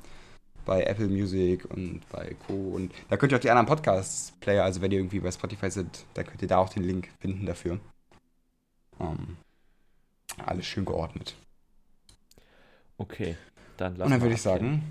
Bei 0.66 0.84
Apple 0.84 1.08
Music 1.08 1.66
und 1.66 2.02
bei 2.10 2.36
Co. 2.46 2.54
Und 2.54 2.94
da 3.10 3.18
könnt 3.18 3.32
ihr 3.32 3.38
auch 3.38 3.42
die 3.42 3.50
anderen 3.50 3.68
Podcast-Player, 3.68 4.64
also 4.64 4.82
wenn 4.82 4.92
ihr 4.92 5.00
irgendwie 5.00 5.20
bei 5.20 5.32
Spotify 5.32 5.72
seid, 5.72 6.06
da 6.14 6.24
könnt 6.24 6.42
ihr 6.42 6.48
da 6.48 6.58
auch 6.58 6.70
den 6.70 6.84
Link 6.84 7.10
finden 7.20 7.46
dafür. 7.46 7.80
Ähm, 9.00 9.38
alles 10.46 10.66
schön 10.66 10.86
geordnet. 10.86 11.36
Okay. 12.98 13.38
Dann 13.78 13.96
lass 13.96 14.06
Und 14.06 14.12
dann 14.12 14.22
würde 14.22 14.36
ich 14.36 14.42
sagen, 14.42 14.84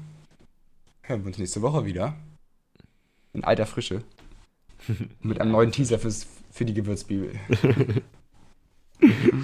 hören 1.03 1.23
wir 1.23 1.29
uns 1.29 1.39
nächste 1.39 1.63
Woche 1.63 1.85
wieder. 1.85 2.17
In 3.33 3.45
alter 3.45 3.67
Frische. 3.67 4.03
Mit 5.23 5.41
einem 5.41 5.53
neuen 5.53 5.73
Teaser 5.73 5.99
fürs, 5.99 6.27
für 6.51 6.65
die 6.65 6.75
Gewürzbibel. 6.75 7.33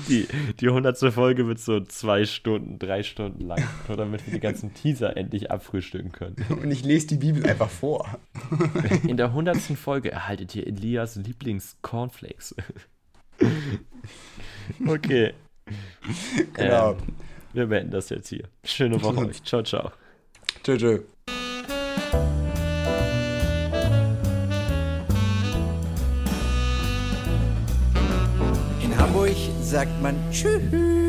Die, 0.09 0.29
die 0.61 0.69
100. 0.69 0.99
Folge 1.13 1.47
wird 1.47 1.59
so 1.59 1.81
zwei 1.81 2.27
Stunden, 2.27 2.79
drei 2.79 3.03
Stunden 3.03 3.41
lang, 3.41 3.63
nur 3.89 3.97
damit 3.97 4.27
wir 4.27 4.35
die 4.35 4.41
ganzen 4.41 4.75
Teaser 4.75 5.17
endlich 5.17 5.51
abfrühstücken 5.51 6.13
können. 6.13 6.37
Und 6.63 6.71
ich 6.71 6.85
lese 6.85 7.07
die 7.07 7.17
Bibel 7.17 7.47
einfach 7.47 7.71
vor. 7.71 8.19
In 9.07 9.17
der 9.17 9.29
100. 9.29 9.57
Folge 9.57 10.13
erhaltet 10.13 10.55
ihr 10.55 10.67
Elias 10.67 11.17
Lieblings-Cornflakes. 11.17 12.55
okay. 14.87 15.33
Genau. 16.53 16.93
Ähm, 16.93 16.97
wir 17.53 17.67
beenden 17.67 17.91
das 17.91 18.11
jetzt 18.11 18.29
hier. 18.29 18.45
Schöne 18.65 19.03
Woche 19.03 19.27
euch. 19.27 19.43
Ciao, 19.43 19.63
ciao. 19.63 19.91
Tschö, 20.63 20.77
tschö. 20.77 21.16
Sagt 29.77 30.01
man 30.01 30.17
Tschüss. 30.31 31.06